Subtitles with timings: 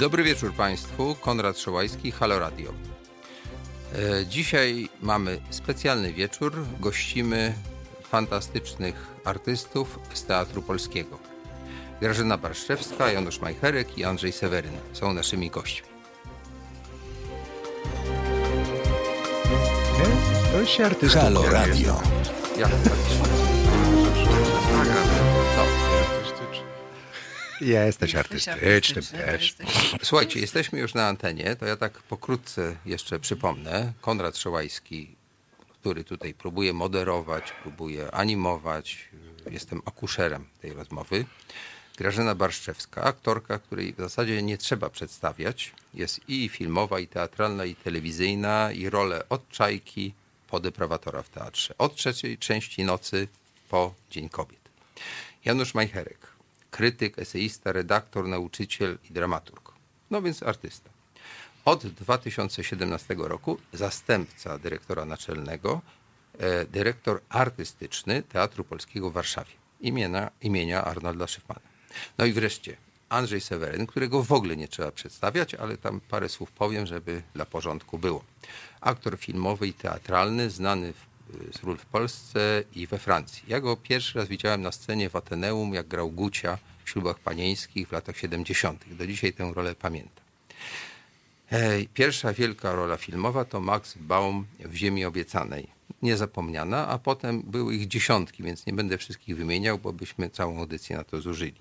[0.00, 2.72] Dobry wieczór Państwu, Konrad Szołajski, Halo Radio.
[3.94, 7.54] E, dzisiaj mamy specjalny wieczór, gościmy
[8.02, 11.18] fantastycznych artystów z Teatru Polskiego.
[12.00, 15.88] Grażyna Barszczewska, Janusz Majcherek i Andrzej Seweryn są naszymi gośćmi.
[20.52, 21.20] To się artysta.
[21.20, 22.00] Halo Radio.
[22.58, 23.09] Jak to
[27.60, 29.56] Jesteś artystycznym też.
[30.02, 33.92] Słuchajcie, jesteśmy już na antenie, to ja tak pokrótce jeszcze przypomnę.
[34.00, 35.16] Konrad Szołajski,
[35.80, 39.08] który tutaj próbuje moderować, próbuje animować.
[39.50, 41.24] Jestem akuszerem tej rozmowy.
[41.96, 45.72] Grażyna Barszczewska, aktorka, której w zasadzie nie trzeba przedstawiać.
[45.94, 50.14] Jest i filmowa, i teatralna, i telewizyjna, i rolę od Czajki
[50.48, 51.74] po deprawatora w teatrze.
[51.78, 53.28] Od trzeciej części nocy
[53.68, 54.60] po Dzień Kobiet.
[55.44, 56.29] Janusz Majcherek,
[56.70, 59.72] krytyk, eseista, redaktor, nauczyciel i dramaturg.
[60.10, 60.90] No więc artysta.
[61.64, 65.80] Od 2017 roku zastępca dyrektora naczelnego,
[66.38, 71.60] e, dyrektor artystyczny Teatru Polskiego w Warszawie imienia, imienia Arnolda Szyfmana.
[72.18, 72.76] No i wreszcie
[73.08, 77.46] Andrzej Seweryn, którego w ogóle nie trzeba przedstawiać, ale tam parę słów powiem, żeby dla
[77.46, 78.24] porządku było.
[78.80, 81.09] Aktor filmowy i teatralny, znany w
[81.52, 83.42] z ról w Polsce i we Francji.
[83.48, 87.88] Ja go pierwszy raz widziałem na scenie w Ateneum, jak grał Gucia w ślubach panieńskich
[87.88, 88.84] w latach 70.
[88.94, 90.24] Do dzisiaj tę rolę pamiętam.
[91.94, 95.66] Pierwsza wielka rola filmowa to Max Baum w Ziemi Obiecanej.
[96.02, 100.96] Niezapomniana, a potem były ich dziesiątki, więc nie będę wszystkich wymieniał, bo byśmy całą audycję
[100.96, 101.60] na to zużyli.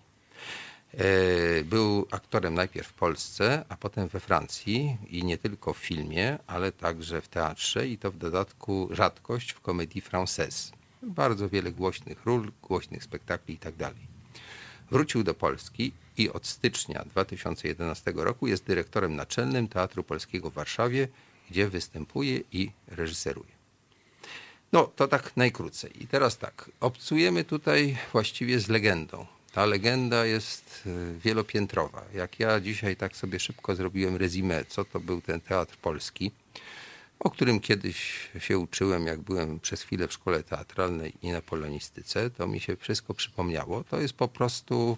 [0.94, 6.38] E, był aktorem najpierw w Polsce, a potem we Francji i nie tylko w filmie,
[6.48, 10.72] ale także w teatrze i to w dodatku rzadkość w komedii française.
[11.04, 13.78] Bardzo wiele głośnych ról, głośnych spektakli itd.
[13.78, 13.94] Tak
[14.92, 21.08] Wrócił do Polski i od stycznia 2011 roku jest dyrektorem naczelnym Teatru Polskiego w Warszawie,
[21.50, 23.60] gdzie występuje i reżyseruje.
[24.72, 26.04] No, to tak najkrócej.
[26.04, 29.26] I teraz tak, obcujemy tutaj właściwie z legendą
[29.60, 32.06] ta legenda jest y, wielopiętrowa.
[32.14, 36.32] Jak ja dzisiaj tak sobie szybko zrobiłem rezimę, co to był ten teatr polski,
[37.20, 42.30] o którym kiedyś się uczyłem, jak byłem przez chwilę w szkole teatralnej i na polonistyce,
[42.30, 43.84] to mi się wszystko przypomniało.
[43.84, 44.98] To jest po prostu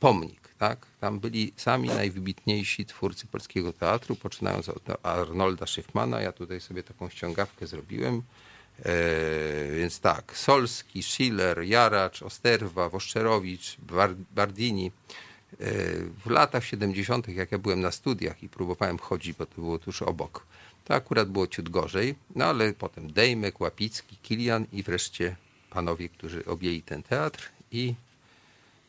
[0.00, 0.40] pomnik.
[0.58, 0.86] Tak?
[1.00, 6.20] Tam byli sami najwybitniejsi twórcy polskiego teatru, poczynając od Arnolda Schiffmana.
[6.20, 8.22] Ja tutaj sobie taką ściągawkę zrobiłem.
[8.84, 8.92] E,
[9.76, 13.76] więc tak, Solski, Schiller, Jaracz, Osterwa, Woszczerowicz,
[14.34, 14.86] Bardini.
[14.86, 15.56] E,
[16.24, 20.02] w latach 70., jak ja byłem na studiach i próbowałem chodzić, bo to było tuż
[20.02, 20.46] obok,
[20.84, 25.36] to akurat było ciut gorzej, no ale potem Dejmek, Łapicki, Kilian i wreszcie
[25.70, 27.94] panowie, którzy objęli ten teatr i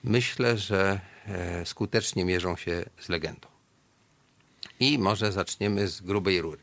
[0.04, 3.48] myślę, że e, skutecznie mierzą się z legendą.
[4.80, 6.62] I może zaczniemy z grubej rury.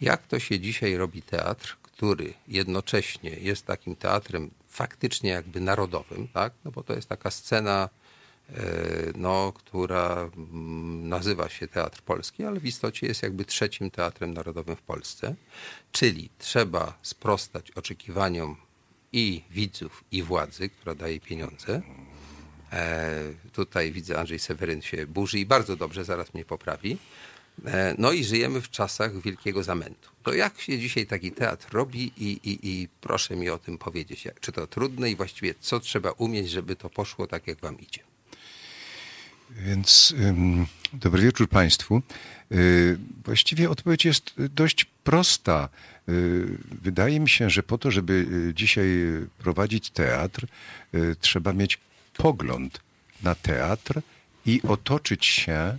[0.00, 6.52] Jak to się dzisiaj robi teatr, który jednocześnie jest takim teatrem faktycznie jakby narodowym, tak?
[6.64, 7.88] no bo to jest taka scena,
[8.48, 8.54] e,
[9.14, 14.76] no, która mm, nazywa się Teatr Polski, ale w istocie jest jakby trzecim teatrem narodowym
[14.76, 15.34] w Polsce.
[15.92, 18.56] Czyli trzeba sprostać oczekiwaniom
[19.12, 21.82] i widzów, i władzy, która daje pieniądze.
[22.72, 23.12] E,
[23.52, 26.98] tutaj widzę, Andrzej Seweryn się burzy i bardzo dobrze, zaraz mnie poprawi.
[27.64, 30.10] E, no i żyjemy w czasach wielkiego zamętu.
[30.22, 34.28] To jak się dzisiaj taki teatr robi i, i, i proszę mi o tym powiedzieć.
[34.40, 38.00] Czy to trudne i właściwie co trzeba umieć, żeby to poszło tak, jak wam idzie?
[39.50, 42.02] Więc um, dobry wieczór Państwu.
[42.52, 45.68] Y, właściwie odpowiedź jest dość prosta.
[46.08, 48.88] Y, wydaje mi się, że po to, żeby dzisiaj
[49.38, 50.46] prowadzić teatr,
[51.20, 51.78] trzeba mieć
[52.16, 52.80] pogląd
[53.22, 54.00] na teatr
[54.46, 55.78] i otoczyć się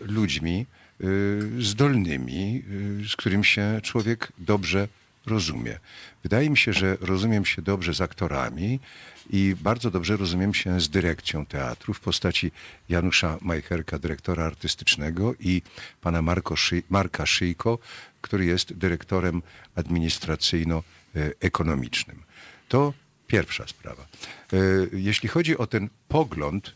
[0.00, 0.66] ludźmi
[1.00, 2.62] y, zdolnymi,
[3.02, 4.88] y, z którym się człowiek dobrze
[5.26, 5.78] rozumie.
[6.22, 8.80] Wydaje mi się, że rozumiem się dobrze z aktorami
[9.30, 12.50] i bardzo dobrze rozumiem się z dyrekcją teatru w postaci
[12.88, 15.62] Janusza Majcherka, dyrektora artystycznego i
[16.00, 17.78] pana Marko Szy Marka Szyjko,
[18.20, 19.42] który jest dyrektorem
[19.74, 22.22] administracyjno-ekonomicznym.
[22.68, 22.92] To
[23.26, 24.06] pierwsza sprawa.
[24.92, 26.74] Jeśli chodzi o ten pogląd,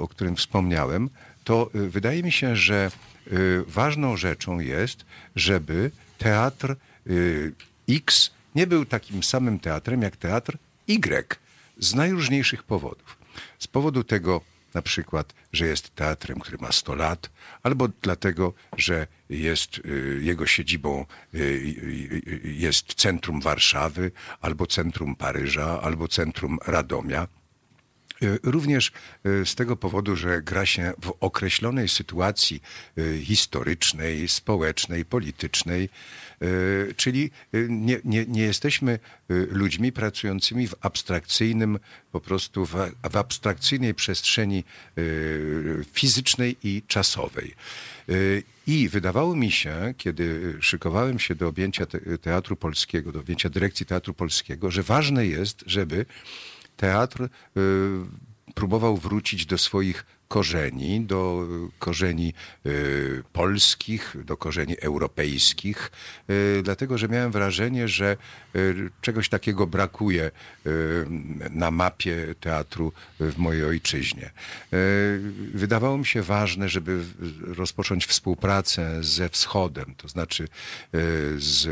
[0.00, 1.10] o którym wspomniałem,
[1.48, 2.90] to y, wydaje mi się, że
[3.32, 5.04] y, ważną rzeczą jest,
[5.36, 7.52] żeby teatr y,
[7.88, 10.58] X nie był takim samym teatrem jak teatr
[10.88, 11.38] Y
[11.78, 13.18] z najróżniejszych powodów.
[13.58, 14.40] Z powodu tego
[14.74, 17.30] na przykład, że jest teatrem, który ma 100 lat,
[17.62, 19.80] albo dlatego, że jest
[20.20, 21.06] jego siedzibą
[22.44, 24.10] jest centrum Warszawy,
[24.40, 27.28] albo centrum Paryża, albo centrum Radomia.
[28.22, 28.92] E, Również
[29.24, 32.62] e, z tego powodu, że gra się w określonej sytuacji
[32.98, 35.88] e, historycznej, społecznej, politycznej,
[36.96, 37.30] czyli
[37.68, 38.98] nie, nie, nie jesteśmy
[39.28, 41.78] ludźmi pracującymi w abstrakcyjnym,
[42.12, 42.74] po prostu w,
[43.10, 44.64] w abstrakcyjnej przestrzeni
[45.92, 47.54] fizycznej i czasowej.
[48.66, 53.86] I wydawało mi się, kiedy szykowałem się do objęcia te, Teatru Polskiego, do objęcia dyrekcji
[53.86, 56.06] Teatru Polskiego, że ważne jest, żeby
[56.78, 57.28] teatr y,
[58.54, 61.48] próbował wrócić do swoich korzeni, do
[61.78, 62.34] korzeni
[62.66, 65.90] y, polskich, do korzeni europejskich,
[66.30, 68.16] y, dlatego że miałem wrażenie, że
[68.56, 70.30] y, czegoś takiego brakuje
[71.50, 74.30] na mapie teatru w mojej ojczyźnie.
[75.54, 77.04] Wydawało mi się ważne, żeby
[77.40, 80.48] rozpocząć współpracę ze Wschodem, to znaczy
[81.36, 81.68] z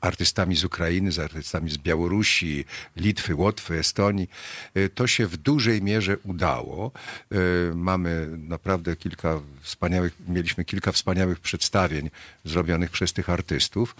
[0.00, 2.64] artystami z Ukrainy, z artystami z Białorusi,
[2.96, 4.28] Litwy, Łotwy, Estonii.
[4.94, 6.92] To się w dużej mierze udało.
[7.74, 12.10] Mamy naprawdę kilka wspaniałych, mieliśmy kilka wspaniałych przedstawień
[12.44, 13.96] zrobionych przez tych artystów.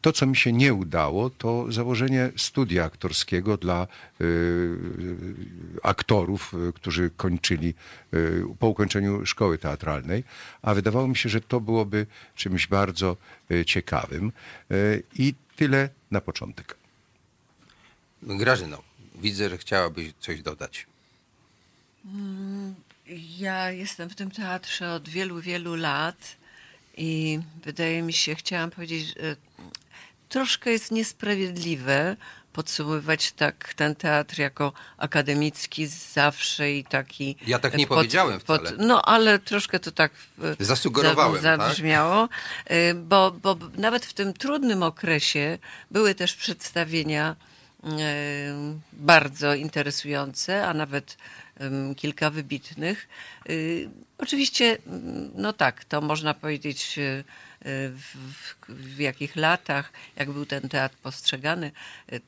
[0.00, 3.86] To, co mi się nie udało, to założenie studia aktorskiego dla
[4.20, 4.76] y,
[5.82, 7.74] aktorów, y, którzy kończyli
[8.14, 10.24] y, po ukończeniu szkoły teatralnej,
[10.62, 13.16] a wydawało mi się, że to byłoby czymś bardzo
[13.66, 14.32] ciekawym.
[15.14, 16.76] I tyle na początek.
[18.22, 18.82] Grażyno,
[19.14, 20.86] widzę, że chciałabyś coś dodać.
[23.38, 26.36] Ja jestem w tym teatrze od wielu, wielu lat
[26.96, 29.36] i wydaje mi się, chciałam powiedzieć, że
[30.28, 32.16] troszkę jest niesprawiedliwe
[32.52, 37.36] podsumowywać tak ten teatr jako akademicki zawsze i taki.
[37.46, 38.72] Ja tak nie powiedziałem wcale.
[38.78, 40.12] no ale troszkę to tak
[40.60, 41.68] e, Zasugerowałem, za- tak?
[41.68, 42.28] zabrzmiało,
[42.64, 45.58] e, bo, bo nawet w tym trudnym okresie
[45.90, 47.55] były też przedstawienia e,
[48.92, 51.16] bardzo interesujące, a nawet
[51.96, 53.08] kilka wybitnych.
[53.50, 53.88] Y,
[54.18, 57.24] Oczywiście, mm, no tak, to można powiedzieć y,
[57.64, 58.16] w,
[58.68, 61.70] w, jakich latach, jak był ten teatr postrzegany,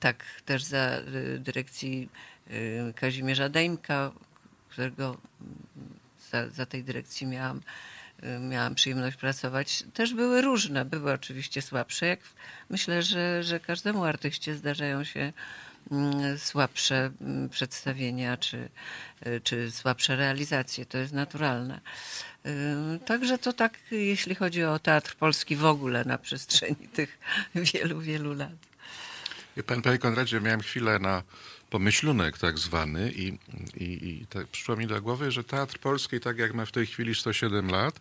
[0.00, 1.00] tak też za
[1.38, 2.08] dyrekcji
[2.94, 4.12] Kazimierza Dejmka,
[4.68, 5.18] którego mm,
[6.30, 7.60] za, za tej dyrekcji miałam,
[8.40, 10.84] miałam przyjemność pracować, też były różne.
[10.84, 12.20] Były oczywiście słabsze, jak
[12.70, 15.32] myślę, że, że każdemu artyście zdarzają się
[15.90, 18.68] mm, słabsze mm, przedstawienia czy,
[19.26, 20.86] y, czy słabsze realizacje.
[20.86, 21.80] To jest naturalne.
[22.46, 27.18] Y, Także to tak, jeśli chodzi o teatr polski w ogóle na przestrzeni tych
[27.54, 28.68] wielu, wielu lat.
[29.84, 31.22] Panie Konradzie, miałem chwilę na
[31.70, 33.38] pomyślunek tak zwany i,
[33.76, 36.86] i, i tak przyszło mi do głowy, że Teatr Polski, tak jak ma w tej
[36.86, 38.00] chwili 107 lat,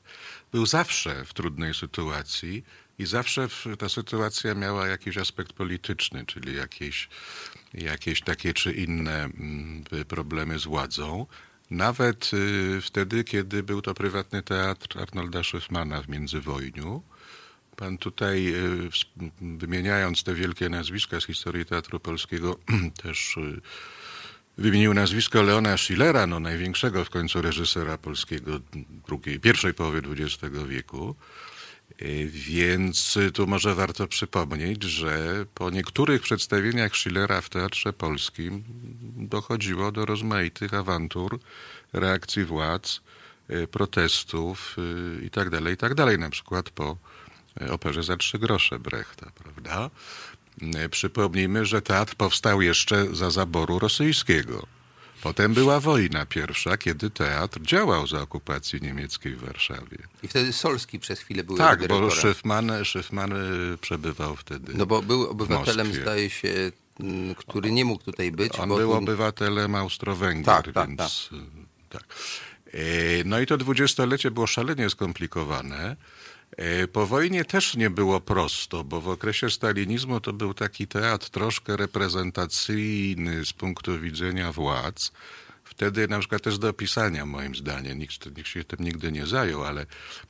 [0.52, 2.64] był zawsze w trudnej sytuacji
[3.00, 3.48] i zawsze
[3.80, 7.10] ta sytuacja miała jakiś aspekt polityczny, czyli jakieś,
[7.74, 11.26] jakieś takie czy inne mm, problemy z władzą.
[11.72, 17.04] Nawet y, wtedy, kiedy był to prywatny teatr Arnolda Szyfmana w międzywojniu,
[17.78, 18.90] Pan tutaj, y,
[19.42, 22.60] wymieniając te wielkie nazwiska z historii teatru polskiego,
[23.04, 23.62] też y,
[24.58, 28.60] wymienił nazwisko Leona Schillera, no największego w końcu reżysera polskiego
[29.08, 31.16] drugiej, pierwszej połowy XX wieku.
[32.02, 38.64] Y, Więc tu może warto przypomnieć, że po niektórych przedstawieniach Schillera w Teatrze Polskim
[39.18, 41.40] dochodziło do rozmaitych awantur,
[41.94, 43.02] reakcji władz,
[43.68, 44.76] protestów
[45.22, 46.18] y, i tak tak.
[46.18, 46.98] Na przykład po
[47.72, 49.90] operze za trzy grosze Brechta, prawda?
[50.86, 54.68] Y, Przypomnijmy, że teatr powstał jeszcze za zaboru rosyjskiego.
[55.22, 59.98] Potem była wojna pierwsza, kiedy teatr działał za okupacji niemieckiej w Warszawie.
[60.24, 62.10] I wtedy Solski przez chwilę był Tak, bo.
[62.12, 63.32] Szyfman, Szyfman
[63.74, 64.74] y, przebywał wtedy.
[64.76, 68.60] No bo był obywatelem, zdaje się, m, który nie mógł tutaj być.
[68.60, 71.30] On bo był obywatelem Austro-Węgier, Tak, tak, więc
[71.90, 72.04] tak.
[72.74, 72.80] E,
[73.26, 75.96] No i to dwudziestolecie było szalenie skomplikowane.
[76.58, 81.30] E, Po wojnie też nie było prosto, bo w okresie stalinizmu to był taki teatr
[81.30, 85.12] troszkę reprezentacyjny z punktu widzenia władz.
[85.64, 89.64] Wtedy na przykład też do opisania moim zdaniem, nikt, nikt się tym nigdy nie zajął,
[89.64, 89.86] ale,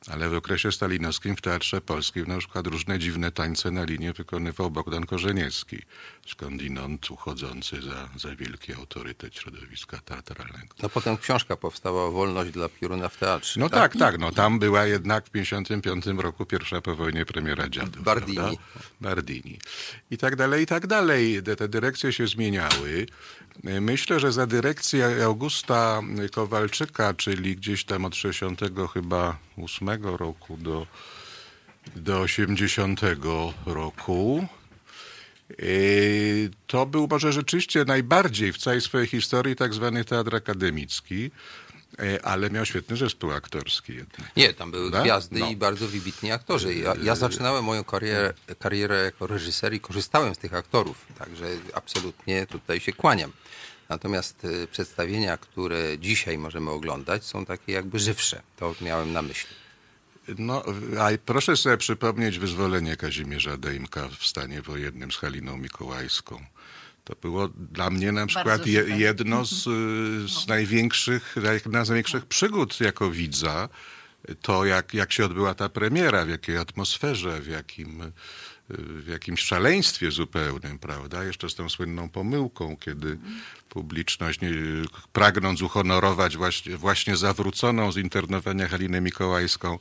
[0.08, 4.72] ale w okresie stalinowskim w Teatrze Polskim na przykład różne dziwne tańce na linię wykonywał
[4.72, 5.82] Bogdan Korzeniecki,
[6.30, 10.76] skądinąd uchodzący za, za wielki autorytet środowiska teatralnego.
[10.84, 13.60] No potem książka powstała Wolność dla pioruna w teatrze.
[13.60, 18.04] No tak, tak, no tam była jednak w 1955 roku pierwsza po wojnie premiera Dziadów.
[18.04, 18.38] Bardini.
[18.38, 18.58] prawda?
[19.02, 19.60] Bardini.
[20.12, 21.44] I tak dalej, i tak dalej.
[21.58, 23.06] Te, dyrekcje się zmieniały.
[23.64, 28.62] Myślę, że za dyrekcję Augusta Kowalczyka, czyli gdzieś tam od 60
[28.94, 30.88] chyba 8 roku do,
[31.96, 33.02] do 80
[33.66, 34.48] roku,
[36.68, 41.32] To był może rzeczywiście najbardziej w całej swojej historii tak zwany teatr akademicki,
[42.00, 44.36] yy, ale miał świetny zespół aktorski jednak.
[44.38, 45.04] Nie, tam były Prawda?
[45.04, 45.50] gwiazdy No.
[45.50, 46.76] i bardzo wybitni aktorzy.
[46.76, 52.48] Ja, ja zaczynałem moją karierę, karierę jako reżyser i korzystałem z tych aktorów, także absolutnie
[52.48, 53.32] tutaj się kłaniam.
[53.90, 58.42] Natomiast przedstawienia, które dzisiaj możemy oglądać, są takie jakby żywsze.
[58.58, 59.56] To miałem na myśli.
[60.38, 60.64] No,
[61.00, 66.46] a proszę sobie przypomnieć wyzwolenie Kazimierza Dejmka w stanie wojennym z Haliną Mikołajską.
[67.04, 72.26] To było dla mnie na przykład je, jedno z, y, z największych, jedna z największych
[72.26, 73.70] przygód jako widza.
[74.42, 78.12] To, jak, jak się odbyła ta premiera, w jakiej atmosferze, w jakim,
[78.70, 81.24] w jakimś szaleństwie zupełnym, prawda?
[81.24, 83.18] Jeszcze z tą słynną pomyłką, kiedy
[83.70, 84.50] publiczność, nie,
[85.14, 89.80] pragnąc uhonorować właśnie, właśnie zawróconą z internowania Halinę Mikołajską,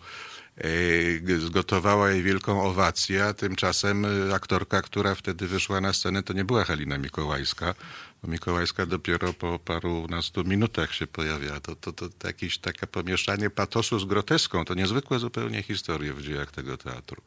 [1.38, 6.44] zgotowała jej wielką owację, a tymczasem e, aktorka, która wtedy wyszła na scenę, to nie
[6.44, 7.74] była Halina Mikołajska,
[8.22, 11.60] bo Mikołajska dopiero po parunastu minutach się pojawiała.
[11.60, 16.22] To, to, to, to jakieś takie pomieszanie patosu z groteską, to niezwykłe zupełnie historie w
[16.22, 17.22] dziejach tego teatru.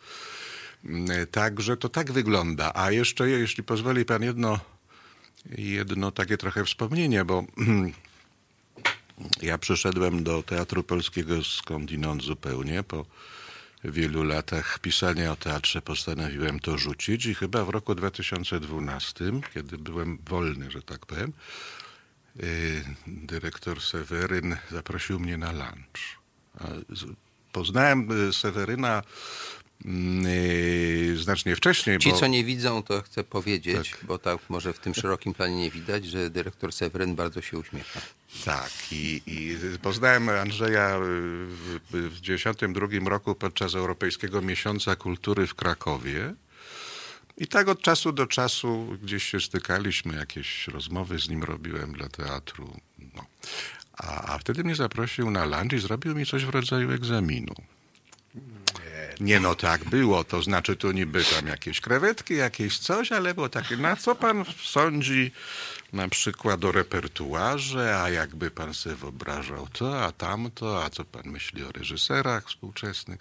[0.86, 2.72] Mm, Także to tak wygląda.
[2.76, 4.60] A jeszcze, jeśli pozwoli pan, jedno,
[5.58, 7.44] jedno takie trochę wspomnienie, bo
[9.42, 12.84] ja przyszedłem do Teatru Polskiego skądinąd zupełnie.
[12.84, 13.06] Po
[13.84, 20.18] wielu latach pisania o teatrze postanowiłem to rzucić i chyba w roku 2012, kiedy byłem
[20.30, 21.34] wolny, że tak powiem,
[22.36, 22.46] yy,
[23.08, 26.20] dyrektor Seweryn zaprosił mnie na lunch.
[27.52, 29.04] Poznałem y, Seweryna
[29.86, 32.00] y, znacznie wcześniej.
[32.00, 32.18] Ci, bo...
[32.18, 36.06] co nie widzą, to chcę powiedzieć, bo tak może w tym szerokim planie nie widać,
[36.06, 38.02] że dyrektor Seweryn bardzo się uśmiecha.
[38.46, 41.80] Tak, i, i poznałem Andrzeja w
[42.22, 46.34] 1992 roku podczas Europejskiego Miesiąca Kultury w Krakowie.
[47.38, 52.10] I tak od czasu do czasu gdzieś się stykaliśmy, jakieś rozmowy z nim robiłem dla
[52.10, 52.80] teatru.
[53.16, 53.26] No.
[53.94, 57.54] A, a wtedy mnie zaprosił na lunch i zrobił mi coś w rodzaju egzaminu.
[59.20, 60.24] Nie no, tak było.
[60.24, 64.46] To znaczy tu niby tam jakieś krewetki, jakieś coś, ale było takie, na co pan
[64.64, 65.32] sądzi
[65.94, 71.26] na przykład o repertuarze, a jakby pan sobie wyobrażał to, a tamto, a co pan
[71.26, 73.20] myśli o reżyserach współczesnych.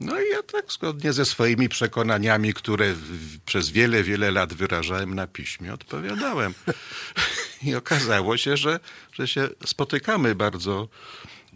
[0.00, 2.94] No i ja tak zgodnie ze swoimi przekonaniami, które
[3.46, 6.54] przez wiele, wiele lat wyrażałem na piśmie, odpowiadałem.
[7.62, 8.80] I okazało się, że,
[9.12, 10.88] że się spotykamy bardzo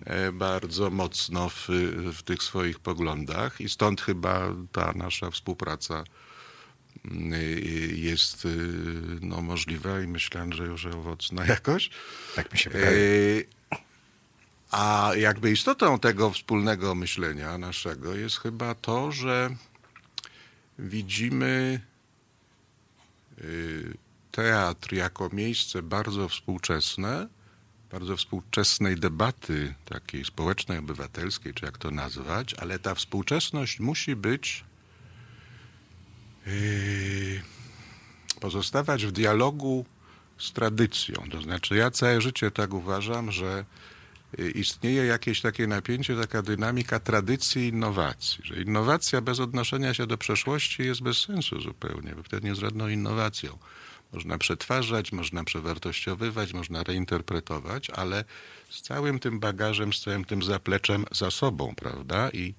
[0.07, 1.69] e, bardzo mocno w,
[2.15, 6.05] w tych swoich poglądach i stąd chyba ta nasza współpraca
[7.95, 8.49] jest y,
[9.21, 11.91] no, możliwa i myślę, że że owocna jakoś.
[12.37, 13.45] Tak mi się wydaje.
[14.71, 19.57] A jakby istotą tego wspólnego myślenia naszego jest chyba to, że
[20.79, 21.81] widzimy
[23.39, 23.95] y,
[24.31, 27.29] teatr jako miejsce bardzo współczesne,
[27.91, 34.65] bardzo współczesnej debaty takiej społecznej, obywatelskiej, czy jak to nazwać, ale ta współczesność musi być
[38.41, 39.85] pozostawać w dialogu
[40.39, 41.15] z tradycją.
[41.31, 43.65] To znaczy ja całe życie tak uważam, że
[44.39, 50.07] y, istnieje jakieś takie napięcie, taka dynamika tradycji i innowacji, że innowacja bez odnoszenia się
[50.07, 53.59] do przeszłości jest bez sensu zupełnie, bo wtedy nie jest żadną innowacją.
[54.13, 58.25] Można przetwarzać, można przewartościowywać, można reinterpretować, ale
[58.71, 62.31] z całym tym bagażem, z całym tym zapleczem za sobą, prawda?
[62.31, 62.55] I,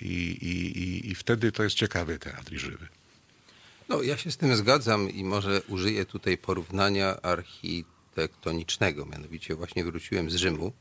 [0.00, 2.88] i, i, i, wtedy to jest ciekawy teatr i żywy.
[3.88, 9.06] No, ja się z tym zgadzam i może użyję tutaj porównania architektonicznego.
[9.06, 10.72] Mianowicie właśnie wróciłem z Rzymu.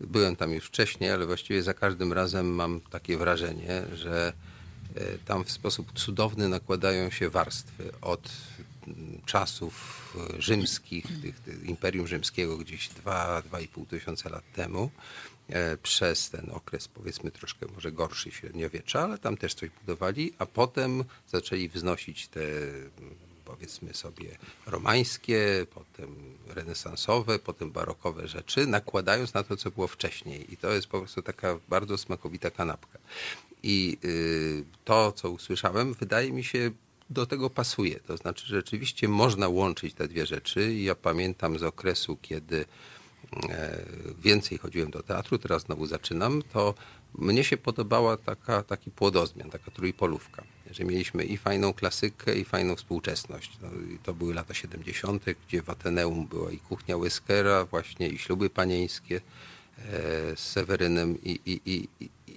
[0.00, 4.32] Byłem tam już wcześniej, ale właściwie za każdym razem mam takie wrażenie, że
[4.94, 8.30] e, tam w sposób cudowny nakładają się warstwy od
[8.86, 10.04] mm, czasów
[10.38, 14.90] rzymskich, tych, tych Imperium Rzymskiego gdzieś 2-2,5 tysiąca lat temu,
[15.82, 21.04] przez ten okres powiedzmy troszkę może gorszy średniowiecza, ale tam też coś budowali, a potem
[21.28, 22.40] zaczęli wznosić te
[23.44, 30.52] powiedzmy sobie romańskie, potem renesansowe, potem barokowe rzeczy, nakładając na to, co było wcześniej.
[30.52, 32.98] I to jest po prostu taka bardzo smakowita kanapka.
[33.62, 36.70] I y, to, co usłyszałem, wydaje mi się,
[37.10, 38.00] do tego pasuje.
[38.00, 40.74] To znaczy, rzeczywiście można łączyć te dwie rzeczy.
[40.74, 42.66] Ja pamiętam z okresu, kiedy e,
[44.22, 46.74] więcej chodziłem do teatru, teraz znowu zaczynam, to
[47.18, 52.76] mnie się podobała taka, taki płodozmian, taka trójpolówka, że mieliśmy i fajną klasykę, i fajną
[52.76, 53.58] współczesność.
[53.62, 58.18] No, i to były lata 70., gdzie w Ateneum była i kuchnia Whiskera, właśnie i
[58.18, 59.80] śluby panieńskie e,
[60.36, 61.88] z Sewerynem i, i, i,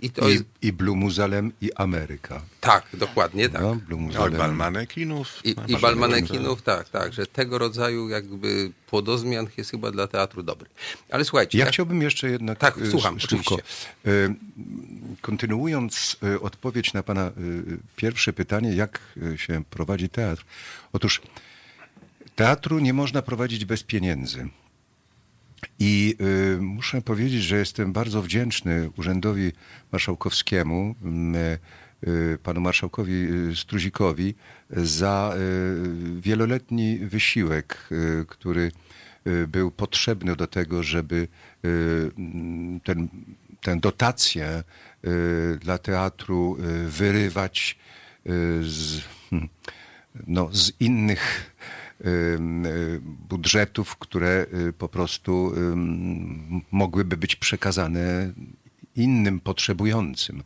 [0.01, 2.41] i- I to jest, I, i Blue Muzeum, i Ameryka.
[2.61, 3.61] tak, dokładnie tak.
[3.61, 4.37] No, Blue Muzeum.
[4.37, 5.41] bal manekinów.
[5.43, 10.43] I, i bal manekinów, tak, tak, że tego rodzaju jakby płodozmian jest chyba dla teatru
[10.43, 10.69] dobry.
[11.09, 13.55] Ale słuchajcie, Ja jak- chciałbym jeszcze jednak Tak, e, słucham, oczywiście.
[14.05, 14.09] E,
[15.21, 17.31] Kontynuując e, odpowiedź na pana
[17.95, 18.99] pierwsze pytanie, jak
[19.35, 20.45] się prowadzi teatr.
[20.93, 21.21] Otóż
[22.35, 24.47] teatru nie można prowadzić bez pieniędzy.
[25.79, 26.15] I
[26.55, 29.51] y, muszę powiedzieć, że jestem bardzo wdzięczny Urzędowi
[29.91, 31.35] Marszałkowskiemu, mm,
[32.07, 34.35] y, panu marszałkowi y, Struzikowi
[34.69, 38.71] za y, wieloletni wysiłek, y, który
[39.27, 41.27] y, był potrzebny do tego, żeby
[41.65, 43.07] y, mm, ten,
[43.61, 44.63] tę dotację
[45.05, 47.77] y, dla teatru y, wyrywać
[48.25, 48.29] y,
[48.63, 49.01] z,
[50.27, 51.57] no, z innych y,
[53.29, 55.53] budżetów, które y, po prostu
[56.71, 58.33] mogłyby być przekazane
[58.95, 60.43] innym potrzebującym.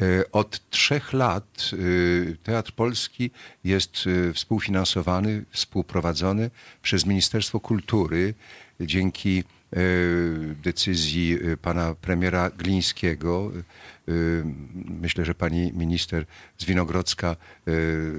[0.00, 3.30] Y, Od trzech lat y, Teatr Polski
[3.64, 6.50] jest y, współfinansowany, współprowadzony
[6.82, 8.34] przez Ministerstwo Kultury
[8.80, 9.44] dzięki
[9.76, 13.52] y, decyzji y, pana premiera Glińskiego.
[14.08, 16.26] Y, Myślę, że pani minister
[16.58, 17.36] Zwinogrodzka
[17.68, 18.12] y,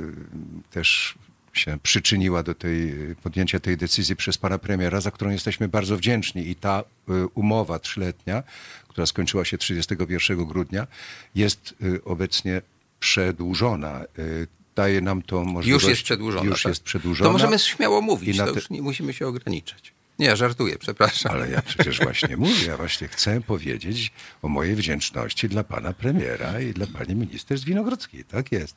[0.72, 1.16] też
[1.60, 2.94] się przyczyniła do tej,
[3.24, 6.50] podjęcia tej decyzji przez pana premiera, za którą jesteśmy bardzo wdzięczni.
[6.50, 8.44] I ta y, umowa trzyletnia,
[8.88, 10.88] która skończyła się 31 grudnia,
[11.36, 12.62] jest y, obecnie
[13.00, 14.04] przedłużona.
[14.20, 15.84] Y, Daje nam to możliwość...
[15.84, 16.46] już jest przedłużona.
[16.50, 16.70] Już tak?
[16.70, 17.30] jest przedłużona.
[17.30, 19.94] To możemy śmiało mówić, na to te- już nie musimy się ograniczać.
[20.20, 21.32] Nie, żartuję, przepraszam.
[21.32, 26.60] Ale ja przecież właśnie mówię, ja właśnie chcę powiedzieć o mojej wdzięczności dla pana premiera
[26.62, 28.24] i dla pani minister Zwinogrodzkiej.
[28.24, 28.76] Tak jest.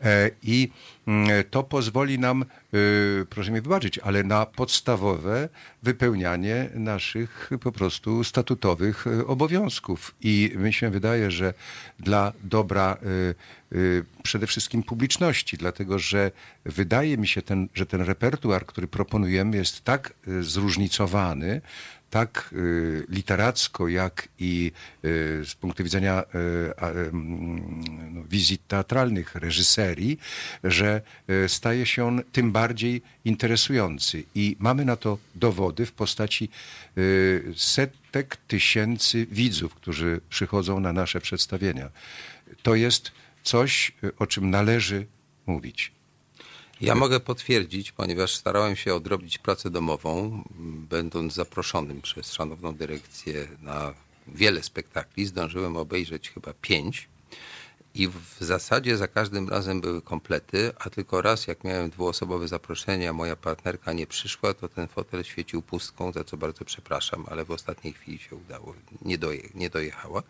[0.00, 0.70] E, I
[1.50, 2.44] to pozwoli nam,
[2.74, 5.48] y, proszę mi wybaczyć, ale na podstawowe
[5.82, 10.14] wypełnianie naszych po prostu statutowych y, obowiązków.
[10.20, 11.54] I mi się wydaje, że
[12.00, 12.96] dla dobra
[13.72, 16.30] y, przede wszystkim publiczności, dlatego że
[16.64, 21.60] wydaje mi się, ten, że ten repertuar, który proponujemy, jest tak zróżnicowany,
[22.14, 24.72] tak y, literacko, jak i
[25.04, 30.18] y, z punktu widzenia y, no, wizji teatralnych, reżyserii,
[30.64, 31.00] że
[31.48, 34.24] staje się on tym bardziej interesujący.
[34.34, 36.48] I mamy na to dowody w postaci
[37.56, 41.90] setek tysięcy widzów, którzy przychodzą na nasze przedstawienia.
[42.62, 45.06] To jest coś, o czym należy
[45.46, 45.93] mówić.
[46.80, 50.42] Ja mogę potwierdzić, ponieważ starałem się odrobić pracę domową,
[50.90, 53.94] będąc zaproszonym przez szanowną dyrekcję na
[54.28, 55.26] wiele spektakli.
[55.26, 57.08] Zdążyłem obejrzeć chyba pięć.
[57.94, 63.10] I w zasadzie za każdym razem były komplety, a tylko raz, jak miałem dwuosobowe zaproszenie,
[63.10, 67.44] a moja partnerka nie przyszła, to ten fotel świecił pustką, za co bardzo przepraszam, ale
[67.44, 70.22] w ostatniej chwili się udało, nie, doje, nie dojechała.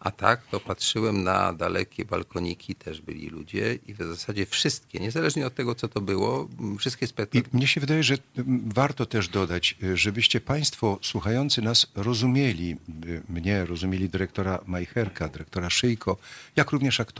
[0.00, 5.46] A tak, to patrzyłem na dalekie balkoniki, też byli ludzie i w zasadzie wszystkie, niezależnie
[5.46, 7.50] od tego, co to było, wszystkie I spektakle.
[7.52, 8.14] mnie się wydaje, że
[8.66, 16.16] warto też dodać, żebyście Państwo słuchający nas rozumieli, y, mnie, rozumieli dyrektora Majcherka, dyrektora Szyjko,
[16.56, 17.11] jak również aktorów.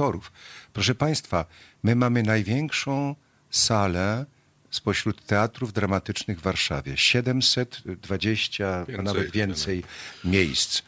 [0.73, 1.45] Proszę Państwa,
[1.83, 3.15] my mamy największą
[3.51, 4.27] salę
[4.71, 6.97] spośród teatrów dramatycznych w Warszawie.
[6.97, 9.47] 720, a Więcej, nawet tyle.
[9.47, 9.85] więcej
[10.25, 10.83] miejsc.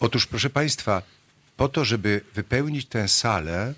[0.00, 1.02] Otóż, proszę Państwa,
[1.56, 3.74] po to, żeby wypełnić tę salę,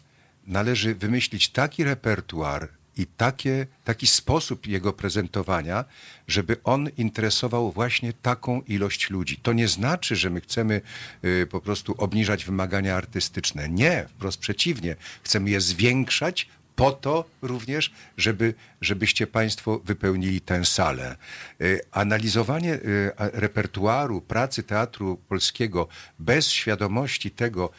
[0.46, 5.84] należy wymyślić taki repertuar i takie, taki sposób jego prezentowania,
[6.28, 9.36] żeby on interesował właśnie taką ilość ludzi.
[9.36, 10.80] To nie znaczy, że my chcemy
[11.24, 13.68] y, po prostu obniżać wymagania artystyczne.
[13.68, 14.96] Nie, wprost przeciwnie.
[15.22, 21.16] Chcemy je zwiększać po to również, żeby, żebyście Państwo wypełnili tę salę.
[21.60, 27.70] Y, Analizowanie y, repertuaru pracy Teatru Polskiego bez świadomości tego,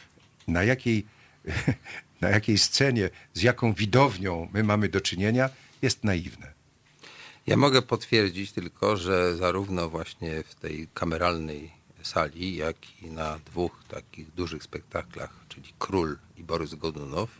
[0.48, 1.06] na jakiej,
[2.24, 5.50] na jakiej scenie, z jaką widownią my mamy do czynienia,
[5.82, 6.52] jest naiwne.
[7.46, 11.70] Ja mogę potwierdzić tylko, że zarówno właśnie w tej kameralnej
[12.02, 17.30] sali, jak i na dwóch takich dużych spektaklach, czyli Król i Borys Godunow,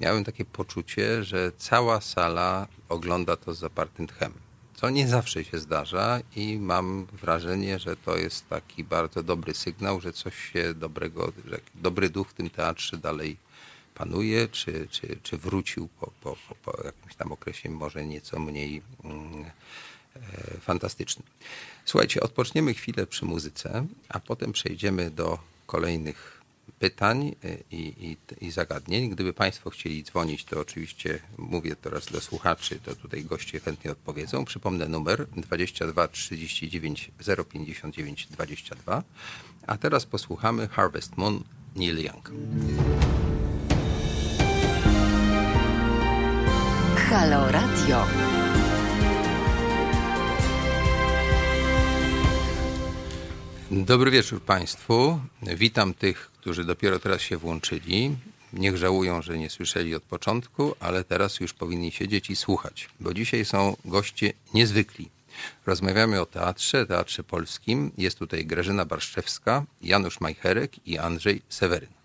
[0.00, 4.32] miałem takie poczucie, że cała sala ogląda to z zapartym tchem.
[4.74, 10.00] Co nie zawsze się zdarza i mam wrażenie, że to jest taki bardzo dobry sygnał,
[10.00, 13.45] że coś się dobrego, że dobry duch w tym teatrze dalej
[13.96, 19.44] panuje, czy, czy, czy wrócił po, po, po, jakimś tam okresie może nieco mniej mm,
[20.16, 20.20] e,
[20.60, 21.26] fantastycznym.
[21.84, 26.42] Słuchajcie, odpoczniemy chwilę przy muzyce, a potem przejdziemy do kolejnych
[26.78, 29.10] pytań e, i, i, i zagadnień.
[29.10, 34.44] Gdyby Państwo chcieli dzwonić, to oczywiście mówię teraz do słuchaczy, to tutaj goście chętnie odpowiedzą.
[34.44, 37.10] Przypomnę numer 22 39
[37.52, 39.02] 059 22.
[39.66, 41.44] A teraz posłuchamy Harvest Moon
[41.76, 42.30] Neil Young.
[47.10, 48.06] Halo Radio.
[53.70, 55.20] Dobry wieczór Państwu.
[55.42, 58.16] Witam tych, którzy dopiero teraz się włączyli.
[58.52, 63.14] Niech żałują, że nie słyszeli od początku, ale teraz już powinni siedzieć i słuchać, bo
[63.14, 65.08] dzisiaj są goście niezwykli.
[65.66, 67.92] Rozmawiamy o teatrze, teatrze polskim.
[67.98, 71.95] Jest tutaj Grażyna Barszczewska, Janusz Majcherek i Andrzej Seweryn.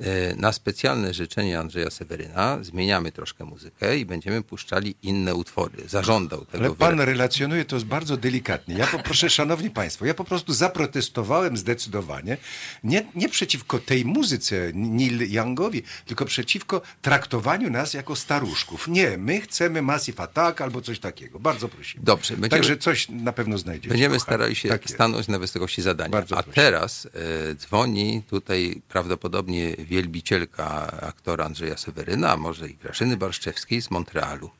[0.00, 5.88] E, na specjalne życzenie Andrzeja Seweryna zmieniamy troszkę muzykę i będziemy puszczali inne utwory.
[5.88, 6.64] Zażądał tego.
[6.64, 8.74] Ale pan relacjonuje to bardzo delikatnie.
[8.74, 12.36] Ja poproszę, szanowni państwo, ja po prostu zaprotestowałem zdecydowanie
[12.84, 18.88] nie, nie przeciwko tej muzyce Neil Youngowi, tylko przeciwko traktowaniu nas jako staruszków.
[18.88, 21.40] Nie, my chcemy Massive Attack albo coś takiego.
[21.40, 22.04] Bardzo prosimy.
[22.04, 22.36] Dobrze.
[22.36, 23.88] Będziemy, Także coś na pewno znajdziecie.
[23.88, 24.20] Będziemy kochani.
[24.20, 26.10] starali się tak stanąć na wysokości zadania.
[26.10, 27.08] Bardzo A teraz
[27.50, 30.64] e, dzwoni tutaj prawdopodobnie wielbicielka
[31.08, 34.50] aktora Andrzeja Seweryna, a może i Grażyny Barszczewskiej z Montrealu.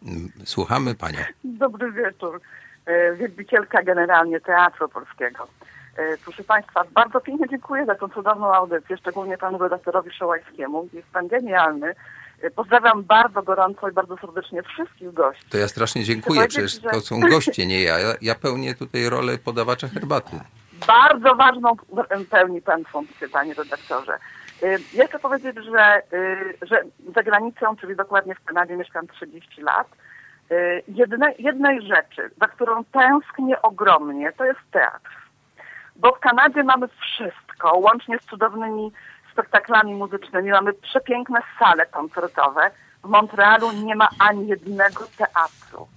[0.45, 1.19] Słuchamy Panią.
[1.45, 2.41] Dobry wieczór.
[2.87, 5.49] E, wielbicielka generalnie Teatru Polskiego.
[5.97, 10.89] E, proszę Państwa, bardzo pięknie dziękuję za tą cudowną audycję, szczególnie panu redaktorowi Szołajskiemu.
[10.93, 11.95] Jest pan genialny.
[12.43, 15.45] E, pozdrawiam bardzo gorąco i bardzo serdecznie wszystkich gości.
[15.51, 17.97] To ja strasznie dziękuję, przecież to są goście, nie ja.
[18.23, 20.41] Ja pełnię tutaj rolę podawacza herbaty.
[20.87, 21.77] Bardzo ważną
[22.31, 24.19] pełni pan funkcję, panie redaktorze.
[24.63, 26.83] Y, ja chcę powiedzieć, że, y, że
[27.15, 29.89] za granicą, czyli dokładnie w Kanadzie mieszkam 30 lat.
[30.51, 35.11] Y, jedne, jednej rzeczy, za którą tęsknię ogromnie, to jest teatr.
[35.97, 38.93] Bo w Kanadzie mamy wszystko, łącznie z cudownymi
[39.33, 40.51] spektaklami muzycznymi.
[40.51, 42.71] Mamy przepiękne sale koncertowe.
[43.05, 45.89] W Montrealu nie ma ani jednego teatru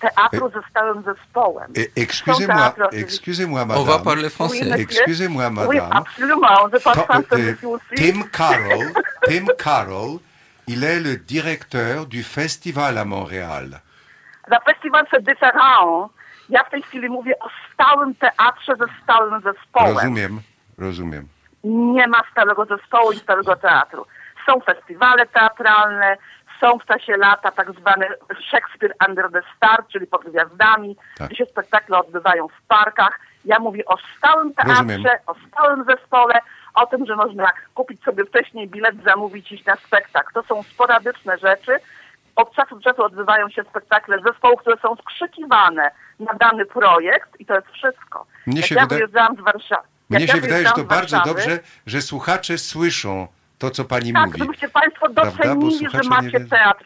[0.00, 1.72] teatru ze stałym zespołem.
[1.96, 3.80] Excusez-moi, excusez-moi, madame.
[3.80, 4.74] On va parler français.
[4.74, 5.68] Oui, excusez-moi, madame.
[5.68, 6.68] Oui, absolument.
[6.72, 7.94] Je parle français aussi.
[7.96, 8.92] Tim Carroll,
[9.28, 10.18] Tim Carroll,
[10.66, 13.80] il est le directeur du festival à Montréal.
[14.48, 16.10] Le festival c'est différent.
[16.48, 19.94] Ja w tej chwili mówię o stałym teatrze ze stałym zespołem.
[19.94, 20.40] Rozumiem,
[20.78, 21.28] rozumiem.
[21.64, 24.06] Nie ma stałego zespołu i stałego teatru.
[24.46, 26.16] Są festiwale teatralne,
[26.60, 28.06] są w czasie lata tak zwany
[28.48, 31.28] Shakespeare Under the Star, czyli pod gwiazdami, tak.
[31.28, 33.20] gdzie się spektakle odbywają w parkach.
[33.44, 35.04] Ja mówię o stałym teatrze, Rozumiem.
[35.26, 36.34] o stałym zespole,
[36.74, 40.32] o tym, że można kupić sobie wcześniej bilet, zamówić iść na spektakl.
[40.34, 41.76] To są sporadyczne rzeczy.
[42.36, 47.46] Od czasu do czasu odbywają się spektakle zespołów, które są skrzykiwane na dany projekt i
[47.46, 48.26] to jest wszystko.
[48.46, 49.88] Mnie się ja wyjeżdżałam z Warszawy.
[50.10, 53.28] Mnie się wydaje, że to bardzo dobrze, że słuchacze słyszą
[53.60, 54.38] to, co pani tak, mówi.
[54.38, 56.84] Tak, żebyście państwo docenili, że macie teatr,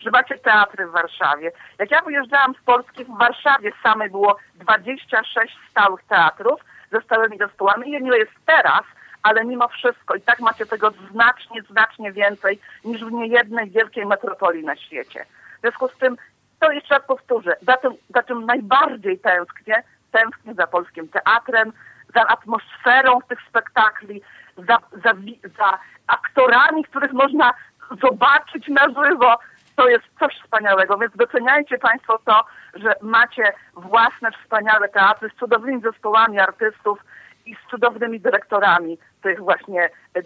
[0.00, 1.52] że macie teatry w Warszawie.
[1.78, 6.60] Jak ja wyjeżdżałam z Polski, w Warszawie samej było 26 stałych teatrów
[6.92, 7.88] ze stałymi zespołami.
[7.88, 8.82] I nie jest teraz,
[9.22, 14.64] ale mimo wszystko i tak macie tego znacznie, znacznie więcej niż w niejednej wielkiej metropolii
[14.64, 15.24] na świecie.
[15.58, 16.16] W związku z tym,
[16.60, 19.82] to jeszcze raz powtórzę, za tym, za czym najbardziej tęsknię,
[20.12, 21.72] tęsknię za polskim teatrem,
[22.14, 24.22] za atmosferą tych spektakli,
[24.56, 25.14] za, za,
[25.58, 27.52] za aktorami, których można
[28.02, 29.38] zobaczyć na żywo.
[29.76, 35.82] To jest coś wspaniałego, więc doceniajcie Państwo to, że macie własne wspaniałe teatry z cudownymi
[35.82, 36.98] zespołami artystów
[37.46, 40.20] i z cudownymi dyrektorami tych właśnie e, e,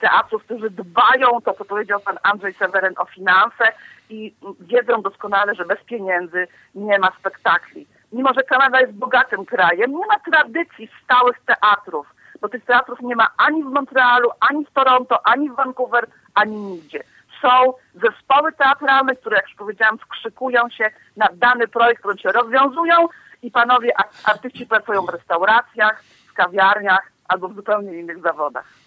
[0.00, 3.64] teatrów, którzy dbają, to co powiedział pan Andrzej Seweryn, o finanse
[4.10, 7.86] i wiedzą doskonale, że bez pieniędzy nie ma spektakli.
[8.12, 12.13] Mimo, że Kanada jest bogatym krajem, nie ma tradycji stałych teatrów
[12.44, 16.56] bo tych teatrów nie ma ani w Montrealu, ani w Toronto, ani w Vancouver, ani
[16.56, 17.04] nigdzie.
[17.42, 23.08] Są zespoły teatralne, które, jak już powiedziałam, skrzykują się na dany projekt, którym się rozwiązują
[23.42, 23.92] i panowie
[24.24, 28.83] artyści pracują w restauracjach, w kawiarniach albo w zupełnie innych zawodach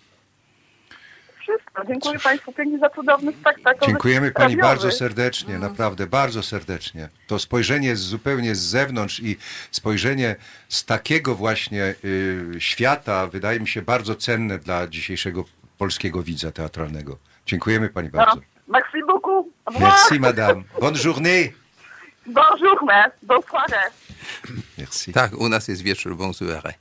[1.47, 1.85] wszystko.
[1.85, 3.85] Dziękuję Państwu pięknie za cudowny spektakl.
[3.85, 4.61] Dziękujemy Pani radiowy.
[4.61, 5.69] bardzo serdecznie, mm.
[5.69, 7.09] naprawdę bardzo serdecznie.
[7.27, 9.37] To spojrzenie z, zupełnie z zewnątrz i
[9.71, 10.35] spojrzenie
[10.69, 15.45] z takiego właśnie y, świata wydaje mi się bardzo cenne dla dzisiejszego
[15.77, 17.17] polskiego widza teatralnego.
[17.45, 18.35] Dziękujemy Pani bardzo.
[18.35, 19.53] No, merci beaucoup.
[19.79, 20.63] Merci Madame.
[20.81, 21.66] Bonne journée.
[22.27, 22.77] Bonjour,
[23.23, 23.91] bonsoir.
[24.77, 25.13] Merci.
[25.13, 26.73] Tak, u nas jest wieczór bonsoir.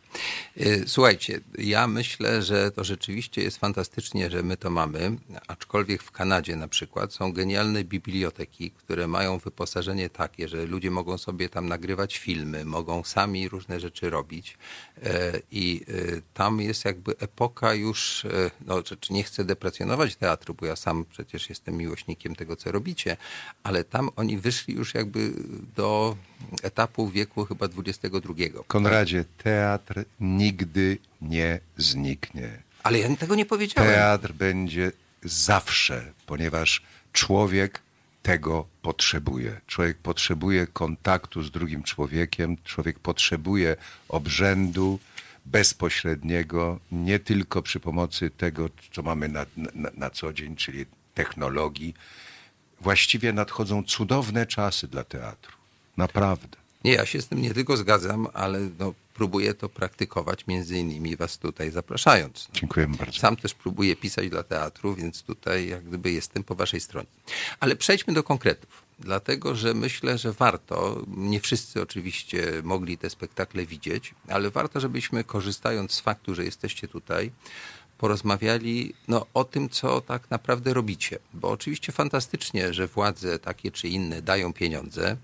[0.60, 5.16] Y, słuchajcie, ja myślę, że to rzeczywiście jest fantastycznie, że my to mamy,
[5.48, 11.18] aczkolwiek w Kanadzie na przykład są genialne biblioteki, które mają wyposażenie takie, że ludzie mogą
[11.18, 14.58] sobie tam nagrywać filmy, mogą sami różne rzeczy robić
[15.02, 15.92] e, i e,
[16.34, 21.48] tam jest jakby epoka już, e, no nie chcę deprecjonować teatru, bo ja sam przecież
[21.48, 23.16] jestem miłośnikiem tego, co robicie,
[23.62, 25.32] ale tam oni wyszli już jakby
[25.76, 26.16] do
[26.62, 28.50] etapu wieku chyba XXI.
[28.66, 32.62] Konradzie, teatr nigdy nie zniknie.
[32.82, 33.92] Ale ja tego nie powiedziałem.
[33.92, 34.92] Teatr będzie
[35.24, 37.82] zawsze, ponieważ człowiek
[38.22, 39.60] tego potrzebuje.
[39.66, 43.76] Człowiek potrzebuje kontaktu z drugim człowiekiem, człowiek potrzebuje
[44.08, 44.98] obrzędu
[45.46, 51.94] bezpośredniego, nie tylko przy pomocy tego, co mamy na, na, na co dzień, czyli technologii.
[52.80, 55.52] Właściwie nadchodzą cudowne czasy dla teatru.
[55.96, 56.56] Naprawdę.
[56.84, 61.16] Nie, ja się z tym nie tylko zgadzam, ale no, próbuję to praktykować, między innymi
[61.16, 62.48] was tutaj zapraszając.
[62.48, 62.60] No.
[62.60, 63.20] Dziękuję bardzo.
[63.20, 67.06] Sam też próbuję pisać dla teatru, więc tutaj jak gdyby jestem po waszej stronie.
[67.60, 73.66] Ale przejdźmy do konkretów, dlatego że myślę, że warto, nie wszyscy oczywiście mogli te spektakle
[73.66, 77.30] widzieć, ale warto, żebyśmy korzystając z faktu, że jesteście tutaj,
[77.98, 81.18] porozmawiali no, o tym, co tak naprawdę robicie.
[81.34, 85.16] Bo oczywiście fantastycznie, że władze takie czy inne dają pieniądze,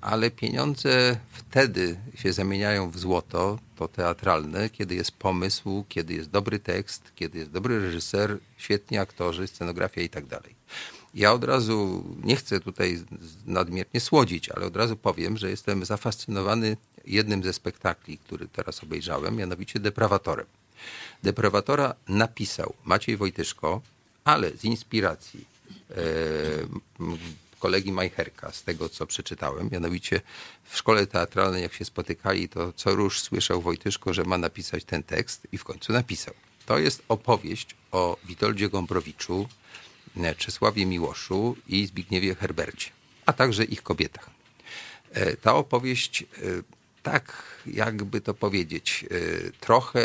[0.00, 6.58] ale pieniądze wtedy się zamieniają w złoto, to teatralne, kiedy jest pomysł, kiedy jest dobry
[6.58, 10.54] tekst, kiedy jest dobry reżyser, świetni aktorzy, scenografia i tak dalej.
[11.14, 13.04] Ja od razu nie chcę tutaj
[13.46, 19.36] nadmiernie słodzić, ale od razu powiem, że jestem zafascynowany jednym ze spektakli, który teraz obejrzałem,
[19.36, 20.46] mianowicie Deprawatorem.
[21.22, 23.80] Deprawatora napisał Maciej Wojtyszko,
[24.24, 25.44] ale z inspiracji
[25.90, 25.94] e,
[27.58, 29.68] kolegi Majcherka, z tego co przeczytałem.
[29.72, 30.20] Mianowicie
[30.64, 35.02] w szkole teatralnej, jak się spotykali, to co róż słyszał Wojtyszko, że ma napisać ten
[35.02, 36.34] tekst i w końcu napisał.
[36.66, 39.48] To jest opowieść o Witoldzie Gombrowiczu,
[40.38, 42.90] Czesławie Miłoszu i Zbigniewie Herbercie,
[43.26, 44.30] a także ich kobietach.
[45.12, 46.26] E, ta opowieść e,
[47.06, 47.32] tak,
[47.66, 50.00] jakby to powiedzieć, e, trochę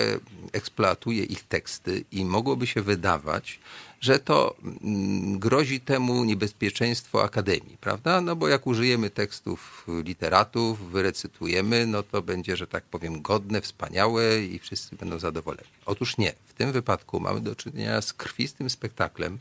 [0.52, 3.60] eksploatuje ich teksty i mogłoby się wydawać,
[4.02, 8.22] że to mm, grozi temu niebezpieczeństwo akademii, prawda?
[8.22, 14.44] No bo jak użyjemy tekstów literatów, wyrecytujemy, no to będzie, że tak powiem, godne, wspaniałe
[14.44, 15.70] i wszyscy będą zadowoleni.
[15.86, 16.34] Otóż nie.
[16.48, 19.38] W tym wypadku mamy do czynienia z krwistym spektaklem,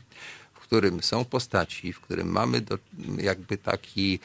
[0.53, 2.77] w którym są postaci, w którym mamy do,
[3.17, 4.19] jakby taki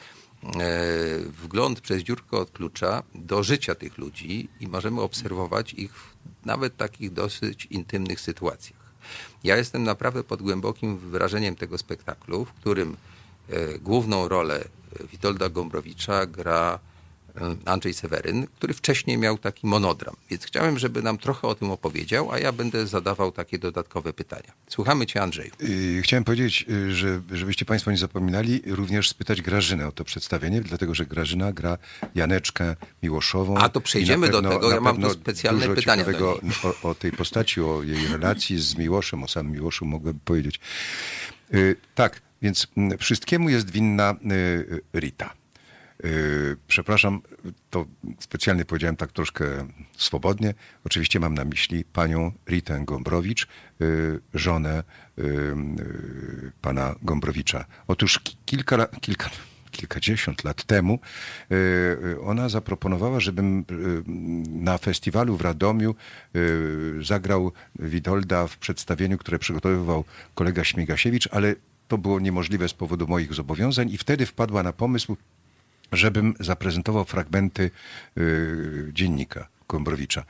[1.43, 6.77] wgląd przez dziurkę od klucza do życia tych ludzi i możemy obserwować ich w nawet
[6.77, 8.79] takich dosyć intymnych sytuacjach.
[9.43, 12.97] Ja jestem naprawdę pod głębokim wrażeniem tego spektaklu, w którym
[13.49, 14.63] e, główną rolę
[15.11, 16.86] Witolda Gombrowicza gra e,
[17.65, 20.15] Andrzej Seweryn, który wcześniej miał taki monodram.
[20.29, 24.53] Więc chciałem, żeby nam trochę o tym opowiedział, a ja będę zadawał takie dodatkowe pytania.
[24.69, 25.51] Słuchamy cię, Andrzeju.
[26.01, 30.95] Chciałem powiedzieć, y, że, żebyście państwo nie zapominali, również spytać Grażynę o to przedstawienie, dlatego
[30.95, 31.77] że Grażyna gra
[32.15, 33.57] Janeczkę Miłoszową.
[33.57, 36.05] A to przejdziemy pewno, do tego, ja mam tu specjalne pytania
[36.63, 40.59] o, o tej postaci, o jej relacji z Miłoszem, o samym Miłoszu mogłem powiedzieć.
[41.53, 45.33] Y, tak, więc mm, wszystkiemu jest winna y, Rita.
[46.03, 47.21] Yy, przepraszam,
[47.69, 47.85] to
[48.19, 49.45] specjalnie powiedziałem tak troszkę
[49.97, 50.53] swobodnie.
[50.83, 53.47] Oczywiście mam na myśli panią Ritę Gombrowicz,
[53.79, 54.83] yy, żonę
[55.17, 55.55] yy,
[56.61, 57.65] pana Gombrowicza.
[57.87, 59.29] Otóż kilka, kilka,
[59.71, 60.99] kilkadziesiąt lat temu
[62.21, 63.65] ona zaproponowała, żebym
[64.49, 65.95] na festiwalu w Radomiu
[67.01, 70.05] zagrał Witolda w przedstawieniu, które przygotowywał
[70.35, 71.55] kolega Śmigasiewicz, ale
[71.87, 75.17] to było niemożliwe z powodu moich zobowiązań i wtedy wpadła na pomysł
[75.91, 77.71] żebym zaprezentował fragmenty
[78.17, 80.23] y, dziennika Gombrowicza.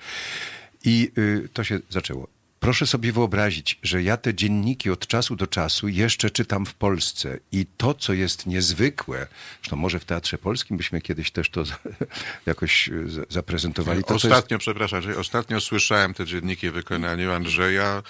[0.85, 2.27] I y, to się zaczęło.
[2.59, 7.39] Proszę sobie wyobrazić, że ja te dzienniki od czasu do czasu jeszcze czytam w Polsce
[7.51, 9.27] i to, co jest niezwykłe,
[9.61, 11.63] zresztą może w Teatrze Polskim byśmy kiedyś też to
[12.45, 14.03] jakoś y, zaprezentowali.
[14.03, 14.61] To, ostatnio, jest...
[14.61, 18.03] przepraszam, ostatnio słyszałem te dzienniki w wykonaniu Andrzeja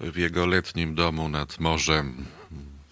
[0.00, 2.24] w jego letnim domu nad morzem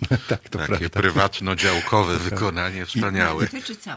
[0.29, 3.47] tak, to Takie prywatno-działkowe wykonanie wspaniałe.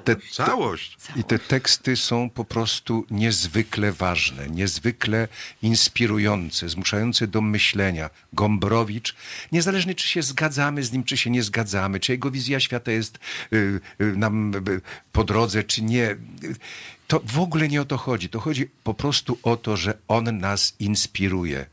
[0.04, 0.98] Te, całość.
[1.16, 5.28] I te teksty są po prostu niezwykle ważne, niezwykle
[5.62, 8.10] inspirujące, zmuszające do myślenia.
[8.34, 9.16] Gombrowicz,
[9.52, 13.20] niezależnie czy się zgadzamy z nim, czy się nie zgadzamy, czy jego wizja świata jest
[13.54, 16.16] y, y, nam y, po drodze, czy nie.
[17.08, 18.30] To w ogóle nie o to chodzi.
[18.30, 21.66] To chodzi po prostu o to, że on nas inspiruje.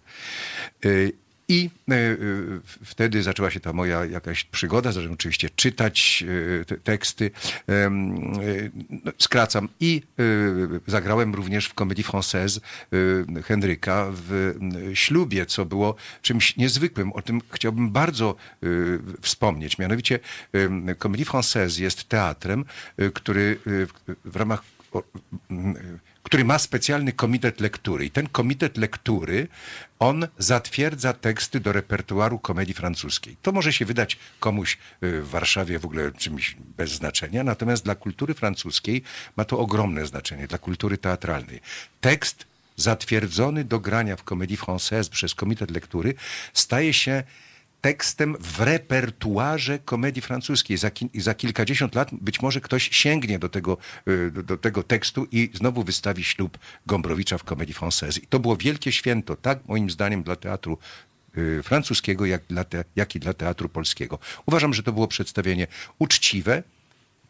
[1.51, 2.17] I e, e,
[2.85, 6.25] wtedy zaczęła się ta moja jakaś przygoda, zacząłem oczywiście czytać
[6.61, 7.31] e, te teksty.
[9.05, 9.69] No, skracam.
[9.81, 10.03] I
[10.87, 12.61] zagrałem również w Comédie Française
[13.45, 14.55] Henryka w
[14.95, 17.13] ślubie, co było czymś niezwykłym.
[17.13, 18.37] O tym chciałbym bardzo
[19.21, 19.79] wspomnieć.
[19.79, 20.19] Mianowicie
[20.99, 22.65] Comédie Française jest teatrem,
[23.15, 23.59] który
[24.25, 24.63] w ramach
[26.31, 28.05] który ma specjalny komitet lektury.
[28.05, 29.49] I ten komitet lektury,
[29.99, 33.37] on zatwierdza teksty do repertuaru komedii francuskiej.
[33.43, 37.95] To może się wydać komuś y, w Warszawie w ogóle czymś bez znaczenia, natomiast dla
[37.95, 39.03] kultury francuskiej
[39.37, 41.61] ma to ogromne znaczenie, dla kultury teatralnej.
[42.01, 46.15] Tekst zatwierdzony do grania w Comédie Française przez Komitet Lektury,
[46.53, 47.23] staje się
[47.81, 50.77] tekstem w repertuarze komedii francuskiej.
[50.77, 53.77] Za, ki za kilkadziesiąt lat być może ktoś sięgnie do tego,
[54.09, 58.23] y, do, do, tego tekstu i znowu wystawi ślub Gombrowicza w komedii française.
[58.23, 60.79] I to było wielkie święto, tak moim zdaniem dla teatru
[61.39, 64.19] y, francuskiego, jak, dla te, jak i dla teatru polskiego.
[64.47, 65.67] Uważam, że to było przedstawienie
[65.99, 66.63] uczciwe,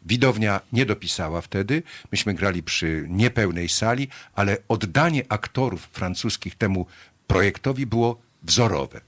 [0.05, 1.83] Widownia nie dopisała wtedy.
[2.11, 6.85] Myśmy grali przy niepełnej sali, ale oddanie aktorów francuskich temu
[7.27, 9.01] projektowi było wzorowe.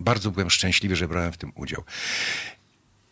[0.00, 1.84] Bardzo byłem szczęśliwy, że brałem w tym udział.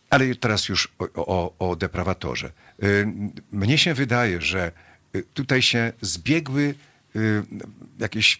[0.09, 2.51] Ale teraz już o, o, o deprawatorze.
[2.83, 3.07] Y,
[3.51, 4.71] mnie się wydaje, że
[5.15, 6.75] y, tutaj się zbiegły
[7.15, 7.43] y,
[7.99, 8.39] jakieś.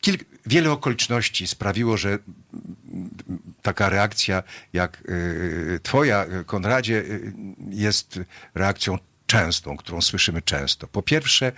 [0.00, 2.18] Kilk, wiele okoliczności sprawiło, że
[3.62, 5.02] taka reakcja jak
[5.82, 7.04] Twoja, Konradzie,
[7.70, 8.20] jest
[8.54, 8.98] reakcją
[9.32, 10.86] częstą, którą słyszymy często.
[10.86, 11.52] Po pierwsze,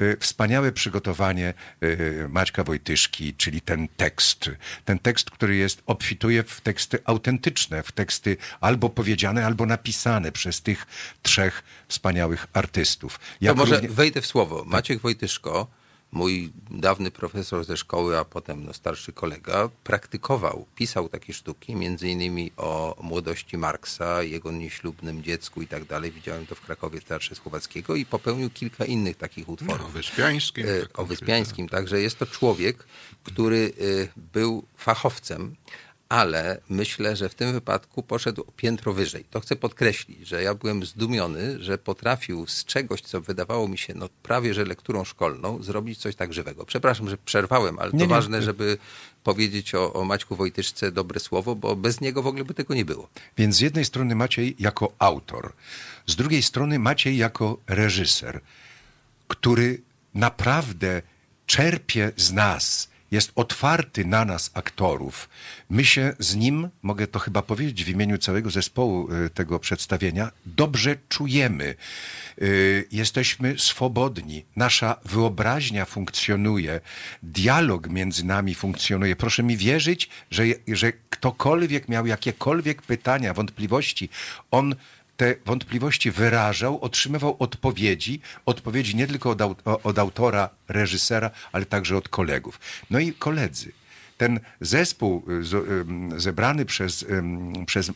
[0.00, 4.50] y, wspaniałe przygotowanie y, Maćka Wojtyszki, czyli ten tekst.
[4.84, 10.62] Ten tekst, który jest, obfituje w teksty autentyczne, w teksty albo powiedziane, albo napisane przez
[10.62, 10.86] tych
[11.22, 13.20] trzech wspaniałych artystów.
[13.46, 13.88] To może równie...
[13.88, 14.64] wejdę w słowo.
[14.66, 15.79] Maciek Wojtyszko
[16.12, 22.08] mój dawny profesor ze szkoły, a potem no, starszy kolega, praktykował, pisał takie sztuki, między
[22.08, 26.12] innymi o młodości Marksa, jego nieślubnym dziecku i tak dalej.
[26.12, 29.80] Widziałem to w Krakowie w Teatrze Słowackiego i popełnił kilka innych takich utworów.
[29.80, 30.66] No, o Wyspiańskim.
[30.66, 32.84] E, o Wyspiańskim, także jest to człowiek,
[33.24, 35.56] który e, był fachowcem,
[36.10, 39.24] ale myślę, że w tym wypadku poszedł piętro wyżej.
[39.30, 43.94] To chcę podkreślić, że ja byłem zdumiony, że potrafił z czegoś, co wydawało mi się
[43.94, 46.66] no, prawie że lekturą szkolną, zrobić coś tak żywego.
[46.66, 48.42] Przepraszam, że przerwałem, ale to nie, ważne, nie.
[48.42, 48.78] żeby
[49.24, 52.84] powiedzieć o, o Maćku Wojtyszce dobre słowo, bo bez niego w ogóle by tego nie
[52.84, 53.08] było.
[53.38, 55.52] Więc z jednej strony Maciej jako autor,
[56.06, 58.40] z drugiej strony Maciej jako reżyser,
[59.28, 59.80] który
[60.14, 61.02] naprawdę
[61.46, 65.28] czerpie z nas jest otwarty na nas, aktorów.
[65.70, 70.30] My się z nim, mogę to chyba powiedzieć w imieniu całego zespołu y, tego przedstawienia,
[70.46, 71.74] dobrze czujemy.
[72.42, 76.80] Y, jesteśmy swobodni, nasza wyobraźnia funkcjonuje,
[77.22, 79.16] dialog między nami funkcjonuje.
[79.16, 84.08] Proszę mi wierzyć, że, że ktokolwiek miał jakiekolwiek pytania, wątpliwości,
[84.50, 84.74] on
[85.20, 89.42] te wątpliwości wyrażał, otrzymywał odpowiedzi, odpowiedzi nie tylko od,
[89.82, 92.60] od autora, reżysera, ale także od kolegów.
[92.90, 93.72] No i koledzy,
[94.20, 95.24] ten zespół
[96.16, 97.06] y, zebrany przez,
[97.66, 97.92] przez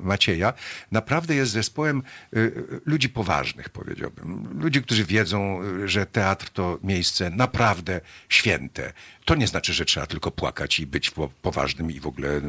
[0.00, 0.52] Macieja
[0.90, 2.02] naprawdę jest zespołem
[2.36, 4.48] y, y, ludzi poważnych, powiedziałbym.
[4.60, 8.92] Ludzi, którzy wiedzą, że teatr to miejsce naprawdę święte.
[9.24, 12.40] To nie znaczy, że trzeba tylko płakać i być poważnym i w ogóle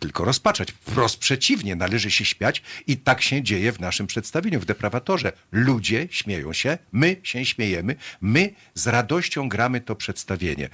[0.00, 0.72] tylko rozpaczać.
[0.72, 5.32] Wprost przeciwnie, należy się śmiać i tak się dzieje w naszym przedstawieniu, w deprawatorze.
[5.52, 10.68] Ludzie śmieją się, my się śmiejemy, my z radością gramy to przedstawienie.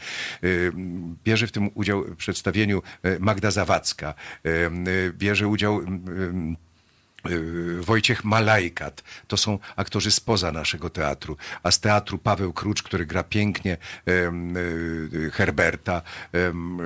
[1.25, 4.71] Bierze w tym udział w przedstawieniu e, Magda Zawadzka, e, e,
[5.13, 5.81] bierze udział
[7.81, 9.03] Wojciech Malajkat.
[9.29, 11.37] To są aktorzy spoza naszego teatru.
[11.63, 13.77] A z teatru Paweł Krucz, który gra pięknie
[15.33, 16.03] Herberta.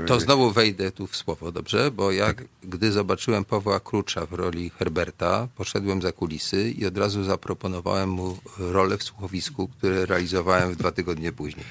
[0.07, 1.91] To znowu wejdę tu w słowo, dobrze?
[1.91, 2.45] Bo ja, tak.
[2.63, 8.39] gdy zobaczyłem Pawła Krucza w roli Herberta, poszedłem za kulisy i od razu zaproponowałem mu
[8.59, 11.65] rolę w słuchowisku, które realizowałem w dwa tygodnie później.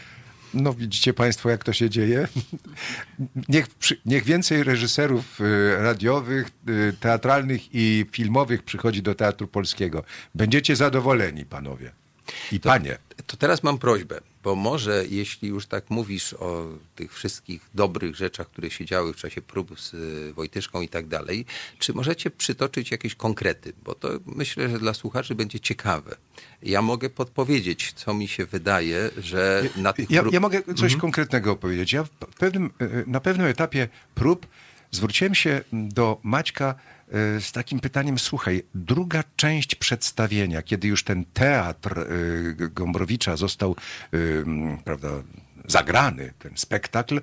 [0.54, 2.28] No widzicie Państwo, jak to się dzieje.
[3.50, 3.66] Niech,
[4.06, 10.04] niech więcej reżyserów y, radiowych, y, teatralnych i filmowych przychodzi do Teatru Polskiego.
[10.36, 11.92] Będziecie zadowoleni, panowie
[12.52, 12.98] i to, panie.
[13.28, 18.48] To teraz mam prośbę, bo może jeśli już tak mówisz o tych wszystkich dobrych rzeczach,
[18.48, 21.46] które się działy w czasie prób z y, Wojtyszką i tak dalej,
[21.80, 23.74] czy możecie przytoczyć jakieś konkrety?
[23.84, 26.16] Bo to myślę, że dla słuchaczy będzie ciekawe.
[26.64, 30.34] Ja mogę podpowiedzieć, co mi się wydaje, że na tych ja, prób...
[30.34, 31.00] ja mogę coś mhm.
[31.00, 31.94] konkretnego opowiedzieć.
[31.94, 32.04] Ja
[32.40, 34.48] pewnym, y, na pewnym etapie prób
[34.92, 36.76] zwróciłem się do Maćka
[37.40, 42.06] z takim pytaniem, słuchaj, druga część przedstawienia, kiedy już ten teatr e,
[42.70, 43.76] Gombrowicza został,
[44.14, 44.18] e,
[44.84, 45.10] prawda,
[45.66, 47.22] zagrany, ten spektakl,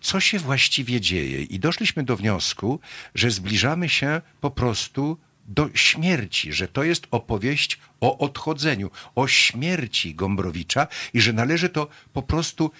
[0.00, 1.42] co się właściwie dzieje?
[1.42, 2.80] I doszliśmy do wniosku,
[3.14, 10.14] że zbliżamy się po prostu do śmierci, że to jest opowieść o odchodzeniu, o śmierci
[10.14, 12.70] Gombrowicza i że należy to po prostu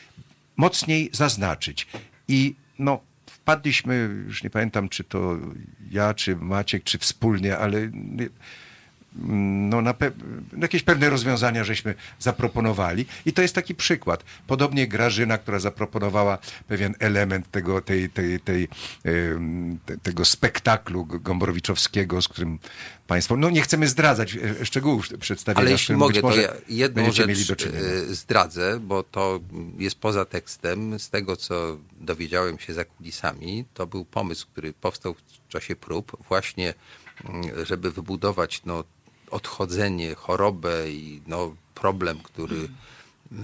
[0.56, 1.86] mocniej zaznaczyć.
[2.28, 3.00] I no,
[3.46, 5.36] wpadliśmy, już nie pamiętam, czy to
[5.90, 7.90] ja, czy Maciek, czy wspólnie, ale
[9.70, 10.10] no, na pe
[10.58, 14.24] jakieś pewne rozwiązania żeśmy zaproponowali i to jest taki przykład.
[14.46, 16.38] Podobnie Grażyna, która zaproponowała
[16.68, 18.68] pewien element tego, tej, tej, tej,
[19.86, 22.58] te, tego spektaklu Gombrowiczowskiego, z którym
[23.06, 25.60] Państwo, no nie chcemy zdradzać e, szczegółów przedstawienia.
[25.60, 29.40] Ale jeśli mogę, to ja jedną rzecz e, zdradzę, bo to
[29.78, 30.98] jest poza tekstem.
[30.98, 36.16] Z tego, co dowiedziałem się za kulisami, to był pomysł, który powstał w czasie prób
[36.28, 36.74] właśnie,
[37.24, 38.84] mm, żeby wybudować no,
[39.30, 42.68] odchodzenie, chorobę i no, problem, który,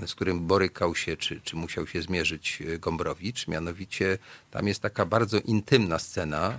[0.06, 3.48] z którym borykał się, czy, czy musiał się zmierzyć e, Gombrowicz.
[3.48, 4.18] Mianowicie
[4.50, 6.58] tam jest taka bardzo intymna scena, e,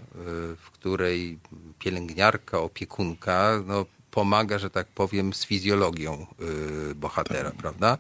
[0.56, 1.40] w której
[1.80, 6.28] pielęgniarka, opiekunka no, pomaga, że tak powiem, z fizjologią
[6.92, 7.98] y, bohatera, prawda?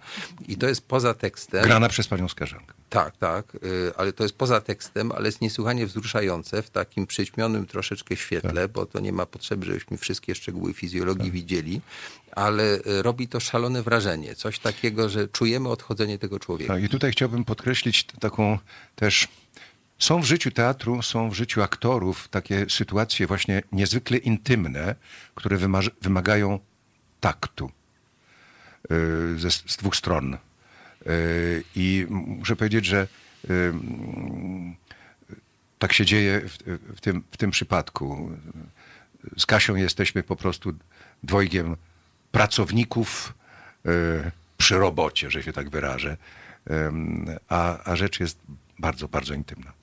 [0.47, 1.63] I to jest poza tekstem.
[1.63, 2.73] Grana przez panią Skarzankę.
[2.89, 7.65] Tak, tak, y, ale to jest poza tekstem, ale jest niesłychanie wzruszające w takim przyćmionym
[7.65, 8.71] troszeczkę świetle, tak.
[8.71, 11.33] bo to nie ma potrzeby, żebyśmy wszystkie szczegóły fizjologii tak.
[11.33, 11.81] widzieli,
[12.31, 14.35] ale y, robi to szalone wrażenie.
[14.35, 16.73] Coś takiego, że czujemy odchodzenie tego człowieka.
[16.73, 18.57] Tak, i tutaj chciałbym podkreślić taką
[18.95, 19.27] też
[20.03, 24.95] są w życiu teatru, są w życiu aktorów takie sytuacje właśnie niezwykle intymne,
[25.35, 25.57] które
[26.01, 26.59] wymagają
[27.19, 27.71] taktu
[28.91, 30.37] y, ze, z dwóch stron.
[31.07, 33.07] Y, I muszę powiedzieć, że
[33.49, 33.73] y,
[35.79, 36.57] tak się dzieje w,
[36.97, 38.31] w, tym, w tym przypadku.
[39.37, 40.73] Z Kasią jesteśmy po prostu
[41.23, 41.75] dwojgiem
[42.31, 43.33] pracowników
[44.57, 46.17] przy robocie, że się tak wyrażę.
[47.49, 48.37] A, a rzecz jest
[48.83, 49.73] bardzo, bardzo intymna.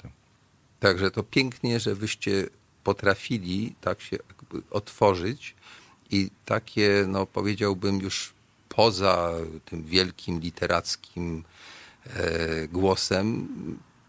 [0.80, 2.46] Także to pięknie, że wyście
[2.84, 4.16] potrafili tak się
[4.70, 5.54] otworzyć
[6.10, 8.32] i takie, no powiedziałbym już
[8.68, 9.32] poza
[9.64, 11.44] tym wielkim literackim
[12.06, 13.48] e, głosem,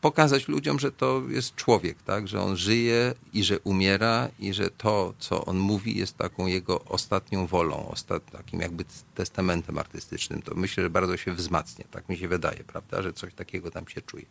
[0.01, 2.27] pokazać ludziom, że to jest człowiek, tak?
[2.27, 6.83] że on żyje i że umiera i że to, co on mówi, jest taką jego
[6.85, 8.85] ostatnią wolą, ostat, takim jakby
[9.15, 10.41] testamentem artystycznym.
[10.41, 13.87] To myślę, że bardzo się wzmacnia, tak mi się wydaje, prawda, że coś takiego tam
[13.87, 14.25] się czuje.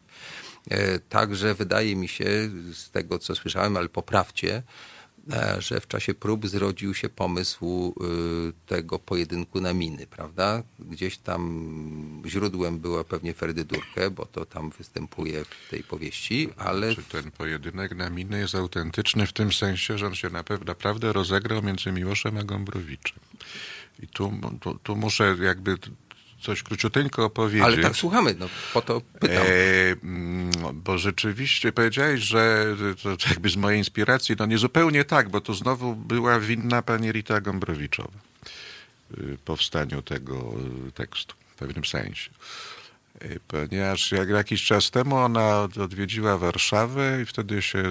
[0.71, 4.63] E, także wydaje mi się, z tego co słyszałem, ale poprawcie,
[5.59, 7.95] że w czasie prób zrodził się pomysł
[8.49, 10.63] y, tego pojedynku na miny, prawda?
[10.79, 16.95] Gdzieś tam źródłem była pewnie Ferdydurkę, bo to tam występuje w tej powieści, ale...
[16.95, 20.31] Czy ten pojedynek na miny jest autentyczny w tym sensie, że on się
[20.67, 23.19] naprawdę rozegrał między Miłoszem a Gombrowiczem.
[24.03, 25.77] I tu, tu, tu muszę jakby
[26.41, 27.65] coś króciuteńko opowiedzieć.
[27.65, 29.37] Ale tak słuchamy, no po to pytam.
[29.37, 29.51] E,
[30.03, 35.41] mm, bo rzeczywiście powiedziałeś, że to jakby z mojej inspiracji, no nie zupełnie tak, bo
[35.41, 38.19] to znowu była winna pani Rita Gombrowiczowa
[39.19, 40.55] y, powstaniu tego
[40.95, 42.31] tekstu w pewnym sensie.
[43.25, 47.83] Y, ponieważ jak jakiś czas temu ona odwiedziła Warszawę i wtedy się,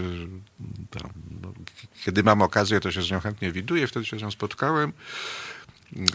[0.89, 1.09] tam,
[1.41, 1.53] no,
[2.05, 4.93] kiedy mam okazję, to się z nią chętnie widuję, wtedy się z nią spotkałem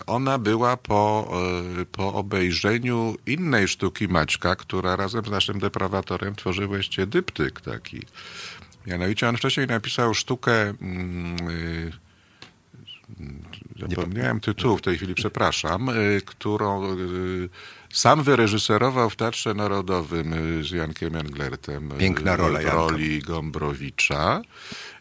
[0.07, 1.33] ona była po,
[1.81, 8.03] e, po obejrzeniu innej sztuki Maćka, która razem z naszym deprawatorem tworzył właściwie dyptyk taki.
[8.87, 11.37] Mianowicie on wcześniej napisał sztukę, mm,
[13.81, 15.93] e, zapomniałem tytułu w tej chwili, przepraszam, e,
[16.25, 16.97] którą
[17.93, 21.91] sam wyreżyserował w Teatrze Narodowym z Jankiem Englertem.
[21.99, 24.43] Piękna rola roli Gombrowicza.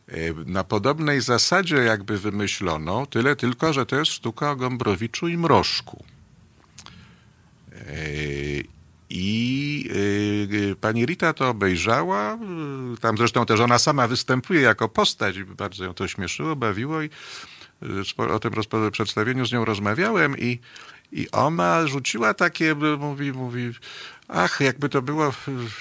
[0.07, 5.37] E, na podobnej zasadzie jakby wymyślono, tyle tylko, że to jest sztuka o Gombrowiczu i
[5.37, 6.03] Mrożku.
[7.71, 7.95] E,
[9.09, 9.89] I
[10.71, 12.37] e, pani Rita to obejrzała,
[13.01, 17.09] tam zresztą też ona sama występuje jako postać, bardzo ją to śmieszyło, bawiło i
[18.17, 18.53] o tym
[18.91, 20.59] przedstawieniu z nią rozmawiałem i,
[21.11, 23.71] i ona rzuciła takie, mówi, mówi,
[24.35, 25.33] Ach, jakby to było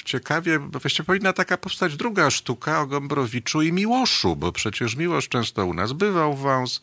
[0.04, 5.28] ciekawie, bo właściwie powinna taka powstać druga sztuka o Gombrowiczu i Miłoszu, bo przecież Miłosz
[5.28, 6.80] często u nas bywał w wąs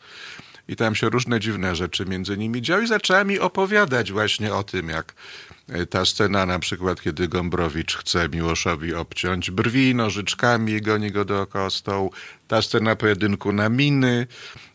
[0.68, 2.84] i tam się różne dziwne rzeczy między nimi działy.
[2.84, 5.14] I zaczęła mi opowiadać właśnie o tym, jak
[5.90, 12.12] ta scena na przykład, kiedy Gombrowicz chce Miłoszowi obciąć brwi nożyczkami goni go dookoła stołu,
[12.48, 14.26] ta scena pojedynku na miny,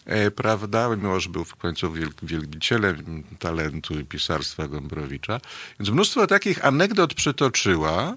[0.05, 0.95] E, prawda?
[0.95, 1.93] Miłosz był w końcu
[2.23, 5.39] wielbicielem talentu i pisarstwa Gombrowicza.
[5.79, 8.15] Więc mnóstwo takich anegdot przytoczyła.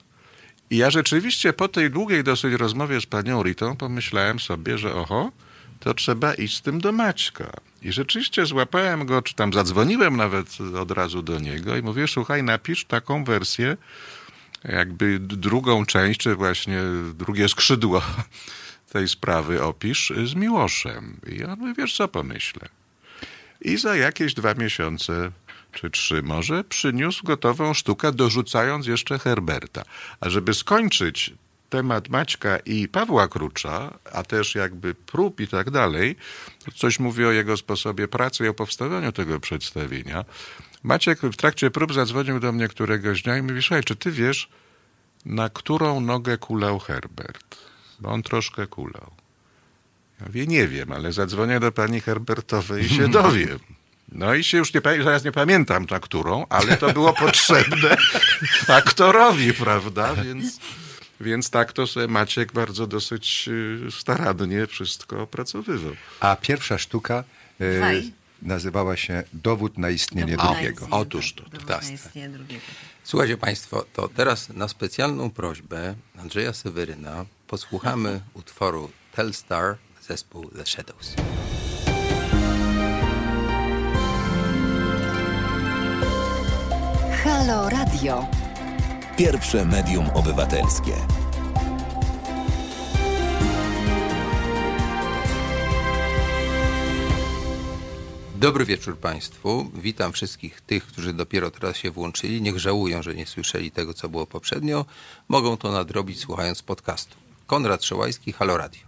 [0.71, 5.33] I ja rzeczywiście po tej długiej dosyć rozmowie z panią Ritą pomyślałem sobie, że oho,
[5.81, 7.51] to trzeba iść z tym do Maćka.
[7.83, 12.43] I rzeczywiście złapałem go, czy tam zadzwoniłem nawet od razu do niego i mówię, słuchaj,
[12.43, 13.77] napisz taką wersję,
[14.65, 16.79] jakby drugą część, czy właśnie
[17.15, 18.03] drugie skrzydło
[18.93, 21.21] tej sprawy opisz z Miłoszem.
[21.27, 22.69] I on mówi, wiesz co, pomyślę.
[23.61, 25.31] I za jakieś dwa miesiące
[25.73, 29.83] czy trzy może, przyniósł gotową sztukę, dorzucając jeszcze Herberta.
[30.21, 31.33] A żeby skończyć
[31.71, 36.17] temat Maćka i Pawła Krucza, a też jakby prób i tak dalej,
[36.77, 40.25] coś mówi o jego sposobie pracy i o powstawaniu tego przedstawienia.
[40.83, 44.49] Maciek w trakcie prób zadzwonił do mnie któregoś dnia i mówi, słuchaj, czy ty wiesz,
[45.25, 47.57] na którą nogę kulał Herbert?
[48.01, 49.11] Bo on troszkę kulał.
[50.21, 53.59] Ja mówię, nie wiem, ale zadzwonię do pani Herbertowej i się dowiem.
[54.13, 57.97] No i się już nie, zaraz nie pamiętam na którą, ale to było potrzebne
[58.69, 60.15] aktorowi, prawda?
[60.15, 60.61] Więc,
[61.21, 65.93] więc tak to sobie Maciek bardzo dosyć y, starannie wszystko opracowywał.
[66.21, 67.25] A pierwsza sztuka
[67.61, 68.13] y,
[68.43, 70.89] nazywała się Dowód na istnienie Dowód drugiego.
[70.89, 71.45] Na Otóż to.
[71.45, 71.83] Dowód tak.
[71.83, 72.65] na istnienie drugiego.
[73.05, 79.77] Słuchajcie Państwo, to teraz na specjalną prośbę Andrzeja Seweryna posłuchamy utworu Telstar
[80.09, 81.15] zespół The Shadows.
[87.25, 88.38] Halo Radio.
[89.19, 90.93] Pierwsze medium obywatelskie.
[98.37, 99.71] Dobry wieczór Państwu.
[99.75, 102.43] Witam wszystkich tych, którzy dopiero teraz się włączyli.
[102.43, 104.85] Niech żałują, że nie słyszeli tego, co było poprzednio.
[105.29, 107.17] Mogą to nadrobić słuchając podcastu.
[107.47, 108.81] Konrad Szołajski, Halo Radio.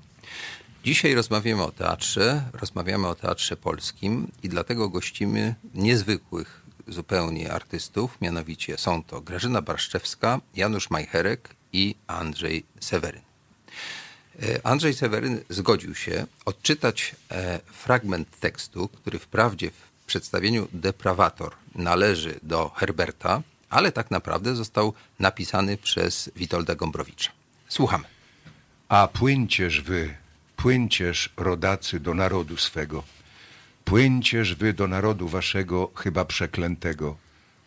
[0.84, 6.59] Dzisiaj rozmawiamy o teatrze, rozmawiamy o teatrze polskim i dlatego gościmy niezwykłych
[6.91, 13.22] zupełnie artystów, mianowicie są to Grażyna Barszczewska, Janusz Majcherek i Andrzej Seweryn.
[14.43, 22.41] E, Andrzej Seweryn zgodził się odczytać e, fragment tekstu, który wprawdzie w przedstawieniu Deprawator należy
[22.43, 27.30] do Herberta, ale tak naprawdę został napisany przez Witolda Gombrowicza.
[27.68, 28.05] Słuchamy.
[28.88, 30.14] A płyńcież wy,
[30.57, 33.03] płyńcież rodacy do narodu swego
[33.91, 37.16] Płyńcież wy do narodu waszego chyba przeklętego,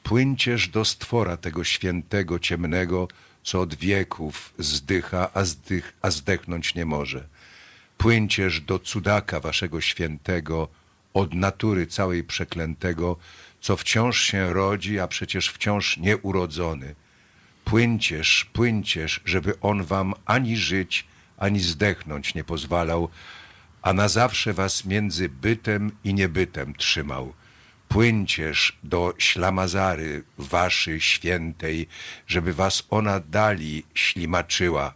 [0.04, 3.08] płyńcież do stwora tego świętego, ciemnego,
[3.44, 7.28] co od wieków zdycha, a, zdych, a zdechnąć nie może.
[7.98, 10.68] Płyńcież do cudaka waszego świętego,
[11.14, 13.18] od natury całej przeklętego,
[13.62, 16.96] co wciąż się rodzi, a przecież wciąż nieurodzony.
[17.66, 21.06] Płyńcież, płyńcież, żeby on wam ani żyć,
[21.38, 23.10] ani zdechnąć nie pozwalał,
[23.84, 27.34] a na zawsze was między bytem i niebytem trzymał.
[27.88, 31.88] Płyńcież do ślamazary waszy świętej,
[32.28, 34.94] żeby was ona dali ślimaczyła,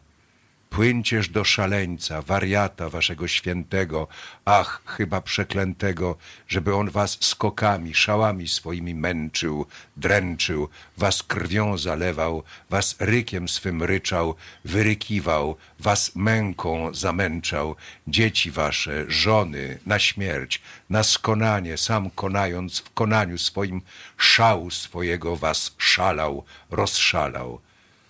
[0.70, 4.08] Płyńcież do szaleńca, wariata waszego świętego,
[4.46, 9.66] ach, chyba przeklętego, żeby on was skokami, szałami swoimi męczył,
[9.98, 17.76] dręczył, was krwią zalewał, was rykiem swym ryczał, wyrykiwał, was męką zamęczał,
[18.08, 23.82] dzieci wasze, żony, na śmierć, na skonanie, sam konając w konaniu swoim,
[24.18, 27.67] szału swojego was szalał, rozszalał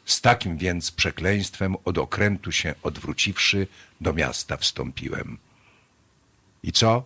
[0.08, 3.68] z takim więc przekleństwem od okrętu się odwróciwszy,
[4.02, 5.38] do miasta wstąpiłem.
[6.64, 7.04] I co?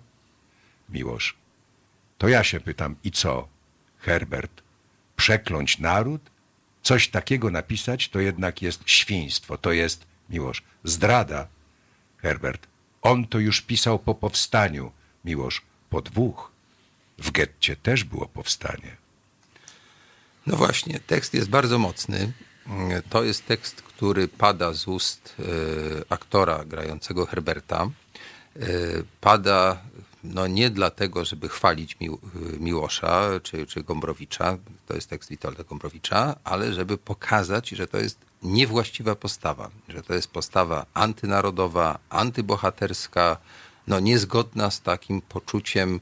[0.89, 1.35] Miłosz.
[2.17, 3.47] To ja się pytam, i co?
[3.97, 4.61] Herbert.
[5.15, 6.21] Przekląć naród?
[6.83, 11.47] Coś takiego napisać to jednak jest świństwo, to jest, Miłosz, zdrada.
[12.17, 12.67] Herbert.
[13.01, 14.91] On to już pisał po powstaniu.
[15.25, 15.61] Miłosz.
[15.89, 16.51] Po dwóch.
[17.17, 18.97] W getcie też było powstanie.
[20.47, 22.33] No właśnie, tekst jest bardzo mocny.
[23.09, 25.43] To jest tekst, który pada z ust e,
[26.09, 27.89] aktora grającego Herberta.
[28.55, 28.67] E,
[29.21, 29.81] pada
[30.23, 32.19] no nie dlatego, żeby chwalić Mił,
[32.59, 34.57] Miłosza czy, czy Gombrowicza,
[34.87, 40.13] to jest tekst Witolda Gombrowicza, ale żeby pokazać, że to jest niewłaściwa postawa, że to
[40.13, 43.37] jest postawa antynarodowa, antybohaterska,
[43.87, 45.99] no niezgodna z takim poczuciem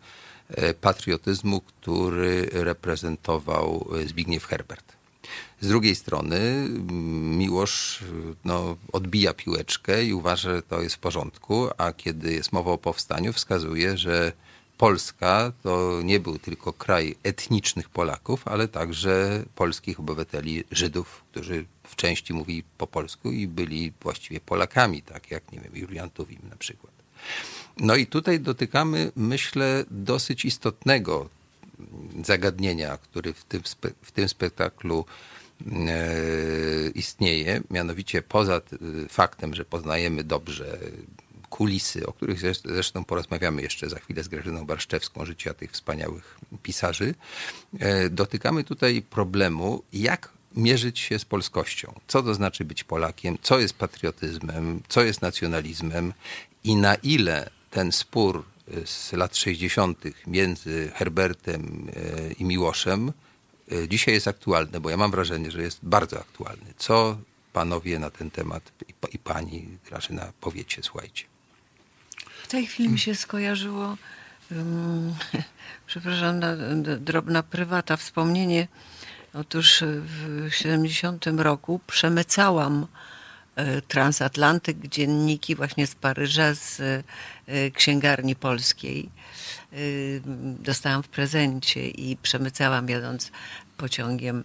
[0.49, 4.98] e, patriotyzmu, który reprezentował Zbigniew Herbert.
[5.61, 8.03] Z drugiej strony mm, Miłosz
[8.45, 12.77] no, odbija piłeczkę i uważa, że to jest w porządku, a kiedy jest mowa o
[12.77, 14.31] powstaniu, wskazuje, że
[14.77, 21.95] Polska to nie był tylko kraj etnicznych Polaków, ale także polskich obywateli Żydów, którzy w
[21.95, 26.55] części mówili po polsku i byli właściwie Polakami, tak jak, nie wiem, Julian Tuwim na
[26.55, 26.93] przykład.
[27.77, 31.29] No i tutaj dotykamy, myślę, dosyć istotnego
[32.25, 33.61] zagadnienia, który w tym,
[34.01, 35.05] w tym spektaklu
[36.95, 38.61] istnieje, mianowicie poza
[39.09, 40.79] faktem, że poznajemy dobrze
[41.49, 47.15] kulisy, o których zresztą porozmawiamy jeszcze za chwilę z Grażyną Barszczewską, życia tych wspaniałych pisarzy,
[47.79, 51.93] e, dotykamy tutaj problemu, jak mierzyć się z polskością.
[52.07, 56.13] Co to znaczy być Polakiem, co jest patriotyzmem, co jest nacjonalizmem
[56.63, 58.43] i na ile ten spór
[58.85, 60.03] z lat 60.
[60.27, 63.28] między Herbertem e, i Miłoszem e,
[63.87, 66.73] dzisiaj jest aktualny, bo ja mam wrażenie, że jest bardzo aktualny.
[66.77, 67.17] Co
[67.53, 71.25] panowie na ten temat i, i pani Grażyna powiecie, słuchajcie.
[72.43, 73.97] W tej chwili mi się skojarzyło,
[74.51, 75.15] um,
[75.87, 76.55] przepraszam, na,
[76.97, 78.67] drobna prywata, wspomnienie.
[79.33, 82.87] Otóż w 70 roku przemycałam
[83.87, 86.79] transatlantyk, dzienniki właśnie z Paryża, z
[87.47, 89.09] e, księgarni polskiej.
[89.73, 89.77] E,
[90.59, 93.31] dostałam w prezencie i przemycałam jadąc
[93.77, 94.43] pociągiem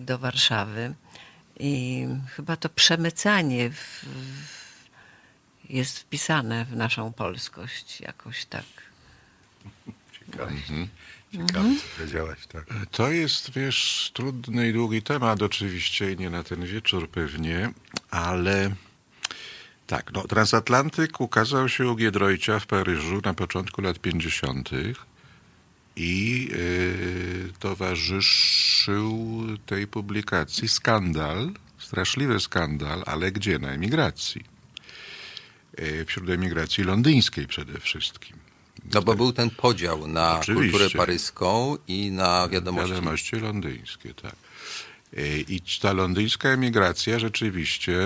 [0.00, 0.94] do Warszawy.
[1.58, 2.06] I
[2.36, 4.06] chyba to przemycanie w,
[5.68, 8.64] jest wpisane w naszą polskość jakoś tak.
[10.12, 10.50] Ciekawe.
[10.50, 10.88] Mhm.
[11.32, 12.64] Ciekawe, powiedziałaś, tak.
[12.90, 17.72] To jest, wiesz, trudny i długi temat oczywiście i nie na ten wieczór pewnie,
[18.10, 18.74] ale
[19.86, 24.70] tak, no, transatlantyk ukazał się u Giedroycia w Paryżu na początku lat 50.
[25.96, 33.58] i yy, towarzyszył tej publikacji skandal, straszliwy skandal, ale gdzie?
[33.58, 34.44] Na emigracji.
[35.78, 38.37] Yy, wśród emigracji londyńskiej przede wszystkim.
[38.94, 40.70] No bo był ten podział na Oczywiście.
[40.70, 42.92] kulturę paryską i na wiadomości.
[42.92, 44.36] Wiadomości londyńskie, tak.
[45.16, 47.98] E, I ta londyńska emigracja rzeczywiście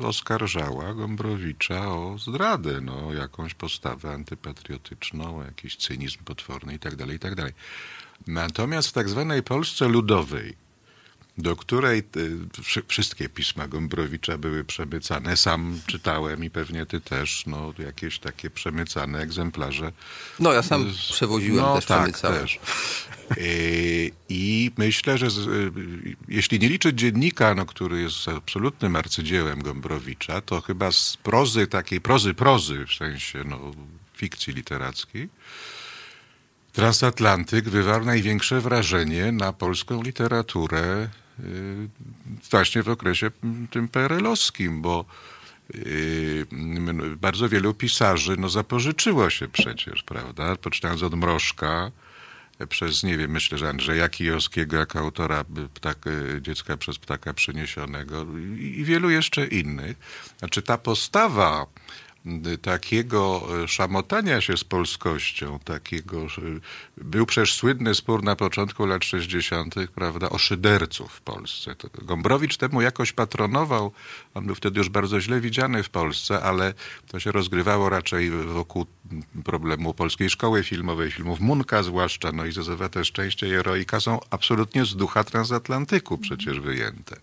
[0.00, 7.42] e, oskarżała Gombrowicza o zdradę, no, jakąś postawę antypatriotyczną, jakiś cynizm potworny itd., tak itd.
[7.42, 7.52] Tak
[8.26, 10.56] Natomiast w tak zwanej Polsce ludowej,
[11.40, 15.36] do której y, wszystkie pisma Gombrowicza były przemycane.
[15.36, 19.92] Sam czytałem i pewnie ty też, no, jakieś takie przemycane egzemplarze.
[20.40, 22.40] No, ja sam przewoziłem, no, też tak, przemycałem.
[22.40, 22.60] Też.
[23.38, 25.72] Y, I myślę, że z, y,
[26.28, 32.00] jeśli nie liczyć dziennika, no, który jest absolutnym arcydziełem Gombrowicza, to chyba z prozy, takiej
[32.00, 33.72] prozy, prozy, w sensie no,
[34.14, 35.28] fikcji literackiej,
[36.72, 41.08] Transatlantyk wywarł największe wrażenie na polską literaturę
[42.50, 43.30] właśnie w okresie
[43.70, 45.04] tym PRL-owskim, bo
[45.74, 46.46] y,
[47.16, 50.56] bardzo wielu pisarzy no, zapożyczyło się przecież, prawda?
[50.56, 51.90] Poczynając od Mrożka,
[52.68, 55.98] przez, nie wiem, myślę, że Andrzeja Kijowskiego jako autora ptak,
[56.40, 58.26] Dziecka przez ptaka przyniesionego
[58.58, 59.96] i wielu jeszcze innych.
[60.38, 61.66] Znaczy ta postawa
[62.62, 66.26] takiego e, szamotania się z polskością, takiego,
[66.96, 71.74] był przecież słynny spór na początku lat 60., prawda, o szyderców w Polsce.
[72.02, 73.92] Gombrowicz temu jakoś patronował,
[74.34, 76.74] on był wtedy już bardzo źle widziany w Polsce, ale
[77.08, 78.86] to się rozgrywało raczej wokół
[79.44, 84.84] problemu polskiej szkoły filmowej, filmów Munka zwłaszcza, no i Zezowate Szczęście i Heroika są absolutnie
[84.84, 87.16] z ducha transatlantyku przecież wyjęte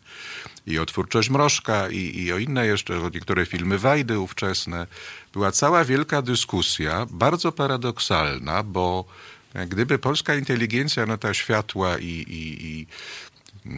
[0.68, 4.86] i o twórczość Mrożka i, i o inne jeszcze, o niektóre filmy Wajdy ówczesne.
[5.33, 9.05] Była cała wielka dyskusja, bardzo paradoksalna, bo
[9.67, 12.88] gdyby polska inteligencja, no ta światła i, i, i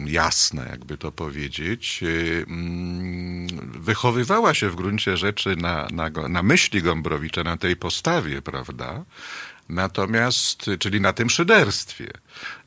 [0.06, 3.46] jasne, jakby to powiedzieć, y, mm,
[3.80, 9.04] wychowywała się w gruncie rzeczy na, na, na myśli Gombrowicza, na tej postawie, prawda?
[9.68, 12.10] Natomiast, czyli na tym szyderstwie.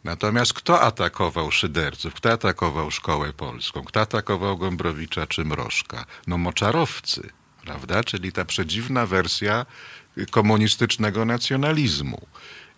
[0.03, 2.13] Natomiast kto atakował szyderców?
[2.13, 3.83] Kto atakował szkołę polską?
[3.83, 6.05] Kto atakował Gombrowicza czy Mrożka?
[6.27, 7.29] No moczarowcy,
[7.65, 8.03] prawda?
[8.03, 9.65] Czyli ta przedziwna wersja
[10.31, 12.27] komunistycznego nacjonalizmu.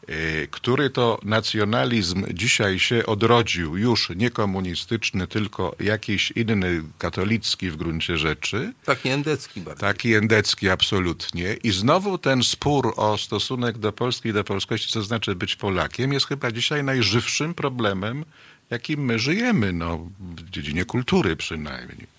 [0.10, 7.76] Y, który to nacjonalizm dzisiaj się odrodził, już nie komunistyczny, tylko jakiś inny, katolicki w
[7.76, 8.74] gruncie rzeczy.
[8.86, 9.82] Taki endecki bardzo.
[9.82, 11.54] Taki endecki, absolutnie.
[11.64, 16.14] I znowu ten spór o stosunek do Polski i do polskości, co znaczy być Polakiem,
[16.14, 18.26] jest chyba dzisiaj najżywszym problemem,
[18.70, 22.15] jakim my żyjemy, no, w dziedzinie kultury przynajmniej.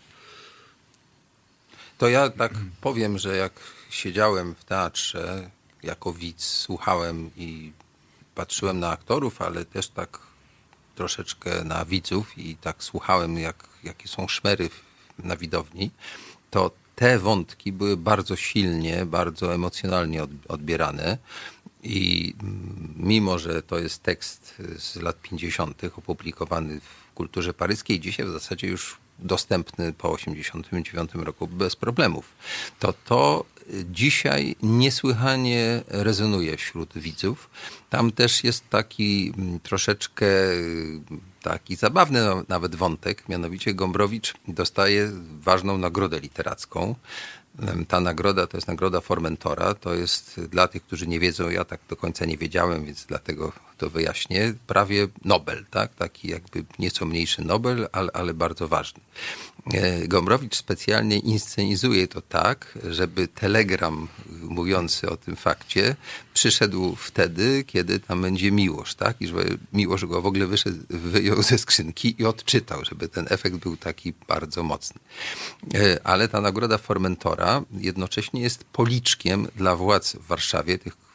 [1.98, 3.52] To ja tak powiem, że jak
[3.90, 5.50] siedziałem w teatrze
[5.82, 7.72] jako widz słuchałem i
[8.34, 10.18] patrzyłem na aktorów, ale też tak
[10.94, 14.70] troszeczkę na widzów i tak słuchałem, jak, jakie są szmery
[15.18, 15.90] na widowni,
[16.50, 21.18] to te wątki były bardzo silnie, bardzo emocjonalnie odbierane.
[21.82, 22.34] I
[22.96, 28.66] mimo, że to jest tekst z lat 50., opublikowany w kulturze paryskiej, dzisiaj w zasadzie
[28.66, 32.32] już dostępny po 89 roku bez problemów,
[32.78, 33.44] to to
[33.90, 37.50] dzisiaj niesłychanie rezonuje wśród widzów.
[37.90, 40.26] Tam też jest taki mm, troszeczkę
[41.42, 45.10] taki zabawny nawet wątek, mianowicie Gombrowicz dostaje
[45.40, 46.94] ważną nagrodę literacką.
[47.88, 49.74] Ta nagroda to jest nagroda Formentora.
[49.74, 53.52] To jest dla tych, którzy nie wiedzą, ja tak do końca nie wiedziałem, więc dlatego
[53.76, 54.54] to wyjaśnię.
[54.66, 55.94] Prawie Nobel, tak?
[55.94, 59.00] Taki jakby nieco mniejszy Nobel, ale, ale bardzo ważny.
[59.72, 64.08] E, Gombrowicz specjalnie inscenizuje to tak, żeby telegram
[64.42, 65.96] mówiący o tym fakcie
[66.34, 69.20] przyszedł wtedy, kiedy tam będzie Miłosz, tak?
[69.20, 69.34] I że
[69.72, 74.12] Miłosz go w ogóle wyszedł, wyjął ze skrzynki i odczytał, żeby ten efekt był taki
[74.28, 75.00] bardzo mocny.
[75.74, 81.05] E, ale ta nagroda Formentora jednocześnie jest policzkiem dla władz w Warszawie, tych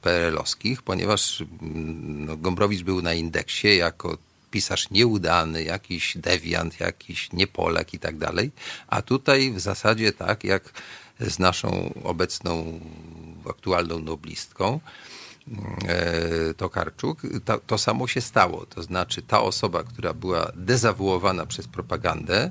[0.00, 4.18] PRL-owskich, ponieważ mm, no, Gombrowicz był na indeksie jako
[4.50, 8.50] pisarz nieudany, jakiś dewiant, jakiś niepolak i tak dalej.
[8.88, 10.72] A tutaj w zasadzie tak jak
[11.20, 12.80] z naszą obecną
[13.50, 14.80] aktualną noblistką,
[15.88, 18.66] e, Tokarczuk, to, to samo się stało.
[18.66, 22.50] To znaczy ta osoba, która była dezawuowana przez propagandę,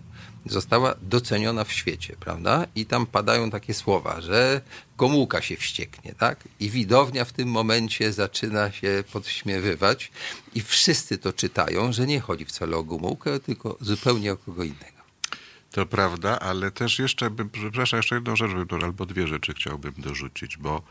[0.49, 2.65] została doceniona w świecie, prawda?
[2.75, 4.61] I tam padają takie słowa, że
[4.97, 6.47] Gomułka się wścieknie, tak?
[6.59, 10.11] I widownia w tym momencie zaczyna się podśmiewywać
[10.55, 14.99] i wszyscy to czytają, że nie chodzi wcale o Gomułkę, tylko zupełnie o kogo innego.
[15.71, 18.51] To prawda, ale też jeszcze bym, przepraszam, jeszcze jedną rzecz
[18.83, 20.81] albo dwie rzeczy chciałbym dorzucić, bo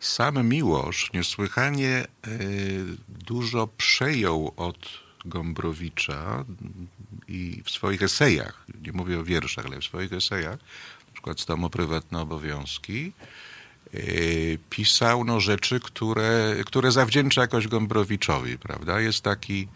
[0.00, 6.44] sam Miłosz niesłychanie y, dużo przejął od Gombrowicza
[7.28, 10.58] i w swoich esejach, nie mówię o wierszach, ale w swoich esejach,
[11.06, 13.12] na przykład z tomu Prywatne Obowiązki,
[13.92, 19.00] yy, pisał no, rzeczy, które, które zawdzięcza jakoś Gombrowiczowi, prawda?
[19.00, 19.68] Jest taki,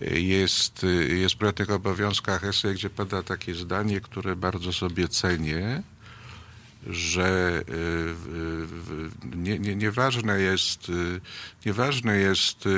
[0.00, 5.82] jest, jest w Prywatnych Obowiązkach esej, gdzie pada takie zdanie, które bardzo sobie cenię,
[6.86, 7.62] że
[9.36, 10.92] nie, nie, nieważne jest,
[11.66, 12.68] nieważne jest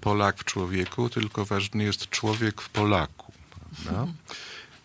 [0.00, 3.32] Polak w człowieku, tylko ważny jest człowiek w Polaku.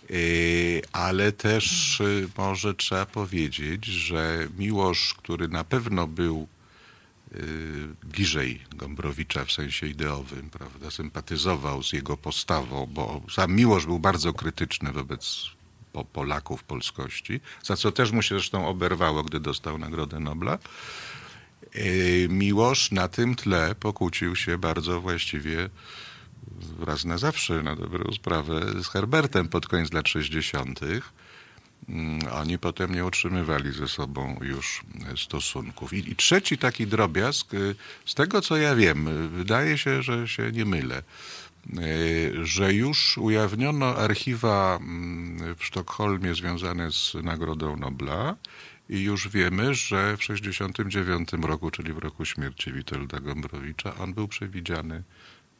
[0.10, 6.48] Y, ale też y, może trzeba powiedzieć, że Miłosz, który na pewno był
[7.36, 14.00] y, bliżej Gombrowicza w sensie ideowym, prawda, sympatyzował z jego postawą, bo sam Miłosz był
[14.00, 15.50] bardzo krytyczny wobec
[16.14, 20.58] Polaków, polskości, za co też mu się zresztą oberwało, gdy dostał Nagrodę Nobla.
[21.76, 25.70] E, Miłosz na tym tle pokłócił się bardzo właściwie
[26.80, 30.80] raz na zawsze, na dobrą sprawę, z Herbertem pod koniec lat 60.
[31.90, 34.84] Mm, oni potem nie utrzymywali ze sobą już
[35.18, 35.94] stosunków.
[35.94, 40.52] I, I, trzeci taki drobiazg, y, z tego co ja wiem, wydaje się, że się
[40.52, 41.04] nie mylę,
[41.78, 48.36] y, że już ujawniono archiwa mm, w Sztokholmie związane z Nagrodą Nobla
[48.90, 54.28] i już wiemy, że w 1969 roku, czyli w roku śmierci Witolda Gombrowicza, on był
[54.28, 55.04] przewidziany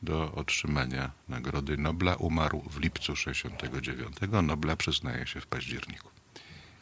[0.02, 2.16] do otrzymania Nagrody Nobla.
[2.16, 4.48] Umarł w lipcu 1969.
[4.48, 6.10] Nobla przyznaje się w październiku.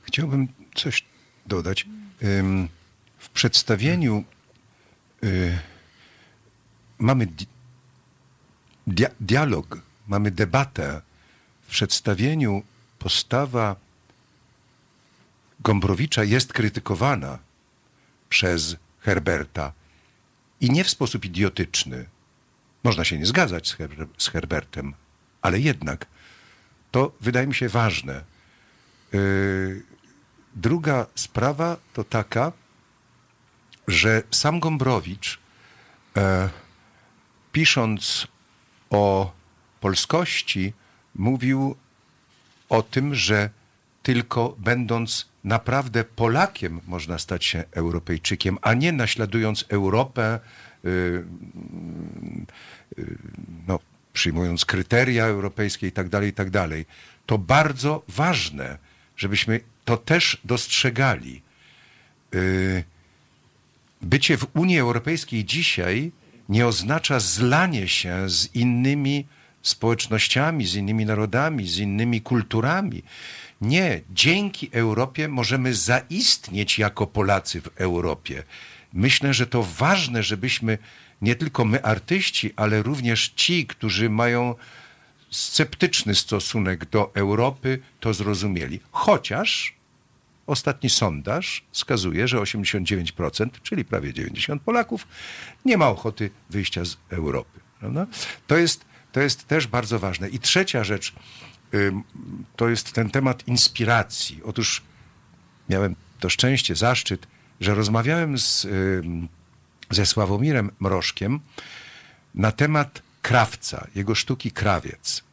[0.04, 1.06] Chciałbym coś
[1.46, 1.88] dodać.
[3.18, 4.24] W przedstawieniu
[5.24, 5.60] y,
[7.00, 7.28] mamy
[9.20, 11.02] dialog, mamy debatę.
[11.62, 12.64] W przedstawieniu
[13.00, 13.76] postawa
[15.64, 17.40] Gombrowicza jest krytykowana
[18.30, 19.74] przez Herberta
[20.62, 22.06] i nie w sposób idiotyczny.
[22.84, 24.94] Można się nie zgadzać z, Her z Herbertem,
[25.42, 26.06] ale jednak
[26.92, 28.24] to wydaje mi się ważne.
[29.14, 29.84] Yy,
[30.56, 32.52] druga sprawa to taka,
[33.88, 35.40] że sam Gombrowicz,
[36.18, 36.50] e,
[37.52, 38.28] pisząc
[38.90, 39.34] o
[39.80, 40.74] polskości,
[41.16, 41.76] mówił
[42.70, 43.50] o tym, że
[44.04, 50.40] tylko będąc naprawdę Polakiem można stać się Europejczykiem, a nie naśladując Europę,
[50.84, 51.26] yy,
[52.98, 53.18] yy,
[53.68, 53.80] no,
[54.14, 56.86] przyjmując kryteria europejskie i tak dalej, i tak dalej.
[57.26, 58.78] To bardzo ważne,
[59.18, 61.42] żebyśmy to też dostrzegali.
[62.32, 62.84] Yy,
[64.02, 66.12] bycie w Unii Europejskiej dzisiaj
[66.50, 69.26] nie oznacza zlanie się z innymi
[69.62, 73.04] społecznościami, z innymi narodami, z innymi kulturami.
[73.62, 78.44] Nie, dzięki Europie możemy zaistnieć jako Polacy w Europie.
[78.94, 80.78] Myślę, że to ważne, żebyśmy
[81.22, 84.56] nie tylko my artyści, ale również ci, którzy mają
[85.32, 88.80] sceptyczny stosunek do Europy, to zrozumieli.
[88.92, 89.76] Chociaż
[90.48, 95.08] ostatni sondaż wskazuje, że 89%, czyli prawie 90% Polaków,
[95.66, 97.60] nie ma ochoty wyjścia z Europy.
[98.48, 100.30] To, jest, to jest też bardzo ważne.
[100.30, 101.14] I trzecia rzecz,
[102.56, 104.42] to jest ten temat inspiracji.
[104.44, 104.82] Otóż
[105.70, 107.28] miałem to szczęście, zaszczyt,
[107.62, 108.68] że rozmawiałem z,
[109.90, 111.40] ze Sławomirem Mrożkiem
[112.36, 115.24] na temat krawca, jego sztuki krawiec.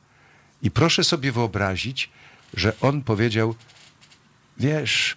[0.62, 2.11] I proszę sobie wyobrazić,
[2.55, 3.55] że on powiedział,
[4.59, 5.16] wiesz,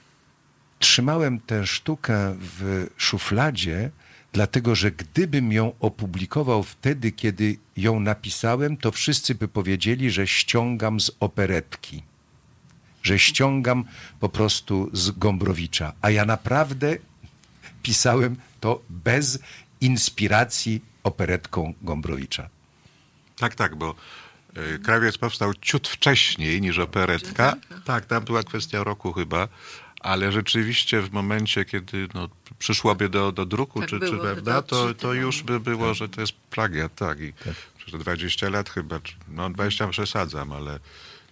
[0.79, 3.91] trzymałem tę sztukę w szufladzie,
[4.31, 10.99] dlatego że gdybym ją opublikował wtedy, kiedy ją napisałem, to wszyscy by powiedzieli, że ściągam
[10.99, 12.03] z operetki,
[13.03, 13.83] że ściągam
[14.19, 15.93] po prostu z Gombrowicza.
[16.01, 16.97] A ja naprawdę
[17.83, 19.39] pisałem to bez
[19.81, 22.49] inspiracji operetką Gombrowicza.
[23.37, 23.95] Tak, tak, bo
[24.75, 27.55] y, krawiec powstał ciut wcześniej niż operetka.
[27.85, 29.47] Tak, tam była kwestia roku chyba,
[30.03, 32.29] ale rzeczywiście w momencie, kiedy no,
[32.59, 36.21] przyszłoby do, do druku, Tak czy, czy prawda, to to, już by było, że to
[36.21, 37.19] jest plagiat, tak.
[37.19, 37.33] I
[37.77, 40.79] przez 20 lat chyba, no 20 przesadzam, ale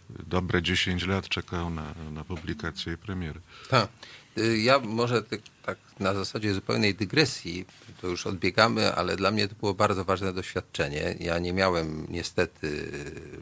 [0.09, 3.39] dobre 10 lat czekał na, na publikację i premierę.
[3.70, 3.89] Tak.
[4.38, 7.65] Y, Ja może tak, tak na zasadzie zupełnej dygresji,
[8.01, 11.15] to już odbiegamy, ale dla mnie to było bardzo ważne doświadczenie.
[11.20, 12.91] Ja nie miałem niestety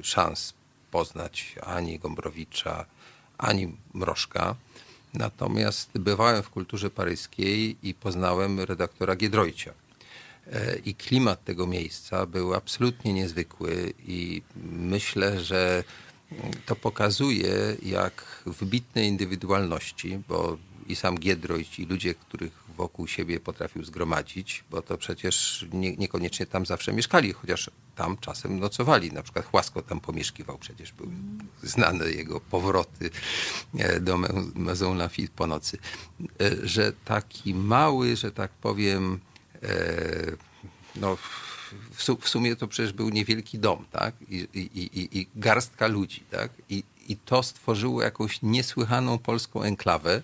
[0.03, 0.53] szans
[0.91, 2.86] poznać ani Gombrowicza,
[3.38, 4.55] ani Mrożka.
[5.13, 9.73] Natomiast bywałem w kulturze paryskiej i poznałem redaktora Giedroycia.
[10.51, 14.41] E, I klimat tego miejsca był absolutnie niezwykły i
[14.71, 15.83] myślę, że
[16.65, 23.83] to pokazuje, jak wybitne indywidualności, bo i sam Giedroyć, i ludzie, których wokół siebie potrafił
[23.83, 29.11] zgromadzić, bo to przecież nie, niekoniecznie tam zawsze mieszkali, chociaż tam czasem nocowali.
[29.11, 31.09] Na przykład Chłasko tam pomieszkiwał, przecież były
[31.63, 33.09] znane jego powroty
[33.77, 34.17] e, do
[34.55, 35.77] Maison Lafitte po nocy.
[36.41, 39.19] E, Że taki mały, że tak powiem,
[39.63, 39.67] e,
[40.95, 41.15] no,
[41.91, 44.15] w, su- w sumie to przecież był niewielki dom, tak?
[44.29, 46.51] I, i, i, i garstka ludzi, tak?
[46.69, 46.83] I,
[47.25, 50.21] to stworzyło jakąś niesłychaną polską enklawę,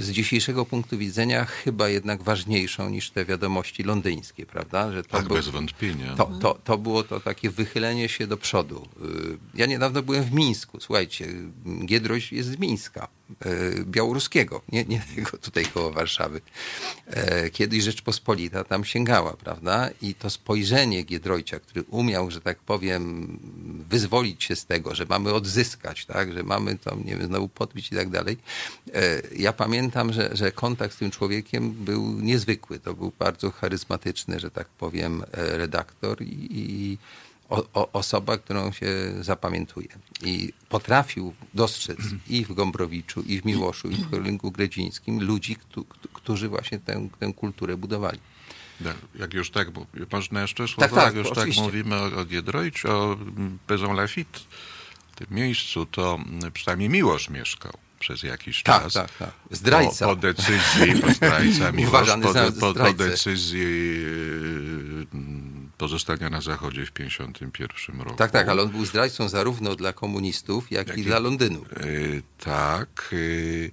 [0.00, 4.92] z dzisiejszego punktu widzenia chyba jednak ważniejszą niż te wiadomości londyńskie, prawda?
[4.92, 6.14] Że to Tak, był- bez wątpienia.
[6.16, 8.88] to, to, to było to takie wychylenie się do przodu.
[9.04, 10.80] Y, Ja niedawno byłem w Mińsku.
[10.80, 11.26] Słuchajcie,
[11.86, 13.17] Giedroś jest z Mińska, y,
[13.84, 16.40] białoruskiego, nie, nie tylko tutaj koło Warszawy.
[17.06, 19.90] E, Kiedyś Rzeczpospolita tam sięgała, prawda?
[20.02, 23.38] I to spojrzenie Giedroycia, który umiał, że tak powiem,
[23.90, 26.32] wyzwolić się z tego, że mamy odzyskać, tak?
[26.32, 28.36] Że mamy to, nie wiem, znowu podbić i tak dalej.
[28.94, 32.78] E, Ja pamiętam, że, że kontakt z tym człowiekiem był niezwykły.
[32.78, 36.98] To był bardzo charyzmatyczny, że tak powiem, e, redaktor i, i
[37.48, 38.86] o, o, osoba, którą się
[39.20, 39.88] zapamiętuje.
[40.22, 45.84] I potrafił dostrzec i w Gombrowiczu, i w Miłoszu, i w Korynku Gredzińskim ludzi, któ,
[46.12, 48.18] którzy właśnie tę, tę kulturę budowali.
[48.80, 51.62] Da- Jak już tak, bo można jeszcze słowo, tak, jak już tak oczywiście.
[51.62, 52.24] mówimy o, o
[52.84, 54.38] o mm, Maison Lafitte,
[55.12, 58.92] w tym miejscu, to mm, przynajmniej Miłosz mieszkał przez jakiś Tak, czas.
[58.92, 59.30] tak, tak.
[59.50, 60.06] Zdrajca.
[60.06, 62.08] Po, po decyzji, po zdrajca Miłosz,
[62.60, 65.06] po, po, po decyzji yy,
[65.78, 68.16] pozostania na Zachodzie w 1951 roku.
[68.16, 71.64] Tak, tak, ale on był zdrajcą zarówno dla komunistów, jak, i dla Londynu.
[71.84, 73.70] Y, tak, y,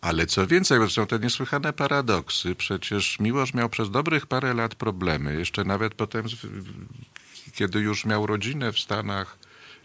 [0.00, 2.54] ale co więcej, bo są te niesłychane paradoksy.
[2.54, 5.34] Przecież Miłosz miał przez dobrych parę lat problemy.
[5.34, 6.24] Jeszcze nawet potem,
[7.54, 9.38] kiedy już miał rodzinę w Stanach,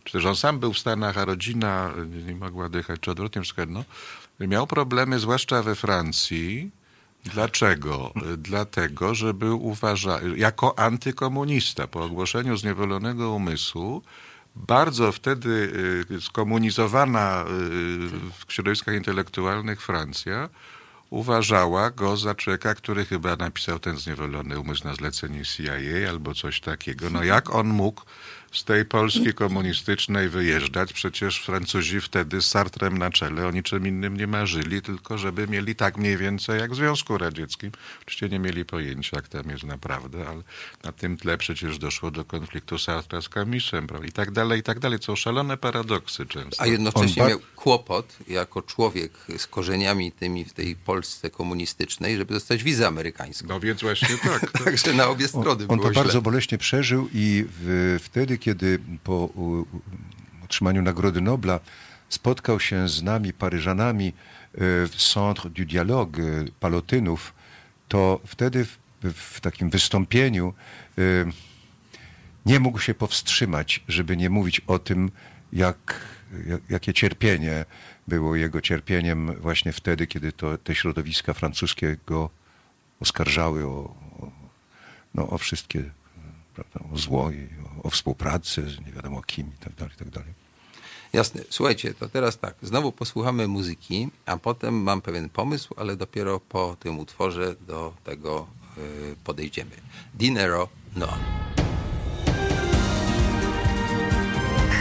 [0.03, 3.41] czy też on sam był w Stanach, a rodzina nie, nie mogła dychać, czy odwrotnie
[3.41, 3.83] wszystko jedno,
[4.39, 6.71] miał problemy zwłaszcza we Francji.
[7.25, 8.13] Dlaczego?
[8.37, 14.01] Dlatego, że był uważany jako antykomunista po ogłoszeniu zniewolonego umysłu.
[14.55, 15.49] Bardzo wtedy
[16.11, 17.45] y, skomunizowana y,
[18.45, 20.49] w środowiskach intelektualnych Francja
[21.09, 26.61] uważała go za człowieka, który chyba napisał ten zniewolony umysł na zlecenie CIA albo coś
[26.61, 27.09] takiego.
[27.09, 28.01] No jak on mógł
[28.55, 30.93] z tej Polski komunistycznej wyjeżdżać?
[30.93, 35.75] Przecież Francuzi wtedy z Sartrem na czele o niczym innym nie marzyli, tylko żeby mieli
[35.75, 37.71] tak mniej więcej jak w Związku Radzieckim.
[38.01, 40.41] Oczywiście nie mieli pojęcia, jak tam jest naprawdę, ale
[40.83, 44.07] na tym tle przecież doszło do konfliktu Sartra z prawda?
[44.07, 44.99] i tak dalej, i tak dalej.
[45.01, 46.63] Są szalone paradoksy często.
[46.63, 52.33] A jednocześnie On miał kłopot jako człowiek z korzeniami tymi w tej Polsce komunistycznej, żeby
[52.33, 53.47] dostać wizę amerykańską.
[53.47, 54.51] No więc właśnie tak.
[54.65, 56.03] Także na obie strony On było to źle.
[56.03, 59.29] bardzo boleśnie przeżył i w, wtedy, kiedy po
[60.43, 61.59] otrzymaniu Nagrody Nobla
[62.09, 64.13] spotkał się z nami, Paryżanami, e,
[64.87, 67.33] w Centre du Dialogue e, Palotynów,
[67.87, 68.77] to wtedy w,
[69.13, 70.53] w takim wystąpieniu
[70.97, 71.01] e,
[72.45, 75.11] nie mógł się powstrzymać, żeby nie mówić o tym,
[75.53, 76.01] jak,
[76.69, 77.65] jakie cierpienie
[78.07, 82.29] było jego cierpieniem właśnie wtedy, kiedy to, te środowiska francuskie go
[82.99, 84.31] oskarżały o, o,
[85.13, 85.83] no, o wszystkie,
[86.55, 89.97] prawda, o zło i o, o współpracę z nie wiadomo kim i tak dalej, i
[89.97, 90.33] tak dalej.
[91.13, 91.41] Jasne.
[91.49, 92.55] Słuchajcie, to teraz tak.
[92.61, 98.47] Znowu posłuchamy muzyki, a potem mam pewien pomysł, ale dopiero po tym utworze do tego
[98.77, 99.75] y, podejdziemy.
[100.13, 101.07] Dinero no.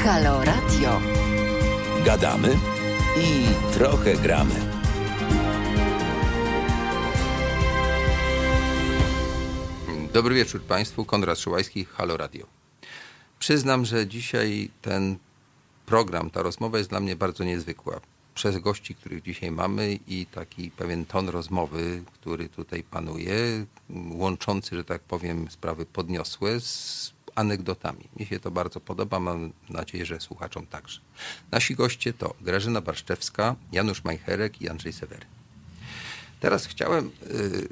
[0.05, 1.01] Halo Radio.
[2.05, 2.59] Gadamy
[3.17, 4.55] i trochę gramy.
[10.13, 12.54] Dobry wieczór Państwu, Konrad Szyłajski, Halo Radio.
[13.39, 15.17] Przyznam, że dzisiaj ten
[15.87, 18.01] program, ta rozmowa jest dla mnie bardzo niezwykła.
[18.35, 23.67] Przez gości, których dzisiaj mamy i taki pewien ton rozmowy, który tutaj panuje,
[24.11, 28.09] łączący, że tak powiem, sprawy podniosłe z anegdotami.
[28.17, 31.01] Mi się to bardzo podoba, mam nadzieję, że słuchaczom także.
[31.51, 35.27] Nasi goście to Grażyna Barszczewska, Janusz Majcherek i Andrzej Sewery.
[36.41, 37.69] Teraz chciałem y,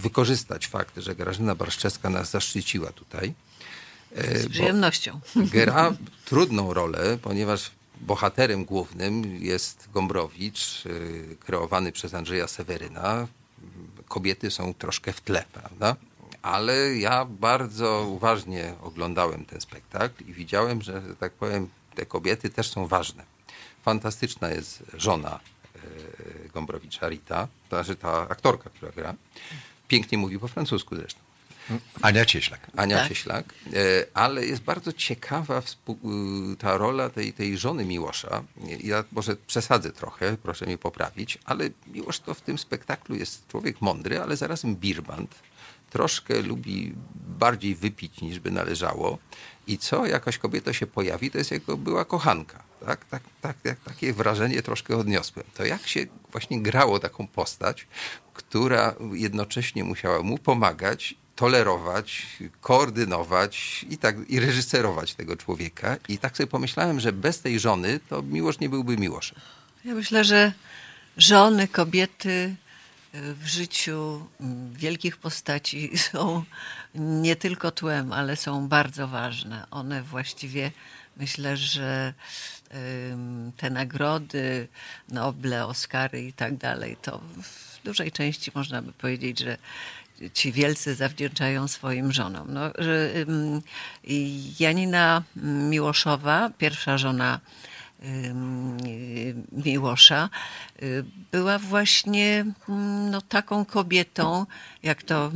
[0.00, 3.34] wykorzystać fakt, że Grażyna Barszczewska nas zaszczyciła tutaj.
[4.18, 5.20] Y, Z przyjemnością.
[5.52, 5.92] Gra
[6.24, 13.28] trudną rolę, ponieważ bohaterem głównym jest Gombrowicz, y, kreowany przez Andrzeja Seweryna.
[14.08, 15.96] Kobiety są troszkę w tle, prawda?
[16.42, 22.50] ale ja bardzo uważnie oglądałem ten spektakl i widziałem, że, że tak powiem, te kobiety
[22.50, 23.24] też są ważne.
[23.82, 25.40] Fantastyczna jest żona
[25.74, 29.14] e, Gombrowicza, Rita, to znaczy ta aktorka, która gra.
[29.88, 31.20] Pięknie mówi po francusku zresztą.
[32.02, 32.70] Ania Cieślak.
[32.76, 33.08] Ania tak.
[33.08, 35.62] Cieślak, e, ale jest bardzo ciekawa e,
[36.58, 38.42] ta rola tej, tej żony Miłosza.
[38.82, 43.80] Ja może przesadzę trochę, proszę mnie poprawić, ale Miłosz to w tym spektaklu jest człowiek
[43.80, 45.34] mądry, ale zarazem birbant
[45.92, 46.94] troszkę lubi
[47.38, 49.18] bardziej wypić niż by należało.
[49.66, 52.62] I co jakaś kobieta się pojawi, to jest jego była kochanka.
[52.86, 55.46] Tak, tak, tak, tak, takie wrażenie troszkę odniosłem.
[55.54, 57.86] To jak się właśnie grało taką postać,
[58.34, 62.26] która jednocześnie musiała mu pomagać, tolerować,
[62.60, 65.96] koordynować i, tak, i reżyserować tego człowieka.
[66.08, 69.38] I tak sobie pomyślałem, że bez tej żony to miłość nie byłby miłoszem.
[69.84, 70.52] Ja myślę, że
[71.16, 72.54] żony, kobiety
[73.12, 74.26] w życiu
[74.72, 76.44] wielkich postaci są
[76.94, 79.66] nie tylko tłem, ale są bardzo ważne.
[79.70, 80.70] One właściwie
[81.16, 82.14] myślę, że
[83.56, 84.68] te nagrody,
[85.08, 89.58] Noble, Oscary i tak dalej, to w dużej części można by powiedzieć, że
[90.34, 92.46] ci wielcy zawdzięczają swoim żonom.
[92.52, 92.60] No,
[94.60, 97.40] Janina Miłoszowa, pierwsza żona
[99.52, 100.30] Miłosza,
[100.82, 102.44] y, była właśnie
[103.10, 104.46] no, taką kobietą,
[104.82, 105.32] jak to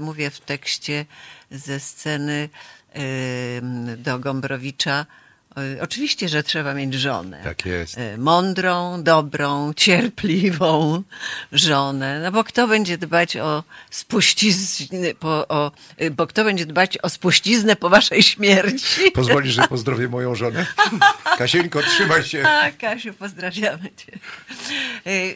[0.00, 1.06] mówię w tekście
[1.50, 2.48] ze sceny
[3.96, 5.06] do Gombrowicza,
[5.80, 7.40] Oczywiście, że trzeba mieć żonę.
[7.44, 7.98] Tak jest.
[7.98, 11.02] E, mądrą, dobrą, cierpliwą
[11.52, 12.20] żonę.
[12.20, 17.08] No bo kto będzie dbać o spuściznę, po, o, e, bo kto będzie dbać o
[17.08, 19.10] spuściznę po waszej śmierci?
[19.14, 20.66] Pozwolisz, że pozdrowię moją żonę?
[21.38, 22.42] Kasieńko, trzymaj się.
[22.48, 24.18] A, Kasiu, pozdrawiamy cię.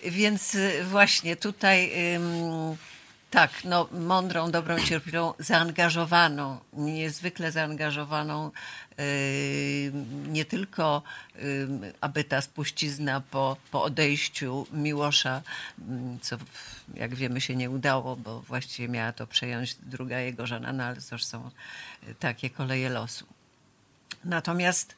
[0.04, 0.56] Więc
[0.90, 1.92] właśnie tutaj...
[3.30, 8.50] Tak, no, mądrą, dobrą, cierpliwą, zaangażowaną, niezwykle zaangażowaną,
[8.98, 9.04] yy,
[10.28, 11.02] nie tylko
[11.34, 15.42] yy, aby ta spuścizna po, po odejściu Miłosza,
[15.78, 15.84] yy,
[16.20, 16.36] co
[16.94, 20.96] jak wiemy się nie udało, bo właściwie miała to przejąć druga jego żona, no ale
[20.96, 21.50] to są
[22.18, 23.26] takie koleje losu.
[24.24, 24.96] Natomiast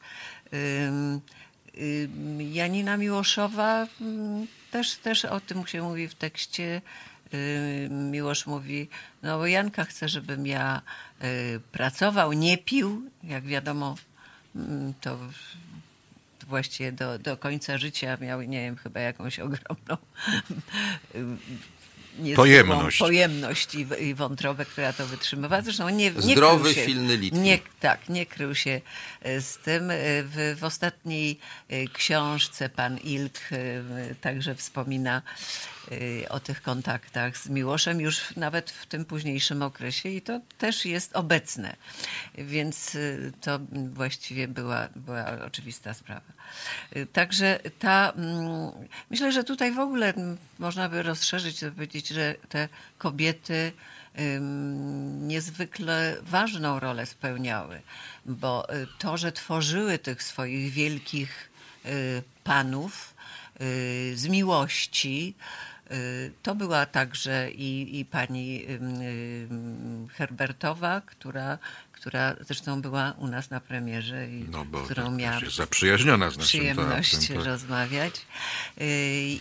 [2.39, 3.87] Janina Miłoszowa
[4.71, 6.81] też, też o tym się mówi w tekście
[7.89, 8.89] Miłosz mówi,
[9.23, 10.81] no bo Janka chce, żebym ja
[11.23, 13.09] y, pracował, nie pił.
[13.23, 13.95] Jak wiadomo,
[14.55, 15.17] mm, to
[16.47, 19.97] właściwie do, do końca życia miał, nie wiem, chyba jakąś ogromną
[22.35, 25.61] pojemność, pojemność i, i wątrobę, która to wytrzymywała.
[25.61, 27.43] Zresztą nie, nie Zdrowy, się, silny litwin.
[27.43, 28.81] Nie, tak, nie krył się
[29.39, 29.91] z tym.
[30.23, 31.39] W, w ostatniej
[31.93, 33.39] książce pan Ilk
[34.21, 35.21] także wspomina
[36.29, 41.15] o tych kontaktach z Miłoszem już nawet w tym późniejszym okresie i to też jest
[41.15, 41.75] obecne.
[42.35, 42.97] Więc
[43.41, 43.59] to
[43.93, 46.33] właściwie była, była oczywista sprawa.
[47.13, 48.71] Także ta, mm,
[49.09, 50.13] myślę, że tutaj w ogóle
[50.59, 53.71] można by rozszerzyć, powiedzieć, że te kobiety
[55.21, 57.81] niezwykle ważną rolę spełniały,
[58.25, 61.49] bo y, to, że tworzyły tych swoich wielkich
[61.85, 63.13] y, panów
[63.61, 65.35] y, z miłości,
[66.43, 68.65] to była także i, i pani
[70.17, 71.57] Herbertowa, która
[72.01, 76.47] która zresztą była u nas na premierze i no, bo którą miałam zaprzyjaźniona z naszym
[76.47, 77.37] przyjemność tak.
[77.37, 78.15] rozmawiać.
[78.15, 78.83] Y,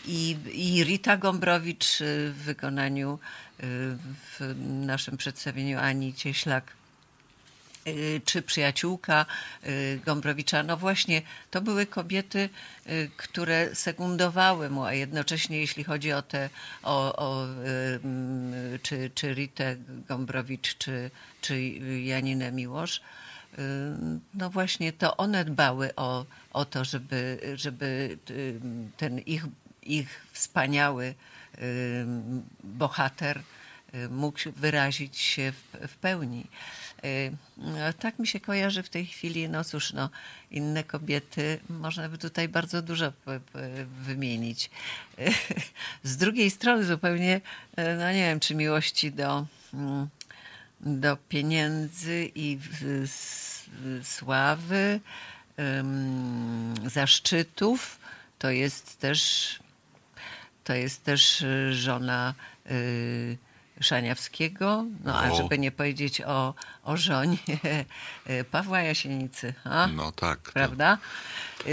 [0.07, 3.67] I, I Rita Gombrowicz y, w wykonaniu y,
[4.39, 4.55] w
[4.87, 6.80] naszym przedstawieniu Ani Cieślak Y,
[8.25, 9.27] czy przyjaciółka
[9.67, 10.63] y, Gombrowicza.
[10.63, 12.49] No właśnie, to były kobiety,
[12.87, 16.51] y, które sekundowały mu, a jednocześnie jeśli chodzi o te,
[16.83, 17.47] o, o
[18.83, 19.77] czy, czy Ritę
[20.09, 21.11] Gombrowicz, czy,
[21.41, 21.61] czy
[22.05, 23.01] Janinę Miłosz,
[24.35, 28.19] no właśnie to one dbały o, o to, żeby, żeby
[28.97, 29.45] ten ich,
[29.83, 31.15] ich wspaniały
[32.65, 33.43] bohater
[34.11, 36.47] mógł wyrazić się w, w pełni.
[37.57, 40.11] No, tak mi się kojarzy w tej chwili, no cóż, no,
[40.51, 43.13] inne kobiety, można by tutaj bardzo dużo
[44.03, 44.71] wymienić.
[46.03, 47.41] Z drugiej strony zupełnie,
[47.77, 50.09] no nie wiem, czy miłości do, mm,
[50.81, 52.59] do pieniędzy i
[54.03, 55.01] sławy,
[56.87, 57.99] zaszczytów,
[58.39, 59.59] to jest też,
[60.65, 62.35] to jest też żona
[62.71, 63.39] y,
[63.81, 66.55] Szaniawskiego, no a żeby nie powiedzieć o,
[66.85, 67.37] o żonie
[68.51, 69.55] Pawła Jasienicy.
[69.65, 69.87] A?
[69.87, 70.39] No tak.
[70.39, 70.99] Prawda?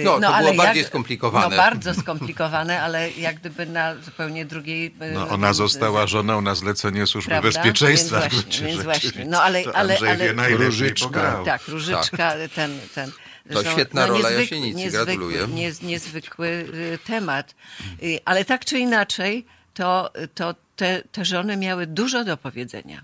[0.04, 1.50] No, to no, ale było bardziej jak, skomplikowane.
[1.50, 4.96] No bardzo skomplikowane, ale jak gdyby na zupełnie drugiej...
[5.14, 7.50] No, ona została żoną na zlecenie Służby Prawda?
[7.50, 8.20] Bezpieczeństwa.
[8.20, 9.26] Więc właśnie, więc właśnie.
[9.26, 9.98] No, ale, ale,
[10.38, 11.42] ale, Różyczka.
[11.46, 12.52] Tak, Różyczka, tak.
[12.56, 12.80] ten...
[12.96, 13.12] ten
[13.54, 15.48] to świetna no, rola niezwyk, Jasienicy, niezwykły, gratuluję.
[15.48, 17.56] Niez, niezwykły y, temat.
[18.04, 23.04] Y, ale tak czy inaczej, to, to te, te żony miały dużo do powiedzenia.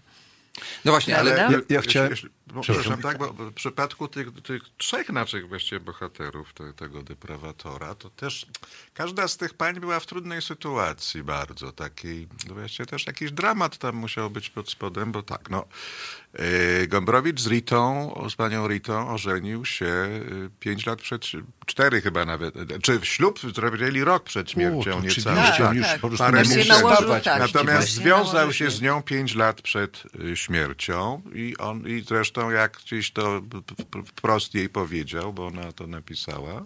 [0.85, 2.13] No właśnie, ale ja, ja chciałem...
[2.55, 7.95] Jeśli, przepraszam, tak, bo w przypadku tych, tych trzech naszych właściwie bohaterów te, tego deprawatora,
[7.95, 8.45] to też
[8.93, 13.77] każda z tych pań była w trudnej sytuacji bardzo, takiej, no właściwie też jakiś dramat
[13.77, 15.65] tam musiał być pod spodem, bo tak, no,
[16.33, 21.25] yy, Gombrowicz z Ritą, z panią Ritą ożenił się yy, pięć lat przed,
[21.65, 25.01] cztery chyba nawet, czy w ślub zrobili rok przed śmiercią.
[25.23, 26.01] Tak, tak, już tak.
[26.01, 31.21] po prostu nie mógł tak, Natomiast związał się z nią pięć lat przed y, śmiercią
[31.33, 33.41] i on, i zresztą jak gdzieś to
[34.05, 36.65] wprost jej powiedział, bo ona to napisała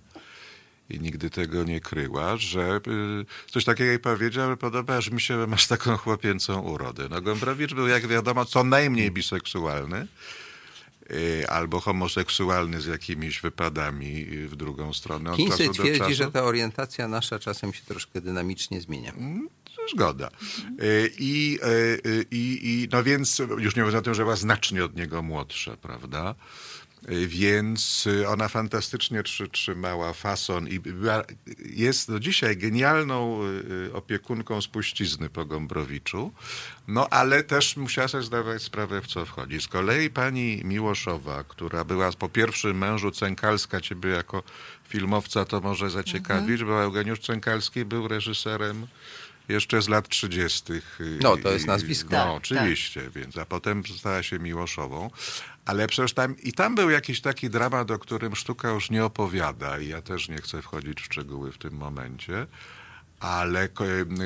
[0.90, 5.48] i nigdy tego nie kryła, że y, coś takiego jej powiedział, podoba, że mi się
[5.48, 7.08] masz taką chłopięcą urodę.
[7.10, 10.08] No Gombrowicz był, jak wiadomo, co najmniej biseksualny
[11.50, 15.36] albo homoseksualny z jakimiś wypadami w drugą stronę.
[15.36, 16.14] Kinsey twierdzi, czasu.
[16.14, 19.12] że ta orientacja nasza czasem się troszkę dynamicznie zmienia.
[19.12, 19.50] Mm,
[19.94, 20.30] zgoda.
[20.82, 21.60] Y, I,
[22.32, 25.78] i, i, no więc, już nie mówiąc o tym, że była znacznie od niego młodsza,
[25.78, 26.36] prawda?
[27.08, 31.24] Więc ona fantastycznie trzymała fason i była,
[31.66, 33.42] jest do dzisiaj genialną
[33.88, 36.32] y, opiekunką spuścizny po Gombrowiczu,
[36.88, 39.62] no ale też musiała sobie zdawać sprawę, w co wchodzi.
[39.62, 44.44] Z kolei pani Miłoszowa, która była po pierwszym mężu Cękalska, ciebie jako
[44.88, 46.70] filmowca to może zaciekawić, mhm.
[46.70, 48.88] bo Eugeniusz Cękalski był reżyserem
[49.50, 50.64] jeszcze z lat 30.
[51.22, 52.10] No, to jest nazwisko.
[52.12, 53.12] No, tak, oczywiście, tak.
[53.12, 55.10] więc, a potem stała się Miłoszową.
[55.68, 59.80] Ale przecież tam, i tam był jakiś taki dramat, o którym sztuka już nie opowiada
[59.80, 62.48] i ja też nie chcę wchodzić w szczegóły w tym momencie.
[63.20, 63.70] Ale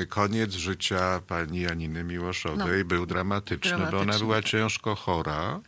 [0.08, 4.44] koniec życia pani Janiny Miłoszowej no, był dramatyczny, dramatyczny, bo ona była tak.
[4.44, 5.60] ciężko chora.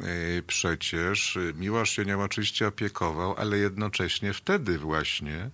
[0.00, 5.50] Y, przecież Miłosz się nią oczywiście opiekował, ale jednocześnie wtedy właśnie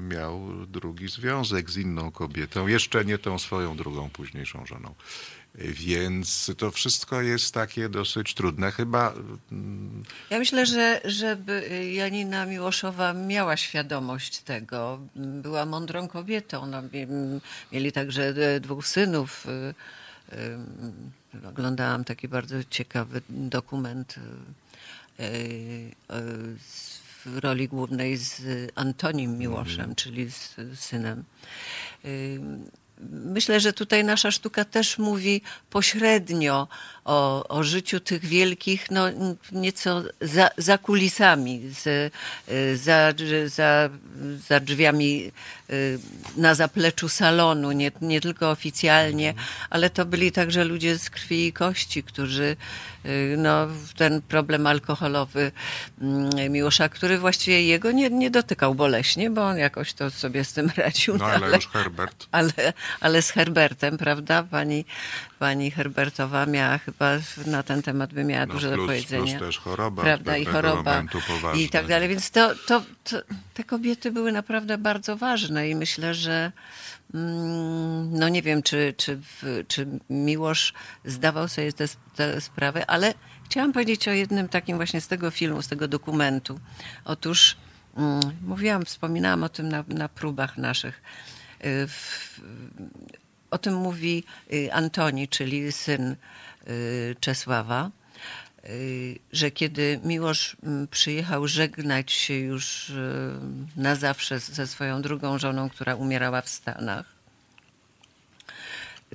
[0.00, 4.94] miał drugi związek z inną kobietą, jeszcze nie tą swoją drugą, późniejszą żoną.
[5.58, 8.72] Więc to wszystko jest takie dosyć trudne.
[8.72, 9.14] Chyba.
[9.52, 15.00] Mm, ja myślę, że żeby Janina Miłoszowa miała świadomość tego.
[15.16, 16.66] Była mądrą kobietą.
[16.66, 16.82] No,
[17.72, 19.46] mieli także dwóch synów.
[19.46, 19.74] Y,
[21.44, 24.14] y, oglądałam taki bardzo ciekawy dokument
[25.20, 25.90] y,
[27.26, 28.42] w roli głównej z
[28.74, 29.94] Antonim Miłoszem, mhm.
[29.94, 31.24] czyli z synem
[33.10, 36.68] myślę, że tutaj nasza sztuka też mówi pośrednio
[37.04, 39.04] o, o życiu tych wielkich, no
[39.52, 42.12] nieco za, za kulisami, z,
[42.80, 43.14] za,
[43.46, 43.90] za,
[44.48, 45.32] za drzwiami
[45.70, 45.98] y,
[46.36, 49.34] na zapleczu salonu, nie, nie tylko oficjalnie,
[49.70, 52.56] ale to byli także ludzie z krwi i kości, którzy y,
[53.36, 55.52] no, ten problem alkoholowy
[56.00, 60.52] mm, Miłosza, który właściwie jego nie, nie dotykał boleśnie, bo on jakoś to sobie z
[60.52, 61.16] tym radził.
[61.16, 62.26] No, ale, ale już Herbert.
[62.32, 62.52] Ale,
[63.00, 64.42] ale z Herbertem, prawda?
[64.42, 64.84] Pani,
[65.38, 67.10] pani Herbertowa miała chyba
[67.46, 69.38] na ten temat by miała no, dużo plus, do powiedzenia.
[69.38, 70.02] Plus też choroba.
[70.02, 70.36] Prawda?
[70.36, 71.02] I choroba.
[71.54, 72.08] I tak dalej.
[72.08, 73.16] Więc to, to, to,
[73.54, 76.52] te kobiety były naprawdę bardzo ważne i myślę, że
[78.10, 79.20] no nie wiem, czy, czy,
[79.68, 80.72] czy Miłosz
[81.04, 81.84] zdawał sobie tę
[82.16, 86.60] te sprawę, ale chciałam powiedzieć o jednym takim właśnie z tego filmu, z tego dokumentu.
[87.04, 87.56] Otóż
[87.96, 91.02] mm, mówiłam, wspominałam o tym na, na próbach naszych.
[91.64, 91.88] Y,
[93.50, 96.16] o tym mówi y, Antoni, czyli syn
[96.68, 97.90] y, Czesława,
[99.32, 102.92] że kiedy Miłosz mm, przyjechał żegnać się już
[103.76, 107.06] na zawsze ze swoją drugą żoną, która umierała w Stanach,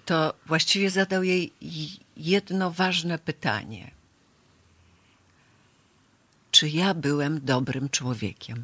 [0.05, 1.53] to właściwie zadał jej
[2.17, 3.91] jedno ważne pytanie.
[6.51, 8.63] Czy ja byłem dobrym człowiekiem?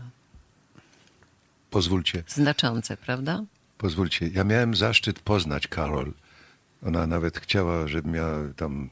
[1.70, 2.24] Pozwólcie.
[2.28, 3.44] Znaczące, prawda?
[3.78, 6.14] Pozwólcie, ja miałem zaszczyt poznać Karol
[6.86, 8.90] Ona nawet chciała, żebym ja tam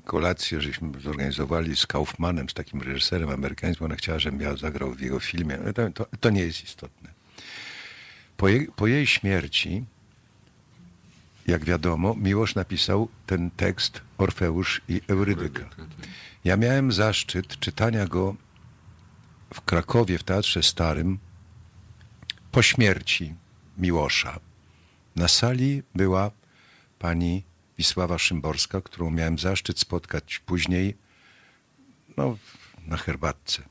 [0.00, 3.84] kolację, żeśmy zorganizowali z Kaufmanem, z takim reżyserem amerykańskim.
[3.84, 5.58] Ona chciała, żebym ja zagrał w jego filmie.
[5.58, 7.08] Ale to, to, to nie jest istotne.
[8.36, 9.84] Po jej, po jej śmierci,
[11.46, 15.68] jak wiadomo, Miłosz napisał ten tekst Orfeusz i Eurydyka.
[16.44, 18.36] Ja miałem zaszczyt czytania go
[19.54, 21.18] w Krakowie, w Teatrze Starym,
[22.52, 23.34] po śmierci
[23.78, 24.40] Miłosza.
[25.16, 26.30] Na sali była
[26.98, 27.42] pani
[27.82, 30.96] Wisława Szymborska, którą miałem zaszczyt spotkać później
[32.16, 32.38] no,
[32.86, 33.62] na herbatce.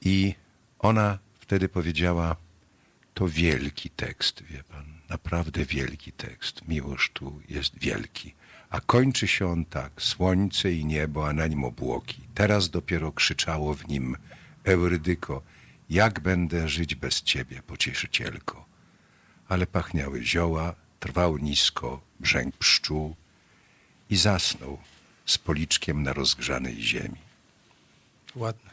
[0.00, 0.34] I
[0.78, 2.36] ona wtedy powiedziała,
[3.14, 6.68] to wielki tekst, wie pan, naprawdę wielki tekst.
[6.68, 8.34] Miłość tu jest wielki.
[8.70, 12.20] A kończy się on tak, słońce i niebo, a na nim obłoki.
[12.34, 14.16] Teraz dopiero krzyczało w nim,
[14.64, 15.42] Eurydyko,
[15.90, 18.64] jak będę żyć bez ciebie, pocieszycielko.
[19.48, 23.16] Ale pachniały zioła, trwał nisko brzęk pszczół
[24.10, 24.78] i zasnął
[25.26, 27.20] z policzkiem na rozgrzanej ziemi.
[28.36, 28.70] Ładne.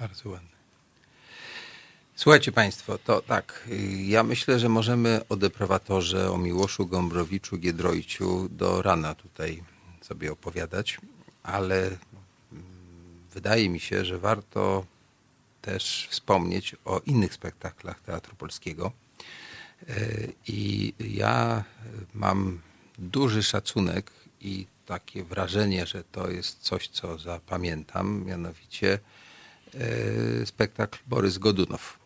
[0.00, 0.58] Bardzo ładne.
[2.16, 3.68] Słuchajcie Państwo, to tak,
[4.04, 9.62] ja myślę, że możemy o deprawatorze, o Miłoszu Gombrowiczu, Giedroyciu do rana tutaj
[10.00, 10.98] sobie opowiadać,
[11.42, 11.98] ale mm,
[13.34, 14.84] wydaje mi się, że warto
[15.62, 18.92] też wspomnieć o innych spektaklach Teatru Polskiego.
[20.46, 21.64] I ja
[22.14, 22.60] mam
[22.98, 24.10] duży szacunek
[24.40, 28.98] i takie wrażenie, że to jest coś, co zapamiętam, mianowicie
[29.74, 31.98] e, spektakl Borys Godunow.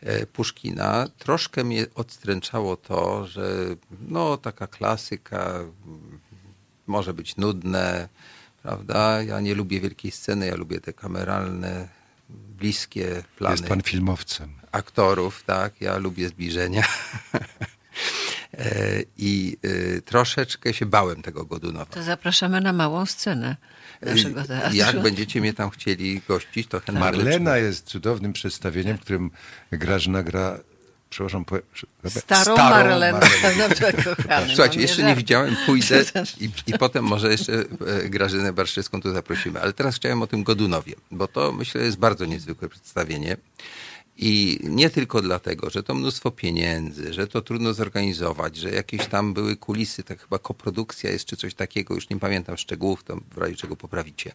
[0.00, 1.08] E, Puszkina.
[1.18, 3.76] Troszkę mnie odstręczało to, że
[4.08, 5.60] no taka klasyka
[6.86, 8.08] może być nudne,
[8.62, 9.22] prawda?
[9.22, 11.88] Ja nie lubię wielkiej sceny, ja lubię te kameralne,
[12.58, 13.56] bliskie plany.
[13.56, 14.59] Jest pan filmowcem.
[14.72, 15.80] Aktorów, tak.
[15.80, 16.82] Ja lubię zbliżenia.
[18.58, 21.86] E, I y, troszeczkę się bałem tego Godunowa.
[21.86, 23.56] To zapraszamy na małą scenę
[24.02, 24.76] naszego teatru.
[24.76, 27.00] Jak będziecie mnie tam chcieli gościć, to chętnie.
[27.00, 29.30] Marlena jest cudownym przedstawieniem, w którym
[29.72, 30.58] Grażyna gra
[31.10, 31.56] przepraszam, po,
[32.08, 33.20] starą, starą Marlenę.
[34.54, 36.04] Słuchajcie, jeszcze nie widziałem, pójdę
[36.40, 37.64] i, i potem może jeszcze
[38.04, 39.60] Grażynę Barszewską tu zaprosimy.
[39.60, 43.36] Ale teraz chciałem o tym Godunowie, bo to myślę jest bardzo niezwykłe przedstawienie.
[44.22, 49.34] I nie tylko dlatego, że to mnóstwo pieniędzy, że to trudno zorganizować, że jakieś tam
[49.34, 53.38] były kulisy, tak chyba koprodukcja jest czy coś takiego, już nie pamiętam szczegółów, to w
[53.38, 54.32] razie czego poprawicie.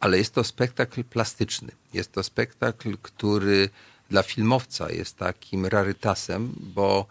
[0.00, 1.72] Ale jest to spektakl plastyczny.
[1.94, 3.68] Jest to spektakl, który
[4.10, 7.06] dla filmowca jest takim rarytasem, bo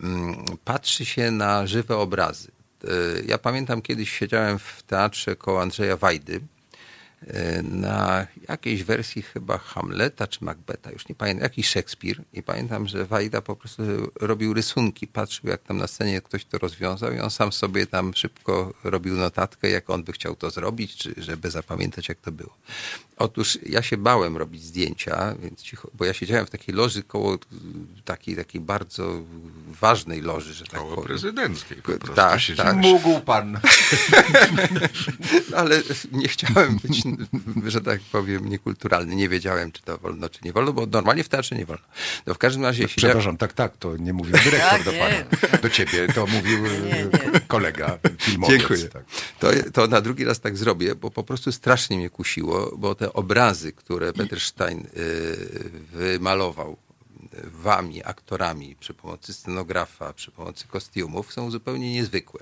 [0.00, 2.50] mm, patrzy się na żywe obrazy.
[2.84, 2.88] E,
[3.26, 6.40] ja pamiętam kiedyś siedziałem w teatrze koło Andrzeja Wajdy
[7.62, 13.04] na jakiejś wersji chyba Hamleta czy Macbeta, już nie pamiętam, jakiś Szekspir i pamiętam, że
[13.04, 13.82] Wajda po prostu
[14.20, 18.14] robił rysunki, patrzył jak tam na scenie ktoś to rozwiązał i on sam sobie tam
[18.14, 22.56] szybko robił notatkę, jak on by chciał to zrobić, czy żeby zapamiętać jak to było.
[23.16, 27.38] Otóż ja się bałem robić zdjęcia, więc cicho, bo ja siedziałem w takiej loży koło
[28.04, 29.22] takiej, takiej bardzo
[29.80, 31.04] ważnej loży, że tak koło powiem.
[31.06, 32.76] prezydenckiej po prostu tak, tak.
[32.76, 33.60] Mógł pan.
[35.56, 35.82] Ale
[36.12, 37.04] nie chciałem być
[37.66, 39.16] że tak powiem, niekulturalny.
[39.16, 41.84] Nie wiedziałem, czy to wolno, czy nie wolno, bo normalnie w teatrze nie wolno.
[42.26, 42.88] No w każdym razie...
[42.88, 45.58] Przepraszam, tak, tak, to nie mówił dyrektor tak, do pana.
[45.62, 46.70] Do ciebie, to mówił nie,
[47.32, 47.40] nie.
[47.46, 48.58] kolega filmowiec.
[48.58, 48.88] Dziękuję.
[48.88, 49.04] Tak.
[49.38, 53.12] To, to na drugi raz tak zrobię, bo po prostu strasznie mnie kusiło, bo te
[53.12, 54.86] obrazy, które Peter Stein y,
[55.92, 56.76] wymalował
[57.44, 62.40] wami, aktorami, przy pomocy scenografa, przy pomocy kostiumów są zupełnie niezwykłe.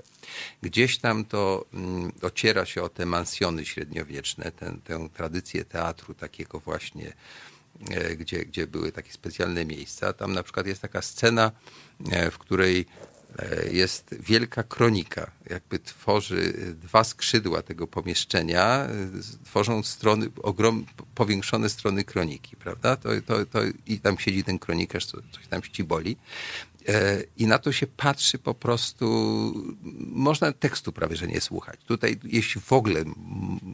[0.61, 6.59] Gdzieś tam to mm, ociera się o te mansjony średniowieczne, ten, tę tradycję teatru takiego
[6.59, 7.13] właśnie,
[7.89, 10.13] e, gdzie, gdzie były takie specjalne miejsca.
[10.13, 11.51] Tam na przykład jest taka scena,
[12.11, 12.85] e, w której
[13.71, 15.31] jest wielka kronika.
[15.49, 18.89] Jakby tworzy dwa skrzydła tego pomieszczenia, e,
[19.45, 20.85] tworzą strony, ogrom,
[21.15, 22.95] powiększone strony kroniki, prawda?
[22.95, 26.17] To, to, to, I tam siedzi ten kronikarz, co, coś tam ściboli.
[26.87, 29.05] E, I na to się patrzy po prostu,
[29.99, 31.79] można tekstu prawie, że nie słuchać.
[31.85, 33.03] Tutaj, jeśli w ogóle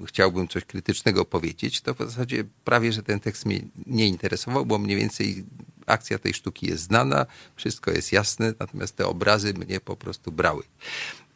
[0.05, 4.77] chciałbym coś krytycznego powiedzieć, to w zasadzie prawie, że ten tekst mnie nie interesował, bo
[4.77, 5.45] mniej więcej
[5.87, 10.63] akcja tej sztuki jest znana, wszystko jest jasne, natomiast te obrazy mnie po prostu brały.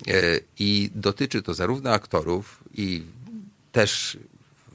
[0.07, 0.13] E,
[0.59, 3.03] I dotyczy to zarówno aktorów i
[3.71, 4.17] też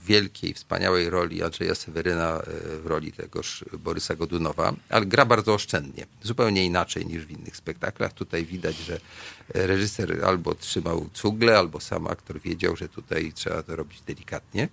[0.06, 2.42] wielkiej, wspaniałej roli Andrzeja Seweryna e,
[2.78, 8.12] w roli tegoż Borysa Godunowa, ale gra bardzo oszczędnie, zupełnie inaczej niż w innych spektaklach.
[8.12, 9.00] Tutaj widać, że
[9.48, 14.68] reżyser albo trzymał cugle, albo sam aktor wiedział, że tutaj trzeba to robić delikatnie,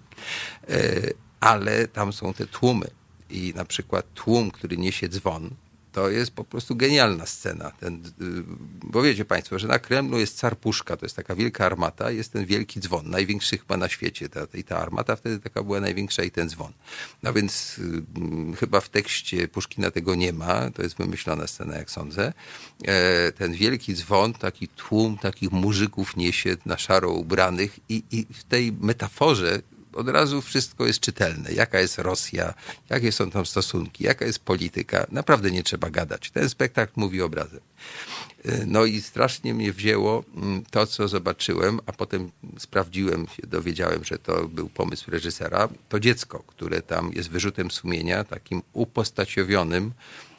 [0.70, 1.02] e,
[1.40, 2.88] ale tam są te tłumy
[3.34, 5.50] i na przykład tłum, który niesie dzwon,
[5.94, 7.72] to jest po prostu genialna scena.
[7.72, 8.44] Ten, y,
[8.84, 12.34] bo wiecie Państwo, że na Kremlu jest car Puszka, to jest taka wielka armata, jest
[12.34, 14.30] ten wielki dzwon, największy chyba na świecie.
[14.30, 16.72] Ta, I ta armata wtedy taka była największa i ten dzwon.
[17.24, 17.80] No więc
[18.54, 22.34] y, chyba w tekście Puszkina tego nie ma, to jest wymyślona scena, jak sądzę.
[22.86, 28.44] E, ten wielki dzwon, taki tłum takich muzyków niesie na szaro ubranych i, i w
[28.44, 29.62] tej metaforze
[29.96, 31.52] od razu wszystko jest czytelne.
[31.52, 32.54] Jaka jest Rosja,
[32.90, 35.08] jakie są tam stosunki, jaka jest polityka.
[35.12, 36.32] Naprawdę nie trzeba gadać.
[36.32, 37.60] Ten spektakl mówi obrazem.
[38.66, 44.18] No i strasznie mnie wzięło mm, to, co zobaczyłem, a potem sprawdziłem się, dowiedziałem, że
[44.18, 45.70] to był pomysł reżysera.
[45.90, 49.92] To dziecko, które tam jest wyrzutem sumienia, takim upostaciowionym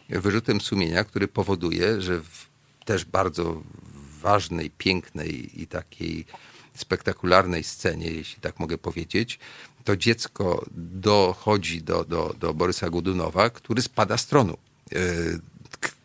[0.08, 2.54] wyrzutem sumienia, który powoduje, że w
[2.84, 3.62] też bardzo
[4.22, 6.26] ważnej, pięknej i takiej
[6.74, 9.38] spektakularnej scenie, jeśli tak mogę powiedzieć,
[9.84, 14.56] to dziecko dochodzi do, do, do Borysa Gudunowa, który spada z tronu.
[14.92, 14.98] E,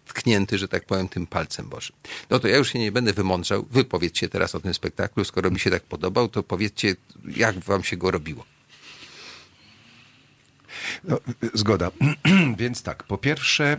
[0.07, 1.95] tknięty, że tak powiem, tym palcem Bożym.
[2.29, 3.65] No to ja już się nie będę wymądrzał.
[3.71, 5.25] Wy powiedzcie teraz o tym spektaklu.
[5.25, 6.95] Skoro mi się tak podobał, to powiedzcie,
[7.35, 8.45] jak wam się go robiło.
[11.03, 11.19] No,
[11.53, 11.91] zgoda.
[12.57, 13.77] Więc tak, po pierwsze, y,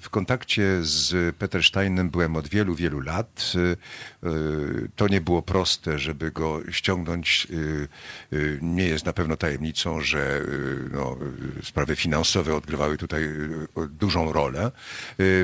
[0.00, 3.52] w kontakcie z Petersteinem byłem od wielu, wielu lat.
[3.54, 3.76] Y,
[4.28, 7.46] y, to nie było proste, żeby go ściągnąć.
[8.62, 10.40] Nie jest na pewno tajemnicą, że
[10.92, 11.16] no,
[11.62, 13.28] sprawy finansowe odgrywały tutaj
[13.90, 14.70] dużą rolę.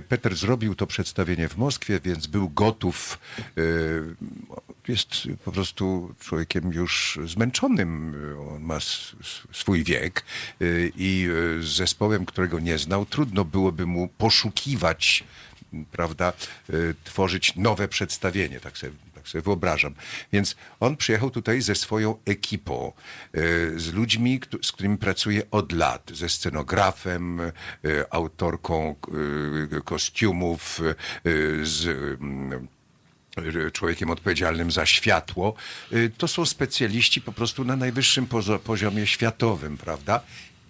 [0.09, 3.19] Peter zrobił to przedstawienie w Moskwie, więc był gotów
[4.89, 5.09] jest
[5.45, 8.15] po prostu człowiekiem już zmęczonym.
[8.55, 8.79] On ma
[9.53, 10.25] swój wiek
[10.97, 11.29] i
[11.59, 15.25] y, z zespołem, którego nie znał, trudno byłoby mu poszukiwać,
[15.93, 16.33] prawda,
[16.71, 19.95] y, tworzyć nowe przedstawienie, tak sobie, tak sobie wyobrażam.
[20.33, 22.93] Więc on przyjechał tutaj ze swoją ekipą,
[23.77, 27.41] z ludźmi, z którymi pracuje od lat, ze scenografem,
[28.11, 28.97] autorką
[29.85, 30.81] kostiumów,
[31.63, 32.19] z
[33.73, 35.55] człowiekiem odpowiedzialnym za światło,
[35.93, 38.27] y, to są specjaliści po prostu na najwyższym
[38.65, 40.21] poziomie światowym, prawda?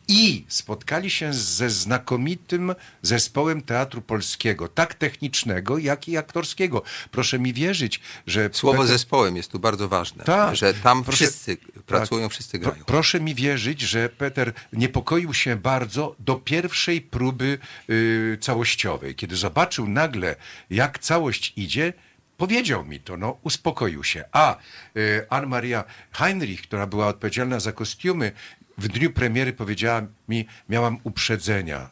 [0.08, 6.82] I spotkali się ze znakomitym zespołem teatru polskiego, tak technicznego, jak i aktorskiego.
[7.10, 8.50] Proszę mi wierzyć, że.
[8.52, 8.88] Słowo Peter...
[8.88, 10.24] zespołem jest tu bardzo ważne.
[10.24, 11.56] Tak, że tam proszę, wszyscy
[11.86, 12.84] pracują, tak, wszyscy grają.
[12.86, 17.58] proszę mi wierzyć, że Peter niepokoił się bardzo do pierwszej próby
[17.88, 19.14] yy, całościowej.
[19.14, 20.36] Kiedy zobaczył nagle,
[20.70, 21.92] jak całość idzie,
[22.36, 24.24] Powiedział mi to, no, uspokoił się.
[24.32, 24.56] A
[24.96, 28.32] y, Ann-Maria Heinrich, która była odpowiedzialna za kostiumy,
[28.78, 31.88] w dniu premiery powiedziała mi, miałam uprzedzenia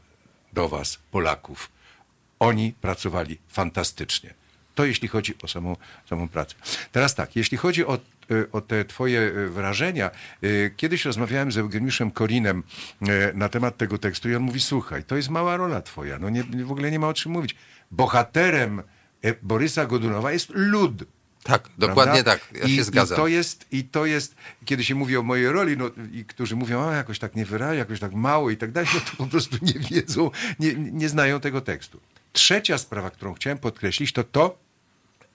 [0.53, 1.71] do was, Polaków.
[2.39, 4.35] Oni pracowali fantastycznie.
[4.75, 5.77] To jeśli chodzi o samą,
[6.11, 6.55] samą pracę.
[6.93, 7.99] Teraz tak, jeśli chodzi o,
[8.53, 10.11] o te twoje y, wrażenia,
[10.77, 12.63] kiedyś rozmawiałem z Eugeniuszem Korinem
[13.35, 16.45] na temat tego tekstu i on mówi, słuchaj, to jest mała rola twoja, no nie,
[16.45, 17.57] w ogóle nie ma o czym mówić.
[17.91, 18.83] Bohaterem
[19.25, 21.05] E, Borysa Godunowa jest lud.
[21.45, 22.49] Tak, dokładnie tak.
[22.53, 23.17] Ja I, się zgadzam.
[23.17, 24.35] I to, jest, I to jest,
[24.65, 28.01] kiedy się mówi o mojej roli, no, i którzy mówią, a jakoś tak niewyraźnie, jakoś
[28.01, 31.61] tak mało i tak dalej, no to po prostu nie wiedzą, nie, nie znają tego
[31.61, 32.01] tekstu.
[32.33, 34.59] Trzecia sprawa, którą chciałem podkreślić, to to,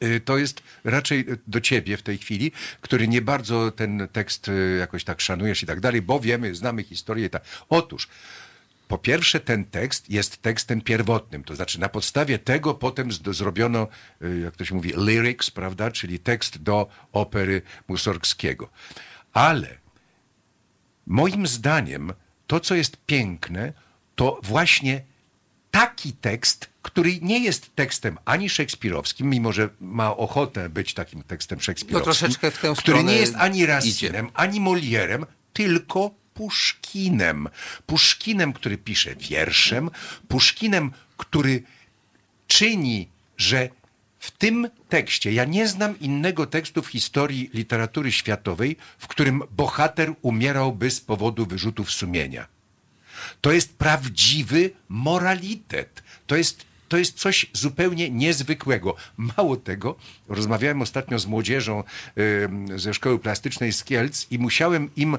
[0.04, 4.78] y, to jest raczej do ciebie w tej chwili, który nie bardzo ten tekst y,
[4.80, 7.44] jakoś tak szanujesz i tak dalej, bo wiemy, znamy historię i tak.
[7.70, 8.08] Otóż,
[8.90, 13.88] po pierwsze, ten tekst jest tekstem pierwotnym, to znaczy na podstawie tego potem zrobiono,
[14.22, 18.70] y, jak to się mówi, lyrics, prawda, czyli tekst do opery Mussorgskiego.
[19.34, 19.78] Ale
[21.06, 22.14] moim zdaniem
[22.48, 23.74] to, co jest piękne,
[24.16, 25.02] to właśnie
[25.72, 31.62] taki tekst, który nie jest tekstem ani szekspirowskim, mimo że ma ochotę być takim tekstem
[31.62, 37.50] szekspirowskim, no w tę który nie jest ani Racinem, ani Molierem, tylko Puszkinem.
[37.86, 39.90] Puszkinem, który pisze wierszem,
[40.28, 41.64] Puszkinem, który
[42.48, 43.08] czyni,
[43.38, 43.70] że
[44.20, 50.14] w tym tekście, ja nie znam innego tekstu w historii literatury światowej, w którym bohater
[50.22, 52.48] umierałby z powodu wyrzutów sumienia.
[53.42, 56.04] To jest prawdziwy moralitet.
[56.28, 58.96] To jest to jest coś zupełnie niezwykłego.
[59.18, 59.96] Mało tego,
[60.28, 61.84] rozmawiałem ostatnio z młodzieżą
[62.76, 65.18] ze szkoły plastycznej z Kielc i musiałem im,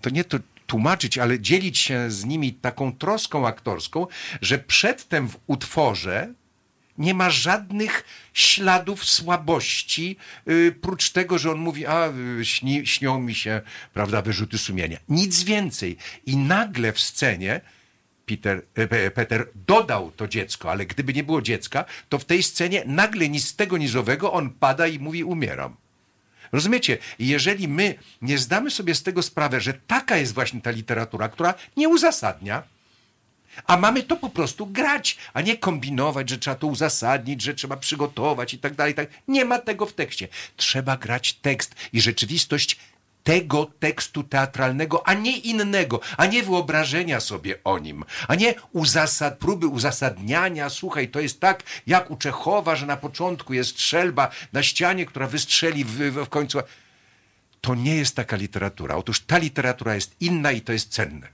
[0.00, 4.06] to nie to tłumaczyć, ale dzielić się z nimi taką troską aktorską,
[4.40, 6.34] że przedtem w utworze
[6.98, 13.34] nie ma żadnych śladów słabości, yy, prócz tego, że on mówi, a śni, śnią mi
[13.34, 13.60] się,
[13.94, 14.98] prawda, wyrzuty sumienia.
[15.08, 15.96] Nic więcej.
[16.26, 17.60] I nagle w scenie
[18.26, 22.82] Peter, e, Peter dodał to dziecko, ale gdyby nie było dziecka, to w tej scenie
[22.86, 25.76] nagle ni z tego nizowego on pada i mówi umieram.
[26.52, 26.98] Rozumiecie?
[27.18, 31.54] Jeżeli my nie zdamy sobie z tego sprawę, że taka jest właśnie ta literatura, która
[31.76, 32.62] nie uzasadnia,
[33.66, 37.76] A mamy to po prostu grać, a nie kombinować, że trzeba to uzasadnić, że trzeba
[37.76, 38.94] przygotować i tak dalej.
[38.94, 39.08] Tak.
[39.28, 40.28] Nie ma tego w tekście.
[40.56, 42.76] Trzeba grać tekst i rzeczywistość
[43.26, 49.38] tego tekstu teatralnego, a nie innego, a nie wyobrażenia sobie o nim, a nie uzasad,
[49.38, 50.70] próby uzasadniania.
[50.70, 55.26] Słuchaj, to jest tak jak u Czechowa, że na początku jest strzelba na ścianie, która
[55.26, 56.58] wystrzeli w, w, końcu.
[57.60, 58.96] To nie jest taka literatura.
[58.96, 61.28] Otóż ta literatura jest inna i to jest cenne.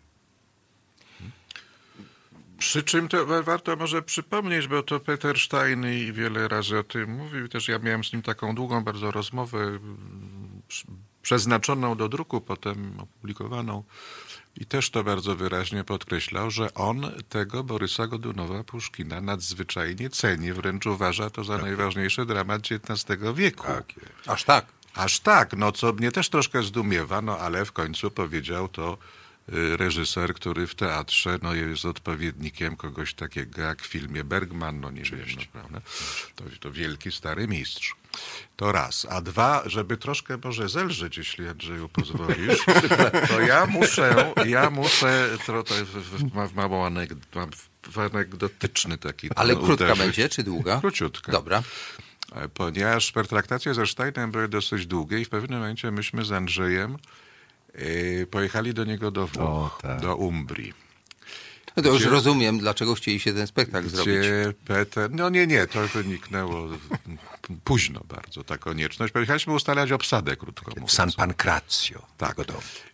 [2.59, 7.17] Przy czym to warto może przypomnieć, bo to Peter Stein i wiele razy o tym
[7.17, 7.49] mówił.
[7.49, 9.79] Też ja miałem z nim taką długą bardzo rozmowę
[11.23, 13.85] przeznaczoną do druku, potem opublikowaną.
[14.57, 20.87] I też to bardzo wyraźnie podkreślał, że on tego Borysa Godunowa Puszkina nadzwyczajnie ceni, wręcz
[20.87, 21.63] uważa to za tak.
[21.63, 23.67] najważniejszy dramat XIX wieku.
[23.67, 23.93] Tak
[24.27, 24.67] Aż tak.
[24.95, 28.99] Aż tak, no co mnie też troszkę zdumiewa, no ale w końcu powiedział to
[29.53, 35.03] reżyser, który w teatrze no, jest odpowiednikiem kogoś takiego jak w filmie Bergman, no nie
[35.03, 35.81] wiem, no, prawda?
[36.37, 37.97] To, to wielki stary mistrz.
[38.57, 39.07] To raz.
[39.11, 42.65] A dwa, żeby troszkę może zelżyć, jeśli Andrzeju pozwolisz,
[43.29, 45.75] to ja muszę, ja muszę, to, to
[46.35, 47.47] mam małą anegdotę,
[48.13, 49.29] anegdotyczny taki.
[49.37, 49.99] Ale krótka uderzyć.
[49.99, 50.81] będzie, czy długa?
[50.81, 51.33] Króciutka.
[51.33, 51.63] Dobra.
[52.35, 56.97] E, ponieważ pertraktacje ze Steinem były dosyć długie i w pewnym momencie myśmy z Andrzejem
[58.31, 60.01] pojechali do niego do Włoch, tak.
[60.01, 60.83] do Umbrii.
[61.77, 64.27] No to już rozumiem, dlaczego chcieli się ten spektakl gdzie zrobić.
[64.65, 66.69] Peter, no nie, nie, to wyniknęło
[67.65, 69.13] późno bardzo, ta konieczność.
[69.13, 70.93] Pojechaliśmy ustalać obsadę, krótko mówiąc.
[70.93, 72.07] San Pancrazio.
[72.19, 72.37] Tak.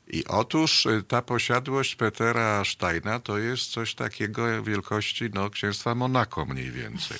[0.09, 6.47] I otóż y, ta posiadłość Petera Steina to jest coś takiego wielkości no, księstwa Monako
[6.47, 7.19] mniej więcej.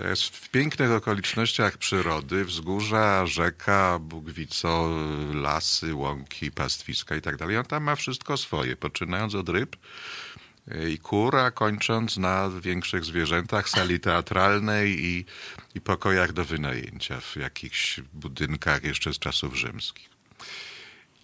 [0.00, 4.88] To jest w pięknych okolicznościach przyrody, wzgórza, rzeka, Bóg wie co,
[5.34, 7.56] lasy, łąki, pastwiska i tak dalej.
[7.56, 9.76] On tam ma wszystko swoje, poczynając od ryb,
[10.88, 15.24] i kura, kończąc na większych zwierzętach, sali teatralnej i,
[15.74, 20.10] i pokojach do wynajęcia w jakichś budynkach jeszcze z czasów rzymskich.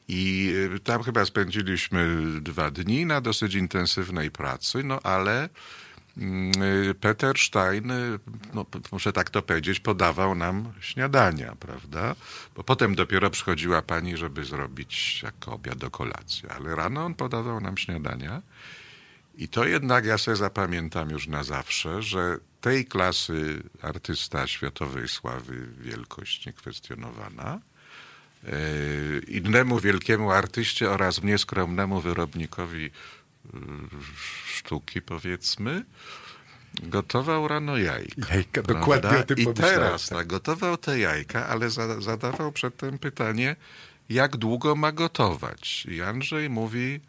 [0.09, 5.48] I y, tam chyba spędziliśmy dwa dni na dosyć intensywnej pracy, no ale
[7.01, 8.18] Peter Stein, y,
[8.55, 12.14] no, muszę tak to powiedzieć, podawał nam śniadania, prawda?
[12.55, 17.60] Bo potem dopiero przychodziła pani, żeby zrobić jako obiad do kolacji, ale rano on podawał
[17.60, 18.43] nam śniadania.
[19.38, 25.66] I to jednak ja sobie zapamiętam już na zawsze, że tej klasy artysta światowej sławy,
[25.80, 27.60] wielkość niekwestionowana,
[28.44, 28.51] e,
[29.28, 32.90] innemu wielkiemu artyście oraz nieskromnemu wyrobnikowi
[34.47, 35.85] sztuki, powiedzmy,
[36.82, 38.35] gotował rano jajka.
[38.35, 43.56] Jajka, dokładnie o tym I teraz tak, gotował te jajka, ale za, zadawał przedtem pytanie,
[44.09, 45.86] jak długo ma gotować.
[45.90, 47.01] I Andrzej mówi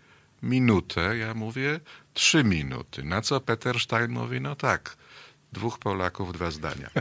[0.44, 1.80] minutę, ja mówię
[2.14, 3.04] trzy minuty.
[3.04, 4.98] Na co Peter Stein mówi, no tak,
[5.52, 6.90] dwóch Polaków, dwa zdania.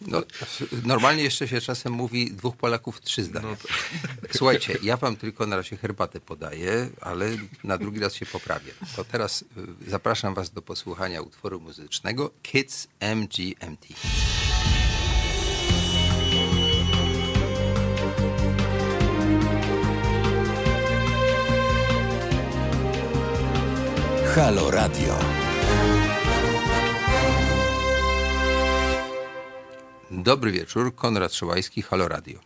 [0.00, 0.22] No,
[0.84, 3.48] normalnie jeszcze się czasem mówi dwóch Polaków, trzy zdania.
[3.48, 3.68] No to...
[4.36, 7.30] Słuchajcie, ja wam tylko na razie herbatę podaję, ale
[7.64, 8.72] na drugi raz się poprawię.
[8.96, 13.86] To teraz y, zapraszam was do posłuchania utworu muzycznego Kids MGMT.
[24.34, 25.43] Halo Radio.
[30.22, 32.40] Dobry wieczór, Konrad Szołajski, Halo Radio.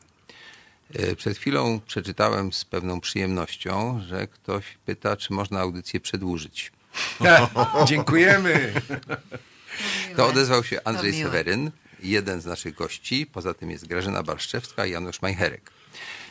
[0.95, 6.73] E, przed chwilą przeczytałem z pewną przyjemnością, że ktoś pyta, czy można audycję przedłużyć.
[7.89, 8.73] Dziękujemy.
[10.16, 11.70] To odezwał się Andrzej Seweryn,
[12.03, 13.27] jeden z naszych gości.
[13.32, 15.70] Poza tym jest Grażyna Barszczewska i Janusz Majcherek.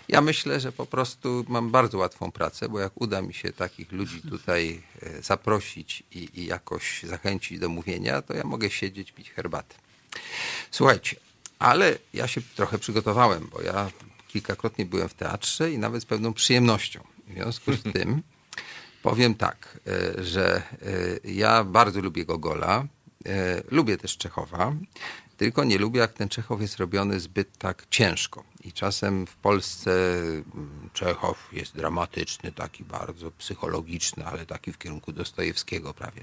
[0.07, 3.91] Ja myślę, że po prostu mam bardzo łatwą pracę, bo jak uda mi się takich
[3.91, 9.31] ludzi tutaj e, zaprosić i, i jakoś zachęcić do mówienia, to ja mogę siedzieć, pić
[9.31, 9.75] herbatę.
[10.71, 11.15] Słuchajcie,
[11.59, 13.91] ale ja się trochę przygotowałem, bo ja
[14.27, 17.03] kilkakrotnie byłem w teatrze i nawet z pewną przyjemnością.
[17.27, 18.21] W związku z tym
[19.03, 20.55] powiem tak, e, że
[21.25, 22.85] e, ja bardzo lubię Gogola,
[23.71, 24.73] lubię też Czechowa
[25.37, 28.43] tylko nie lubię, jak ten Czechow jest robiony zbyt tak ciężko.
[28.63, 35.11] I czasem w Polsce mm, Czechow jest dramatyczny, taki bardzo psychologiczny, ale taki w kierunku
[35.11, 36.21] Dostojewskiego prawie.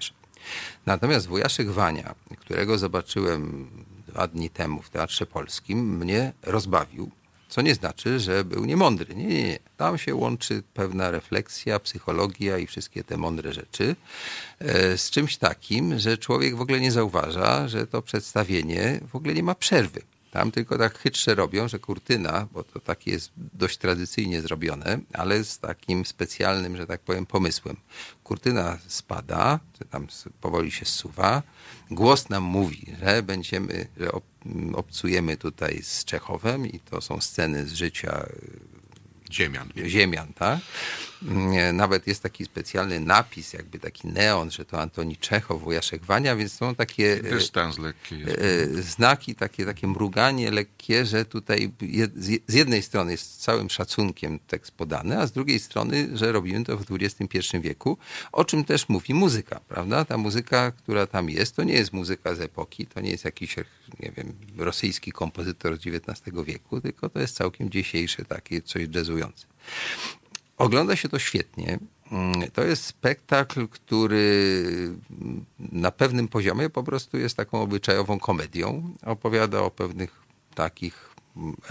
[0.87, 3.69] Natomiast wujaszek Wania, którego zobaczyłem
[4.15, 7.11] dwa dni temu w Teatrze Polskim, mnie rozbawił
[7.49, 9.15] co nie znaczy, że był niemądry.
[9.15, 9.59] Nie, nie, nie.
[9.77, 13.97] Tam się łączy pewna refleksja, psychologia i wszystkie te mądre rzeczy
[14.59, 19.35] e, z czymś takim, że człowiek w ogóle nie zauważa, że to przedstawienie w ogóle
[19.35, 20.03] nie ma przerwy.
[20.35, 25.45] Tam tylko tak chytrze robią, że kurtyna, bo to takie jest dość tradycyjnie zrobione, ale
[25.45, 27.77] z takim specjalnym, że tak powiem, pomysłem.
[28.25, 30.07] Kurtyna spada, tam
[30.41, 31.43] powoli się zsuwa.
[31.91, 34.11] Głos nam mówi, że będziemy, że
[34.75, 38.27] obcujemy tutaj z Czechowem i to są sceny z życia
[39.33, 39.69] Ziemian.
[39.87, 40.59] Ziemian, tak?
[41.73, 46.53] Nawet jest taki specjalny napis, jakby taki neon, że to Antoni Czechow, Wojaszek Wania, więc
[46.53, 48.39] są takie e, Dystans lekki jest.
[48.39, 51.73] E, znaki, takie, takie mruganie lekkie, że tutaj
[52.47, 56.79] z jednej strony jest całym szacunkiem tekst podany, a z drugiej strony, że robimy to
[56.79, 57.99] w XXI wieku,
[58.33, 60.05] o czym też mówi muzyka, prawda?
[60.05, 63.57] Ta muzyka, która tam jest, to nie jest muzyka z epoki, to nie jest jakiś,
[64.01, 69.47] nie wiem, rosyjski kompozytor z XIX wieku, tylko to jest całkiem dzisiejsze takie coś jazzujące.
[70.59, 71.79] Ogląda się to świetnie.
[72.13, 74.57] Mm, to jest spektakl, który
[75.59, 78.95] na pewnym poziomie po prostu jest taką obyczajową komedią.
[79.03, 80.23] Opowiada o pewnych
[80.55, 81.15] takich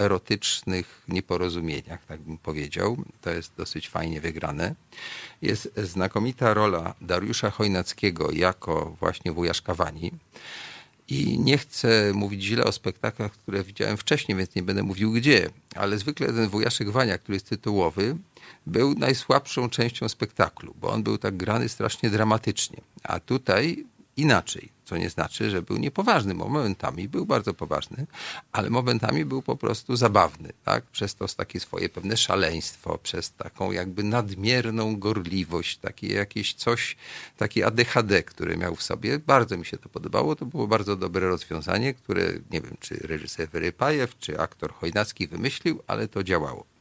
[0.00, 2.96] erotycznych nieporozumieniach, tak bym powiedział.
[3.20, 4.74] To jest dosyć fajnie wygrane.
[5.42, 10.12] Jest znakomita rola Dariusza Chojnackiego jako właśnie wujaszka Wani.
[11.08, 15.50] I nie chcę mówić źle o spektaklach, które widziałem wcześniej, więc nie będę mówił gdzie,
[15.74, 18.16] ale zwykle ten wujaszek Wania, który jest tytułowy,
[18.66, 22.80] był najsłabszą częścią spektaklu, bo on był tak grany strasznie dramatycznie.
[23.02, 23.84] A tutaj
[24.16, 26.34] inaczej, co nie znaczy, że był niepoważny.
[26.34, 28.06] Momentami był bardzo poważny,
[28.52, 30.84] ale momentami był po prostu zabawny, tak?
[30.84, 36.96] Przez to takie swoje pewne szaleństwo, przez taką jakby nadmierną gorliwość, takie jakieś coś,
[37.36, 39.18] takie ADHD, które miał w sobie.
[39.18, 40.36] Bardzo mi się to podobało.
[40.36, 45.82] To było bardzo dobre rozwiązanie, które nie wiem, czy reżyser Wyrypajew, czy aktor Chojnacki wymyślił,
[45.86, 46.73] ale to działało.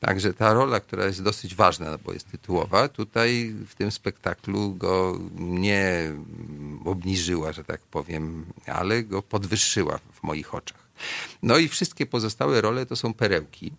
[0.00, 5.18] Także ta rola, która jest dosyć ważna, bo jest tytułowa, tutaj w tym spektaklu go
[5.38, 6.12] nie
[6.84, 10.84] obniżyła, że tak powiem, ale go podwyższyła w moich oczach.
[11.42, 13.72] No i wszystkie pozostałe role to są perełki.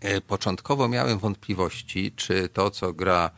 [0.00, 3.30] E, początkowo miałem wątpliwości, czy to, co gra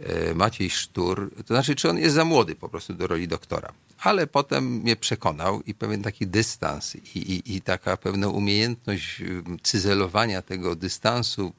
[0.00, 3.72] e, Maciej Sztur, to znaczy, czy on jest za młody po prostu do roli doktora
[4.00, 9.22] ale potem mnie przekonał i pewien taki dystans i, i, i taka pewna umiejętność
[9.62, 11.52] cyzelowania tego dystansu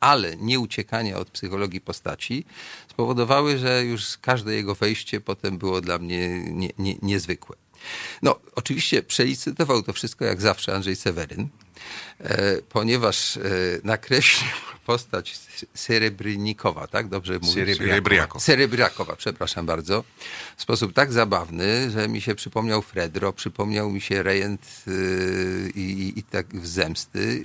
[0.00, 2.44] ale nie uciekania od psychologii postaci,
[2.90, 7.56] spowodowały, że już każde jego wejście potem było dla mnie nie, nie, niezwykłe.
[8.22, 11.48] No, oczywiście przelicytował to wszystko jak zawsze Andrzej Seweryn,
[12.68, 13.40] ponieważ e,
[13.84, 14.50] nakreślił
[14.86, 15.38] postać
[15.74, 17.08] Serebrynikowa, tak?
[17.08, 17.74] Dobrze mówię?
[17.74, 18.40] Serebriakowa.
[18.40, 20.04] Serebriakowa, przepraszam bardzo.
[20.56, 26.18] W sposób tak zabawny, że mi się przypomniał Fredro, przypomniał mi się Rejent yy, i,
[26.18, 27.44] i tak w Zemsty.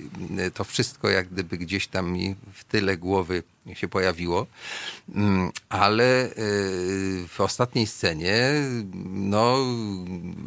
[0.54, 3.42] To wszystko jak gdyby gdzieś tam mi w tyle głowy
[3.74, 4.46] się pojawiło,
[5.14, 8.52] mm, ale yy, w ostatniej scenie
[9.04, 9.58] no,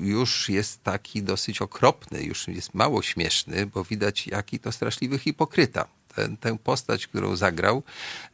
[0.02, 5.88] już jest taki dosyć okropny, już jest mało śmieszny, bo widać jaki to straszliwy hipokryta
[6.16, 7.84] ten, tę postać, którą zagrał,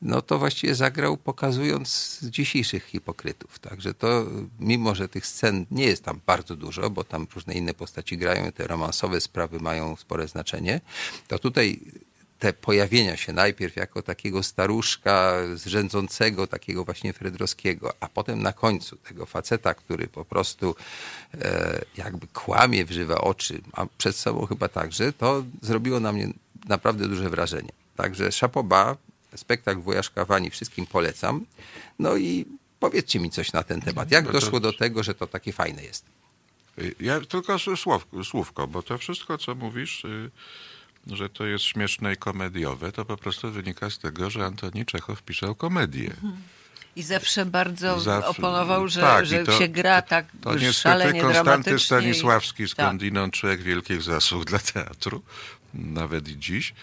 [0.01, 3.59] no to właściwie zagrał pokazując dzisiejszych hipokrytów.
[3.59, 4.25] Także to,
[4.59, 8.51] mimo że tych scen nie jest tam bardzo dużo, bo tam różne inne postaci grają,
[8.51, 10.81] te romansowe sprawy mają spore znaczenie,
[11.27, 11.79] to tutaj
[12.39, 18.97] te pojawienia się najpierw jako takiego staruszka zrzędzącego, takiego właśnie Fredrowskiego, a potem na końcu
[18.97, 20.75] tego faceta, który po prostu
[21.33, 26.29] e, jakby kłamie, wżywa oczy, a przed sobą chyba także, to zrobiło na mnie
[26.67, 27.71] naprawdę duże wrażenie.
[27.95, 28.97] Także Szapoba,
[29.35, 31.45] spektakl Wojaszka Wani wszystkim polecam.
[31.99, 32.45] No i
[32.79, 34.11] powiedzcie mi coś na ten temat.
[34.11, 36.05] Jak no doszło do tego, że to takie fajne jest?
[36.99, 40.31] Ja tylko słówko, słówko bo to wszystko, co mówisz, y,
[41.07, 45.21] że to jest śmieszne i komediowe, to po prostu wynika z tego, że Antoni Czechow
[45.21, 46.13] pisał komedię.
[46.95, 51.79] I zawsze bardzo zawsze, oponował, że, tak, że to, się gra tak to szalenie Konstanty
[51.79, 53.39] Stanisławski, skądinąd tak.
[53.39, 55.21] człowiek wielkich zasług dla teatru,
[55.73, 56.73] nawet i dziś,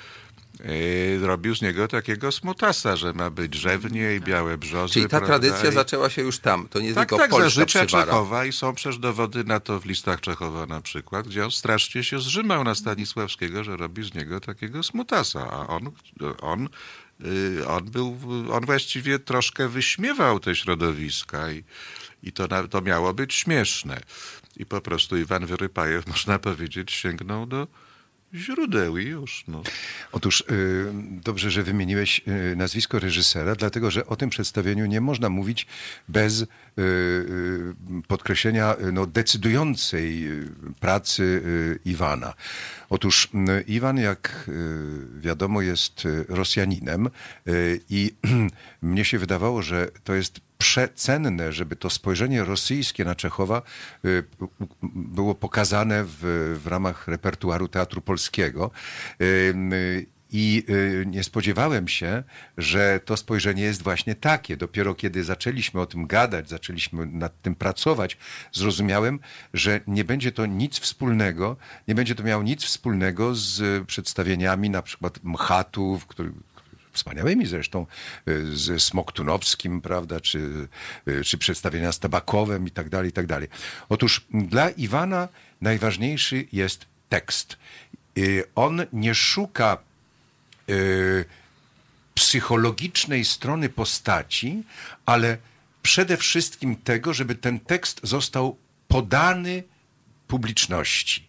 [0.63, 4.95] e, robił z niego takiego smutasa, że ma być drzewnie i białe brzozy.
[4.95, 5.27] Czyli ta prawda?
[5.27, 5.75] tradycja I...
[5.75, 8.75] zaczęła się już tam, to nie tak, tylko tak, Polska za życia Czechowa i są
[8.75, 12.75] przecież dowody na to w listach Czechowa na przykład, gdzie on strasznie się zrzymał na
[12.75, 15.91] Stanisławskiego, że robi z niego takiego smutasa, a on,
[16.41, 16.69] on
[17.25, 18.19] y, on był,
[18.53, 21.65] on właściwie troszkę wyśmiewał te środowiska i,
[22.23, 24.01] i to, to miało być śmieszne.
[24.57, 27.67] I po prostu Iwan Wyrypajew, można powiedzieć, sięgnął do,
[28.35, 29.45] źródeł i już.
[29.49, 29.63] No.
[30.13, 30.45] Otóż y,
[31.25, 35.67] dobrze, że wymieniłeś y, nazwisko reżysera, dlatego że o tym przedstawieniu nie można mówić
[36.09, 36.47] bez y,
[38.09, 40.29] podkreślenia no, decydującej
[40.81, 41.43] pracy
[41.85, 42.35] Iwana.
[42.91, 43.29] Otóż
[43.67, 44.51] Iwan, jak
[45.21, 47.11] wiadomo, jest Rosjaninem
[47.91, 48.15] i
[48.83, 53.63] mnie się wydawało, że to jest przecenne, żeby to spojrzenie rosyjskie na Czechowa
[54.05, 54.25] y,
[54.93, 56.19] było pokazane w,
[56.63, 58.71] w ramach repertuaru Teatru Polskiego.
[59.21, 60.65] Y, I
[61.07, 62.23] nie spodziewałem się,
[62.59, 64.57] że to spojrzenie jest właśnie takie.
[64.57, 68.17] Dopiero kiedy zaczęliśmy o tym gadać, zaczęliśmy nad tym pracować,
[68.53, 69.21] zrozumiałem,
[69.55, 71.57] że nie będzie to nic wspólnego,
[71.89, 76.33] nie będzie to miało nic wspólnego z przedstawieniami na przykład Mchatów, który,
[76.93, 77.87] wspaniałymi zresztą,
[78.29, 80.69] y, ze Smoktunowskim, prawda, czy,
[81.09, 83.49] y, czy przedstawienia z Tabakowem i tak dalej, i tak dalej.
[83.89, 85.29] Otóż dla Iwana
[85.61, 87.57] najważniejszy jest tekst.
[88.19, 89.79] Y, on nie szuka
[92.15, 94.63] psychologicznej strony postaci,
[95.07, 95.39] ale
[95.83, 98.57] przede wszystkim tego, żeby ten tekst został
[98.89, 99.63] podany
[100.29, 101.27] publiczności.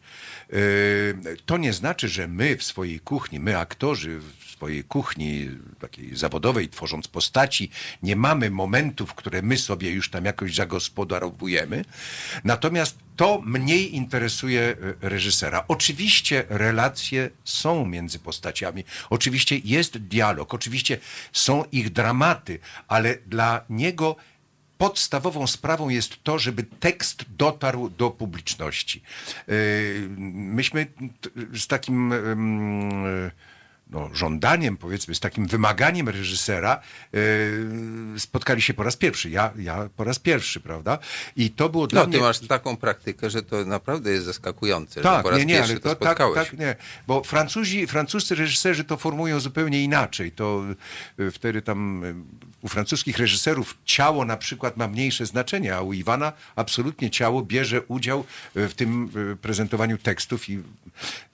[1.46, 4.22] To nie znaczy, że my w swojej kuchni, my aktorzy
[4.64, 5.50] swojej kuchni
[5.80, 7.70] takiej zawodowej, tworząc postaci,
[8.04, 11.86] nie mamy momentów, które my sobie już tam jakoś zagospodarowujemy.
[12.44, 14.76] Natomiast to mniej interesuje e,
[15.10, 15.64] reżysera.
[15.68, 20.98] Oczywiście relacje są między postaciami, oczywiście jest dialog, oczywiście
[21.34, 24.16] są ich dramaty, ale dla niego
[24.78, 29.02] podstawową sprawą jest to, żeby tekst dotarł do publiczności.
[29.02, 29.54] E,
[30.18, 30.88] myśmy
[31.54, 32.14] z takim
[33.90, 36.82] no, żądaniem, powiedzmy, z takim wymaganiem reżysera
[37.14, 39.30] yy, spotkali się po raz pierwszy.
[39.30, 41.00] Ja, ja po raz pierwszy, prawda?
[41.36, 42.18] I to było dla no, mnie...
[42.18, 45.54] ty masz taką praktykę, że to naprawdę jest zaskakujące, tak, że po raz nie, nie,
[45.54, 46.50] pierwszy ale to, to tak, spotkałeś.
[46.50, 46.76] tak, nie.
[47.08, 50.32] Bo Francuzi, francuscy reżyserzy to formują zupełnie inaczej.
[50.32, 50.64] To
[51.18, 52.16] yy, wtedy tam yy,
[52.62, 57.82] u francuskich reżyserów ciało na przykład ma mniejsze znaczenie, a u Iwana absolutnie ciało bierze
[57.82, 58.24] udział
[58.56, 59.10] w tym
[59.42, 60.60] prezentowaniu tekstów i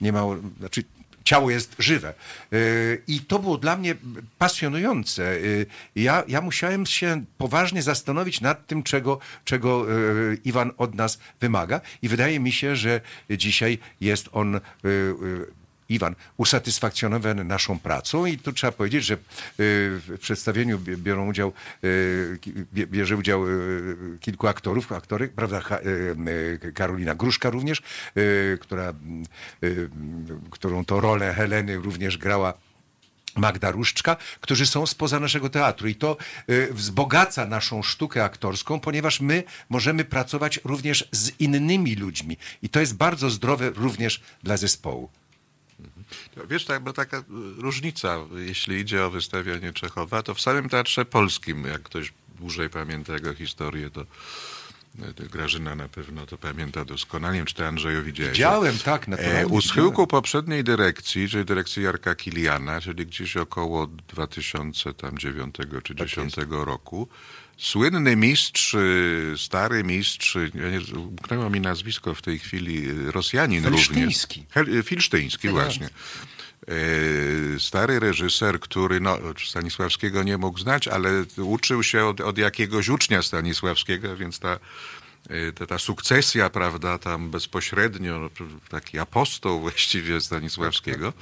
[0.00, 0.22] nie ma,
[0.58, 0.84] znaczy
[1.30, 2.14] ciało jest żywe.
[2.52, 3.94] Y, I to było dla mnie
[4.38, 5.34] pasjonujące.
[5.34, 5.66] Y,
[5.96, 11.80] ja, ja musiałem się poważnie zastanowić nad tym, czego, czego y, Iwan od nas wymaga.
[12.02, 13.00] I wydaje mi się, że
[13.30, 14.60] dzisiaj jest on
[15.90, 19.16] Iwan, usatysfakcjonowany naszą pracą i tu trzeba powiedzieć, że
[19.58, 21.52] w przedstawieniu biorą udział,
[22.72, 23.44] bierze udział
[24.20, 25.62] kilku aktorów, aktorek, prawda,
[26.74, 27.82] Karolina Gruszka również,
[28.60, 28.92] która,
[30.50, 32.54] którą to rolę Heleny również grała
[33.36, 35.88] Magda Różczka, którzy są spoza naszego teatru.
[35.88, 36.16] I to
[36.70, 42.36] wzbogaca naszą sztukę aktorską, ponieważ my możemy pracować również z innymi ludźmi.
[42.62, 45.10] I to jest bardzo zdrowe również dla zespołu.
[46.48, 47.22] Wiesz, tak, bo taka
[47.58, 53.12] różnica, jeśli idzie o wystawianie Czechowa, to w samym Teatrze Polskim, jak ktoś dłużej pamięta
[53.12, 54.04] jego historię, to
[55.32, 58.32] Grażyna na pewno to pamięta doskonale, czy ty Andrzeju widziałeś?
[58.32, 59.46] Widziałem, tak, naturalnie.
[59.46, 66.48] U schyłku poprzedniej dyrekcji, czyli dyrekcji Jarka Kiliana, czyli gdzieś około 2009 czy 2010 tak
[66.50, 67.08] roku,
[67.60, 68.76] Słynny mistrz,
[69.36, 70.38] stary mistrz,
[70.96, 74.46] umknęło mi nazwisko w tej chwili, Rosjanin Filsztyński.
[74.56, 74.86] również.
[74.86, 75.86] Filsztyński, właśnie.
[75.86, 82.88] E, stary reżyser, który no, Stanisławskiego nie mógł znać, ale uczył się od, od jakiegoś
[82.88, 84.58] ucznia Stanisławskiego, więc ta,
[85.54, 88.30] ta, ta sukcesja, prawda, tam bezpośrednio,
[88.68, 91.12] taki apostoł właściwie Stanisławskiego,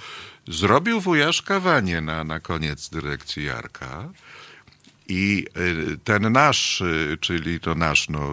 [0.49, 4.09] zrobił wujaszkawanie na, na koniec dyrekcji Jarka.
[5.09, 8.31] I y, ten nasz, y, czyli to nasz, no,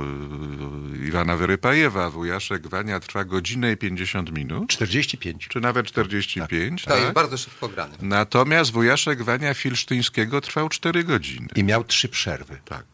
[1.03, 4.69] y, Iwana Wyrypajewa, wujaszek Wania trwa godzinę i 50 minut.
[4.69, 5.47] 45.
[5.47, 6.83] Czy nawet 45.
[6.83, 7.01] Tak, tak.
[7.01, 7.93] jest bardzo szybko grany.
[8.01, 11.47] Natomiast wujaszek Wania Filsztyńskiego trwał 4 godziny.
[11.55, 12.57] I miał trzy przerwy.
[12.65, 12.85] Tak.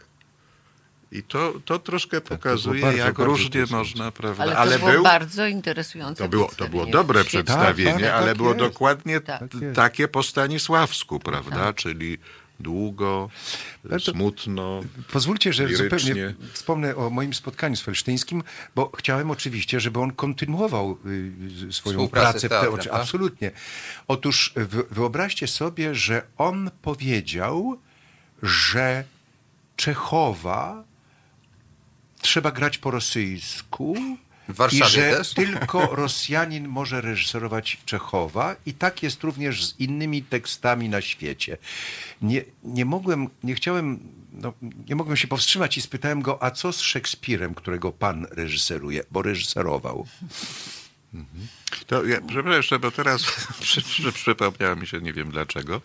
[1.11, 4.43] I to, to troszkę pokazuje, bardzo, jak bardzo różnie można, prawda?
[4.43, 8.13] Ale to ale było był, bardzo interesujące To było, to było dobre przedstawienie, tak, tak,
[8.13, 8.59] ale tak było jest.
[8.59, 9.41] dokładnie tak.
[9.75, 11.55] takie po Stanisławsku, prawda?
[11.55, 11.75] Tak.
[11.75, 12.17] Czyli
[12.61, 13.29] długo,
[13.99, 14.81] smutno.
[15.13, 15.97] Pozwólcie, że lirycznie.
[15.99, 18.43] zupełnie wspomnę o moim spotkaniu z Felsztyńskim,
[18.75, 20.97] bo chciałem oczywiście, żeby on kontynuował
[21.69, 22.47] y, swoją pracę.
[22.47, 22.87] W te, tak?
[22.91, 23.51] absolutnie.
[24.07, 24.53] Otóż
[24.91, 27.79] wyobraźcie sobie, że on powiedział,
[28.43, 29.03] że
[29.75, 30.83] Czechowa
[32.21, 33.95] trzeba grać po rosyjsku,
[34.51, 35.33] w Warszawie I że też?
[35.45, 41.57] tylko Rosjanin może reżyserować Czechowa i tak jest również z innymi tekstami na świecie.
[42.21, 43.99] Nie, nie mogłem, nie chciałem,
[44.33, 44.53] no,
[44.89, 49.21] nie mogłem się powstrzymać i spytałem go, a co z Szekspirem, którego pan reżyseruje, bo
[49.21, 50.07] reżyserował.
[51.13, 51.47] Mhm.
[51.87, 53.25] To ja, przepraszam jeszcze, bo teraz
[54.13, 55.81] przypomniało mi się, nie wiem dlaczego,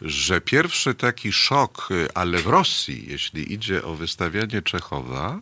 [0.00, 5.40] że pierwszy taki szok, ale w Rosji, jeśli idzie o wystawianie Czechowa,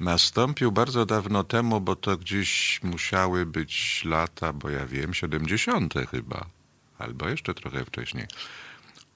[0.00, 5.94] nastąpił bardzo dawno temu, bo to gdzieś musiały być lata, bo ja wiem, 70.
[6.10, 6.46] chyba,
[6.98, 8.26] albo jeszcze trochę wcześniej.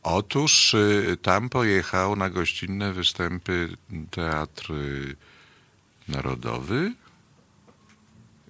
[0.02, 3.76] Otóż y, tam pojechał na gościnne występy
[4.10, 4.72] Teatr
[6.08, 6.92] Narodowy,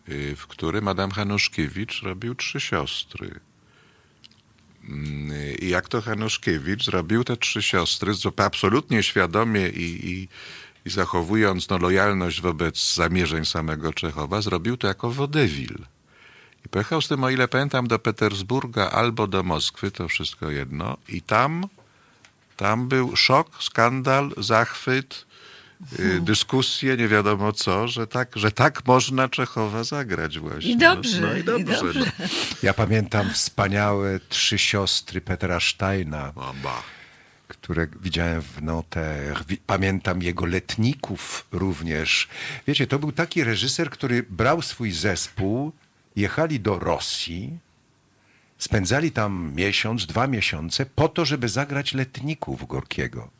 [0.08, 3.40] y, w którym Adam Hanuszkiewicz robił Trzy Siostry.
[4.88, 10.28] Mm, I jak to Hanuszkiewicz zrobił te Trzy Siostry, absolutnie świadomie i, i,
[10.84, 15.78] i zachowując no, lojalność wobec zamierzeń samego Czechowa, zrobił to jako wodewil.
[16.66, 20.96] I pojechał z tym, o ile pamiętam, do Petersburga albo do Moskwy, to wszystko jedno.
[21.08, 21.64] I tam,
[22.56, 25.26] tam był szok, skandal, zachwyt,
[25.98, 30.70] y, dyskusje, nie wiadomo co, że tak, że tak można Czechowa zagrać właśnie.
[30.70, 31.20] I dobrze.
[31.20, 31.62] No, no i dobrze.
[31.62, 32.00] I dobrze.
[32.18, 32.26] No.
[32.62, 36.32] Ja pamiętam wspaniałe trzy siostry Petera Steina.
[37.48, 38.60] Które widziałem w.
[39.48, 42.28] Wi- Pamiętam jego letników również.
[42.66, 45.72] Wiecie, to był taki reżyser, który brał swój zespół,
[46.16, 47.58] jechali do Rosji,
[48.58, 53.30] spędzali tam miesiąc, dwa miesiące po to, żeby zagrać letników Gorkiego.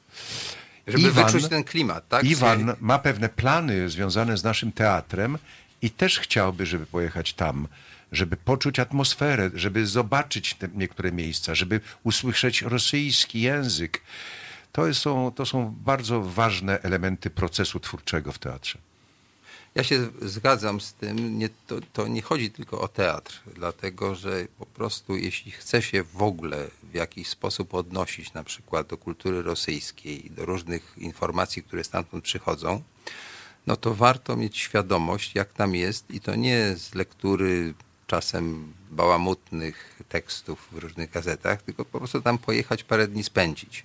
[0.86, 2.24] Żeby Iwan- wyczuć ten klimat, tak?
[2.24, 5.38] Iwan ma pewne plany związane z naszym teatrem
[5.82, 7.68] i też chciałby, żeby pojechać tam,
[8.12, 14.00] żeby poczuć atmosferę, żeby zobaczyć niektóre miejsca, żeby usłyszeć rosyjski język.
[14.72, 18.78] To są, to są bardzo ważne elementy procesu twórczego w teatrze.
[19.74, 21.38] Ja się zgadzam z tym.
[21.38, 26.02] Nie, to, to nie chodzi tylko o teatr, dlatego że po prostu jeśli chce się
[26.02, 31.84] w ogóle w jakiś sposób odnosić na przykład do kultury rosyjskiej, do różnych informacji, które
[31.84, 32.82] stamtąd przychodzą,
[33.66, 37.74] no to warto mieć świadomość, jak tam jest i to nie z lektury
[38.08, 43.84] czasem bałamutnych tekstów w różnych gazetach, tylko po prostu tam pojechać parę dni spędzić.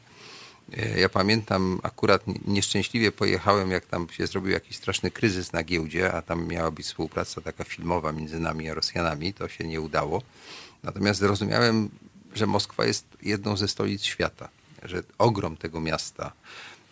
[0.77, 5.63] E, Ja pamiętam, akurat ni- nieszczęśliwie pojechałem, jak tam się zrobił jakiś straszny kryzys na
[5.63, 9.33] giełdzie, a tam miała być współpraca taka filmowa między nami a Rosjanami.
[9.33, 10.21] To się nie udało.
[10.83, 11.89] Natomiast zrozumiałem,
[12.35, 14.49] że Moskwa jest jedną ze stolic świata,
[14.83, 16.31] że ogrom tego miasta,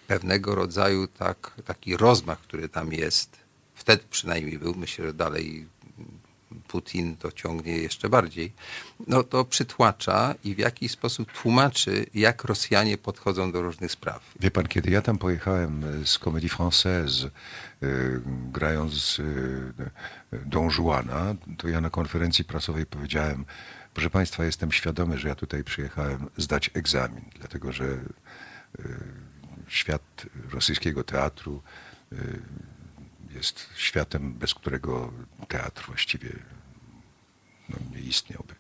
[0.08, 3.30] pewnego rodzaju tak, taki rozmach, który tam jest,
[3.76, 5.68] wtedy przynajmniej był, myślę, że dalej
[6.68, 8.54] Putin to ciągnie jeszcze bardziej,
[9.08, 14.34] no to przytłacza i w jakiś sposób tłumaczy, jak Rosjanie podchodzą do różnych spraw.
[14.40, 17.88] Wie pan, kiedy ja tam pojechałem e, z Comédie Française, e,
[18.52, 19.22] grając
[20.34, 23.46] e, Don Juana, to ja na konferencji prasowej powiedziałem,
[23.94, 27.98] proszę państwa, jestem świadomy, że ja tutaj przyjechałem zdać egzamin, dlatego że
[29.68, 31.62] świat rosyjskiego teatru
[33.36, 35.12] jest światem, bez którego
[35.48, 36.30] teatr właściwie
[37.70, 38.56] no, nie istniałby.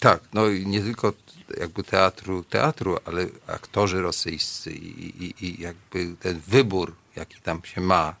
[0.00, 1.12] Tak, no i nie tylko
[1.60, 7.80] jakby teatru, teatru, ale aktorzy rosyjscy i, i, i jakby ten wybór, jaki tam się
[7.80, 8.14] ma,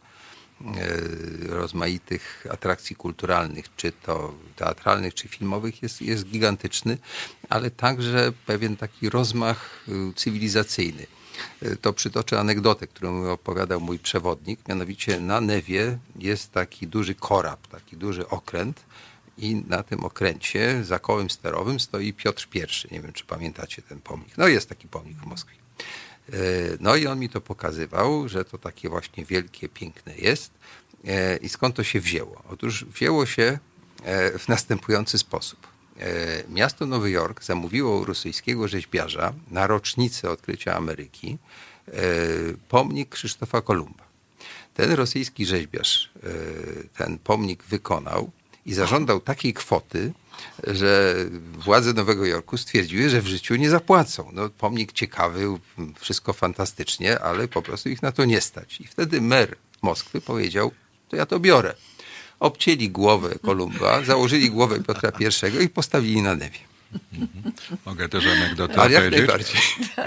[0.64, 0.74] e,
[1.48, 6.98] rozmaitych atrakcji kulturalnych, czy to teatralnych, czy filmowych, jest, jest gigantyczny,
[7.48, 11.06] ale także pewien taki rozmach y, cywilizacyjny.
[11.80, 14.68] To przytoczę anegdotę, którą mi opowiadał mój przewodnik.
[14.68, 18.84] Mianowicie na Newie jest taki duży korab, taki duży okręt
[19.38, 22.60] i na tym okręcie za kołem sterowym stoi Piotr I.
[22.94, 24.38] Nie wiem, czy pamiętacie ten pomnik.
[24.38, 25.56] No jest taki pomnik w Moskwie.
[26.32, 26.36] E,
[26.80, 30.52] No i on mi to pokazywał, że to takie właśnie wielkie, piękne jest.
[31.06, 32.42] E, I skąd to się wzięło?
[32.50, 33.58] Otóż wzięło się
[34.04, 35.73] e, w następujący sposób.
[36.00, 41.38] E, Miasto Nowy Jork zamówiło rosyjskiego rzeźbiarza na rocznicę odkrycia Ameryki
[41.88, 41.92] e,
[42.68, 44.04] pomnik Krzysztofa Kolumba.
[44.74, 46.28] Ten rosyjski rzeźbiarz e,
[46.98, 48.30] ten pomnik wykonał
[48.66, 50.12] i zażądał takiej kwoty,
[50.64, 51.16] że
[51.58, 54.30] władze Nowego Jorku stwierdziły, że w życiu nie zapłacą.
[54.32, 55.46] No, pomnik ciekawy,
[56.00, 58.80] wszystko fantastycznie, ale po prostu ich na to nie stać.
[58.80, 60.72] I wtedy mer Moskwy powiedział,
[61.08, 61.74] to ja to biorę.
[62.44, 65.12] Obcięli głowę Kolumba, założyli głowę Piotra
[65.60, 66.58] I i postawili na Newie.
[67.86, 69.60] Mogę też anegdotę Ale jak najbardziej.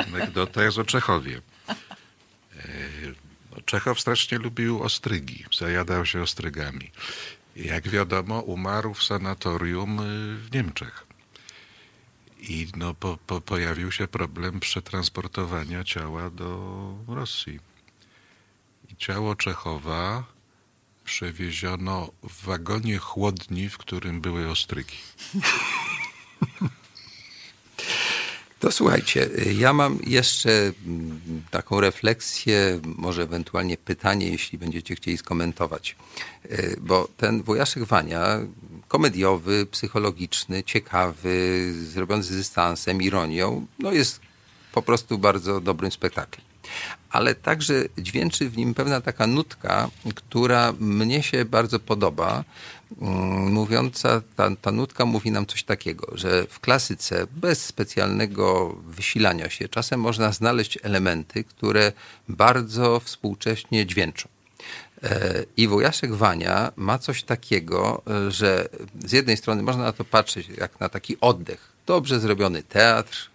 [0.07, 1.41] Anegdota jest o Czechowie.
[1.69, 6.91] E, Czechow strasznie lubił ostrygi, zajadał się ostrygami.
[7.55, 11.05] Jak wiadomo, umarł w sanatorium y, w Niemczech.
[12.39, 17.59] I no, po, po, pojawił się problem przetransportowania ciała do Rosji.
[18.91, 20.36] I ciało Czechowa
[21.07, 24.97] przewieziono w wagonie chłodni, w którym były ostrygi.
[28.59, 29.29] To słuchajcie,
[29.59, 30.51] ja mam jeszcze
[30.85, 31.21] mm,
[31.51, 35.95] taką refleksję, może ewentualnie pytanie, jeśli będziecie chcieli skomentować.
[36.45, 38.39] Y, Bo ten Wojaszek Wania,
[38.87, 44.19] komediowy, psychologiczny, ciekawy, zrobiony z dystansem, ironią, no jest
[44.71, 46.46] po prostu bardzo dobrym spektaklem.
[47.09, 52.43] Ale także dźwięczy w nim pewna taka nutka, która mnie się bardzo podoba,
[53.01, 59.49] mm, mówiąca, ta, ta nutka mówi nam coś takiego, że w klasyce bez specjalnego wysilania
[59.49, 61.91] się czasem można znaleźć elementy, które
[62.29, 64.29] bardzo współcześnie dźwięczą.
[65.03, 68.69] E, I wujaszek Wania ma coś takiego, e, że
[69.05, 71.71] z jednej strony można na to patrzeć jak na taki oddech.
[71.85, 73.29] Dobrze zrobiony teatr,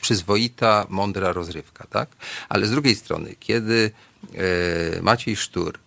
[0.00, 2.08] przyzwoita, mądra rozrywka, tak?
[2.48, 3.90] Ale z drugiej strony, kiedy
[4.34, 5.78] e, Maciej Sztur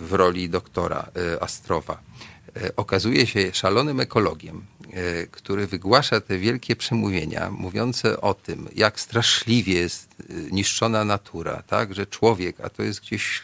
[0.00, 1.08] w roli doktora
[1.40, 2.00] Astrowa
[2.76, 4.64] okazuje się szalonym ekologiem,
[5.30, 10.08] który wygłasza te wielkie przemówienia mówiące o tym, jak straszliwie jest
[10.50, 11.94] niszczona natura, tak?
[11.94, 13.42] że człowiek, a to jest gdzieś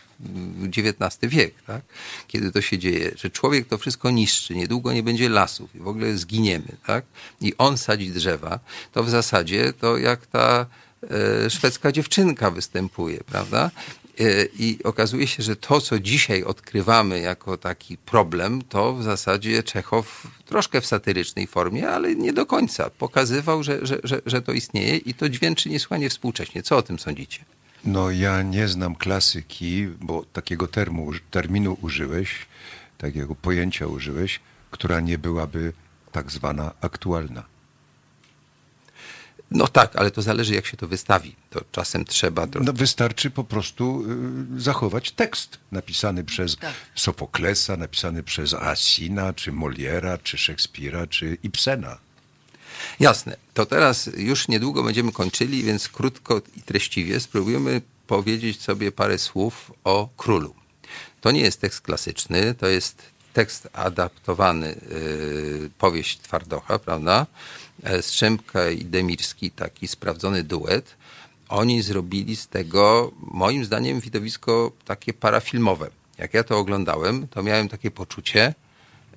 [0.76, 1.82] XIX wiek, tak?
[2.28, 5.88] kiedy to się dzieje, że człowiek to wszystko niszczy, niedługo nie będzie lasów i w
[5.88, 7.04] ogóle zginiemy, tak?
[7.40, 8.58] I on sadzi drzewa,
[8.92, 10.66] to w zasadzie to jak ta
[11.10, 13.70] e, szwedzka dziewczynka występuje, prawda?
[14.20, 19.62] E, I okazuje się, że to, co dzisiaj odkrywamy jako taki problem, to w zasadzie
[19.62, 24.52] Czechow troszkę w satyrycznej formie, ale nie do końca pokazywał, że, że, że, że to
[24.52, 26.62] istnieje i to dźwięczy niesłychanie współcześnie.
[26.62, 27.44] Co o tym sądzicie?
[27.84, 32.46] No ja nie znam klasyki, bo takiego termu, terminu użyłeś,
[32.98, 34.40] takiego pojęcia użyłeś,
[34.70, 35.72] która nie byłaby
[36.12, 37.44] tak zwana aktualna.
[39.50, 41.36] No tak, ale to zależy jak się to wystawi.
[41.50, 42.46] To czasem trzeba...
[42.60, 44.04] No wystarczy po prostu
[44.56, 46.74] y, zachować tekst napisany przez tak.
[46.94, 51.98] Sofoklesa, napisany przez Asina, czy Moliera, czy Szekspira, czy Ibsena.
[53.00, 53.36] Jasne.
[53.54, 59.72] To teraz już niedługo będziemy kończyli, więc krótko i treściwie spróbujemy powiedzieć sobie parę słów
[59.84, 60.54] o królu.
[61.20, 63.02] To nie jest tekst klasyczny, to jest
[63.32, 67.26] tekst adaptowany, yy, powieść Twardocha, prawda?
[67.82, 70.96] E, Strzępka i Demirski, taki sprawdzony duet.
[71.48, 75.90] Oni zrobili z tego, moim zdaniem, widowisko takie parafilmowe.
[76.18, 78.54] Jak ja to oglądałem, to miałem takie poczucie,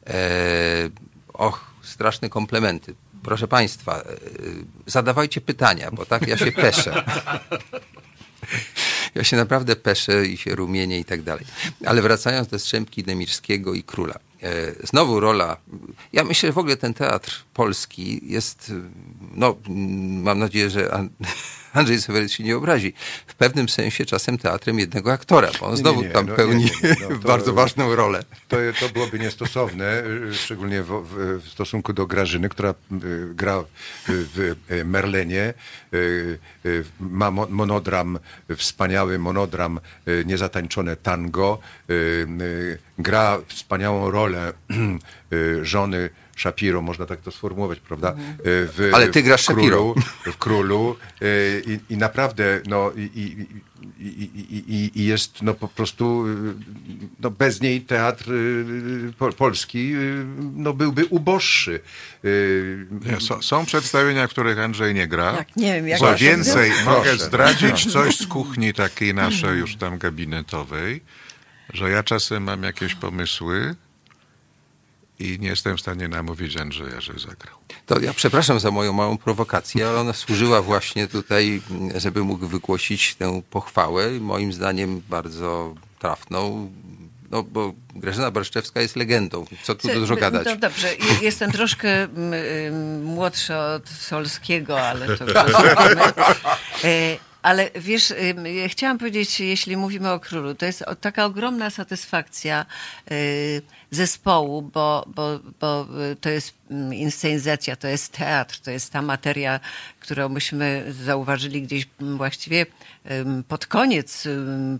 [0.08, 0.90] e,
[1.34, 4.04] och, straszne komplementy proszę Państwa, e,
[4.86, 7.04] zadawajcie pytania, bo tak ja się peszę.
[9.16, 11.46] Ja się naprawdę peszę i się rumienię i tak dalej.
[11.86, 14.20] Ale wracając do Strzemki Demirskiego i Króla.
[14.44, 14.50] E,
[14.88, 15.58] znowu rola.
[16.14, 18.72] Ja myślę, że w ogóle ten teatr polski jest,
[19.36, 19.56] no
[20.24, 21.10] mam nadzieję, że
[21.74, 22.94] Andrzej Seweryn się nie obrazi,
[23.28, 26.64] w pewnym sensie czasem teatrem jednego aktora, bo on znowu nie, nie, tam no, pełni
[26.64, 28.24] nie, no, bardzo to, ważną rolę.
[28.48, 32.74] To, to byłoby niestosowne, szczególnie w, w, w, stosunku do Grażyny, która y,
[33.36, 33.64] gra
[34.08, 35.54] w, w Merlenie,
[35.94, 38.20] y, y, ma monodram,
[38.58, 39.80] wspaniały monodram,
[40.26, 41.60] niezatańczone tango,
[42.98, 44.54] gra wspaniałą rolę
[45.62, 48.12] żony Shapiro, można tak to sformułować, prawda?
[48.12, 48.34] Mhm.
[48.34, 49.96] E, w, Ale ty grasz w królu,
[50.26, 51.26] w królu e,
[51.60, 53.48] i, i naprawdę no, i, i,
[54.00, 56.26] i, i, jest no, po prostu
[57.20, 58.32] no, bez niej teatr
[59.22, 59.94] e, polski
[60.56, 61.80] no, byłby uboższy.
[63.06, 65.34] Nie, są, są, przedstawienia, w których Andrzej nie gra.
[65.34, 69.98] Tak, nie wiem, jak Co więcej, mogę zdradzić coś z kuchni takiej naszej już tam
[69.98, 71.02] gabinetowej,
[71.74, 73.76] że ja czasem mam jakieś pomysły,
[75.24, 77.56] i nie jestem w stanie namówić Andrzeja, że zagrał.
[77.86, 81.62] To ja przepraszam za moją małą prowokację, ale ona służyła właśnie tutaj,
[81.96, 86.72] żeby mógł wygłosić tę pochwałę, moim zdaniem bardzo trafną,
[87.32, 89.46] no bo Grażyna Barszczewska jest legendą.
[89.64, 90.46] Co tu dużo gadać?
[90.46, 90.88] No dobrze,
[91.22, 92.08] jestem troszkę
[93.04, 95.26] młodsza od Solskiego, ale to...
[97.44, 98.14] Ale wiesz,
[98.68, 102.66] chciałam powiedzieć, jeśli mówimy o królu, to jest taka ogromna satysfakcja
[103.12, 103.62] y,
[103.96, 109.02] zespołu, bo, bo, bo y, to jest mm, inscenizacja, to jest teatr, to jest ta
[109.02, 109.60] materia,
[110.00, 112.66] którą myśmy zauważyli gdzieś właściwie
[113.48, 114.28] pod koniec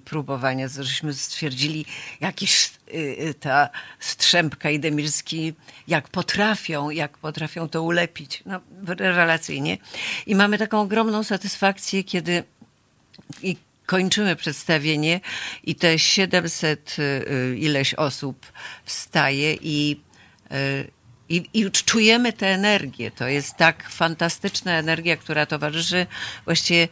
[0.06, 1.86] próbowania, żeśmy stwierdzili,
[2.22, 3.70] jakiś y, ta
[4.00, 5.54] Strzępka i Demirski,
[5.88, 8.60] jak potrafią, jak potrafią to ulepić, no,
[8.98, 9.78] relacyjnie.
[10.26, 12.44] I mamy taką ogromną satysfakcję, kiedy
[13.42, 15.22] i kończymy przedstawienie
[15.64, 18.52] i te 700 y, ileś osób
[18.86, 20.02] wstaje i
[20.52, 20.92] y,
[21.34, 23.12] i, I czujemy tę energię.
[23.12, 26.06] To jest tak fantastyczna energia, która towarzyszy
[26.46, 26.88] właściwie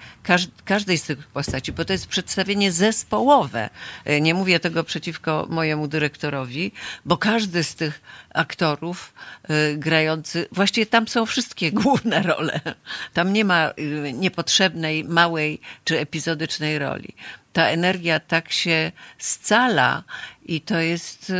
[0.65, 3.69] każdej z tych postaci, bo to jest przedstawienie zespołowe.
[4.05, 6.71] E, nie mówię tego przeciwko mojemu dyrektorowi,
[7.05, 8.01] bo każdy z tych
[8.33, 9.13] aktorów
[9.49, 12.59] y, grający, właściwie tam są wszystkie główne role.
[13.13, 17.15] Tam nie ma y, niepotrzebnej, małej czy epizodycznej roli
[17.53, 20.03] ta energia tak się scala
[20.51, 21.33] i to jest y,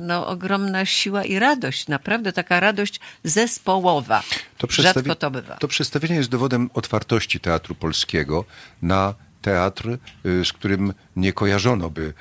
[0.00, 4.22] no, ogromna siła i radość, naprawdę taka radość zespołowa.
[4.58, 5.56] To Rzadko to bywa.
[5.56, 8.44] To przedstawienie jest dowodem otwartości teatru polskiego
[8.82, 12.12] na teatr, z którym nie kojarzono by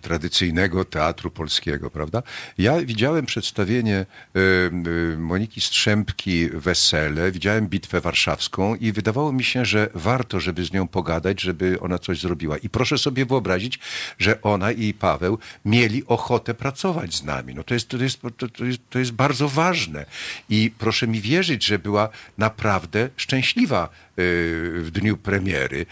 [0.00, 2.22] tradycyjnego teatru polskiego, prawda?
[2.58, 4.06] Ja widziałem przedstawienie
[5.18, 10.88] Moniki Strzępki Wesele, widziałem Bitwę Warszawską i wydawało mi się, że warto, żeby z nią
[10.88, 12.58] pogadać, żeby ona coś zrobiła.
[12.58, 13.78] I proszę sobie wyobrazić,
[14.18, 17.54] że ona i Paweł mieli ochotę pracować z nami.
[17.54, 18.20] No to jest, to jest,
[18.56, 20.06] to jest, to jest bardzo ważne.
[20.48, 23.88] I proszę mi wierzyć, że była naprawdę szczęśliwa
[24.18, 25.86] Y, w dniu premiery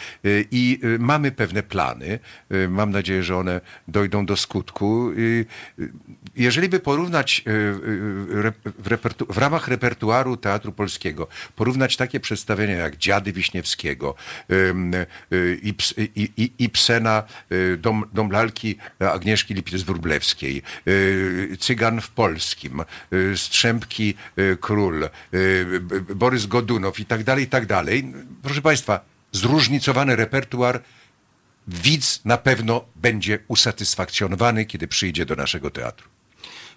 [0.51, 2.19] i mamy pewne plany.
[2.69, 5.11] Mam nadzieję, że one dojdą do skutku.
[6.37, 8.53] Jeżeli by porównać w,
[9.29, 14.15] w ramach repertuaru Teatru Polskiego, porównać takie przedstawienia jak Dziady Wiśniewskiego,
[16.59, 17.23] Ibsena,
[17.79, 20.63] Dom, Dom Lalki Agnieszki Lipiec-Wróblewskiej,
[21.59, 22.83] Cygan w Polskim,
[23.35, 24.15] Strzępki
[24.61, 25.09] Król,
[26.15, 28.13] Borys Godunow i tak dalej, i tak dalej
[28.43, 29.01] proszę Państwa,
[29.33, 30.81] zróżnicowany repertuar,
[31.69, 36.09] widz na pewno będzie usatysfakcjonowany, kiedy przyjdzie do naszego teatru.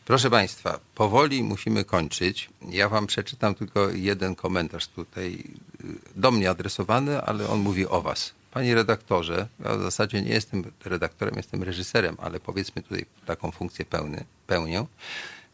[0.06, 2.50] Proszę Państwa, powoli musimy kończyć.
[2.70, 5.44] Ja Wam przeczytam tylko jeden komentarz tutaj
[5.84, 8.34] y, do mnie adresowany, ale on mówi o Was.
[8.52, 13.86] Panie redaktorze, ja w zasadzie nie jestem redaktorem, jestem reżyserem, ale powiedzmy tutaj taką funkcję
[13.86, 14.86] pełny, pełnię.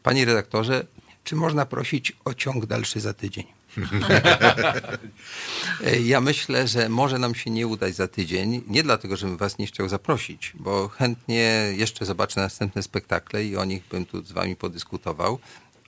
[0.02, 0.86] Panie redaktorze,
[1.24, 3.55] czy można prosić o ciąg dalszy za tydzień?
[6.04, 8.62] ja myślę, że może nam się nie udać za tydzień.
[8.66, 13.64] Nie dlatego, żebym was nie chciał zaprosić, bo chętnie jeszcze zobaczę następne spektakle i o
[13.64, 15.38] nich bym tu z wami podyskutował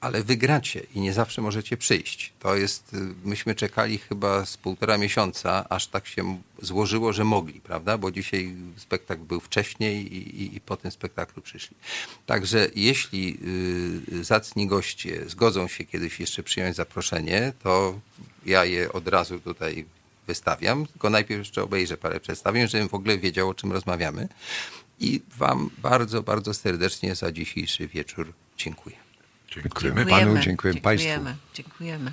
[0.01, 2.33] ale wygracie i nie zawsze możecie przyjść.
[2.41, 7.61] To jest, y, myśmy czekali chyba z półtora miesiąca, aż tak się złożyło, że mogli,
[7.61, 7.99] prawda?
[7.99, 11.77] Bo dzisiaj spektakl był wcześniej i, i, i po tym spektaklu przyszli.
[12.27, 13.39] Także jeśli
[14.13, 18.01] y, zacni goście zgodzą się kiedyś jeszcze przyjąć zaproszenie, to
[18.47, 19.85] ja je od razu tutaj
[20.27, 24.29] wystawiam, tylko najpierw jeszcze obejrzę parę przedstawień, żebym w ogóle wiedział, o czym rozmawiamy.
[25.01, 29.08] I Wam bardzo, bardzo serdecznie za dzisiejszy wieczór dziękuję.
[29.63, 31.09] Dziękujemy, dziękujemy panu, dziękujemy, państwu.
[31.09, 31.37] Dziękujemy.
[31.55, 32.13] dziękujemy.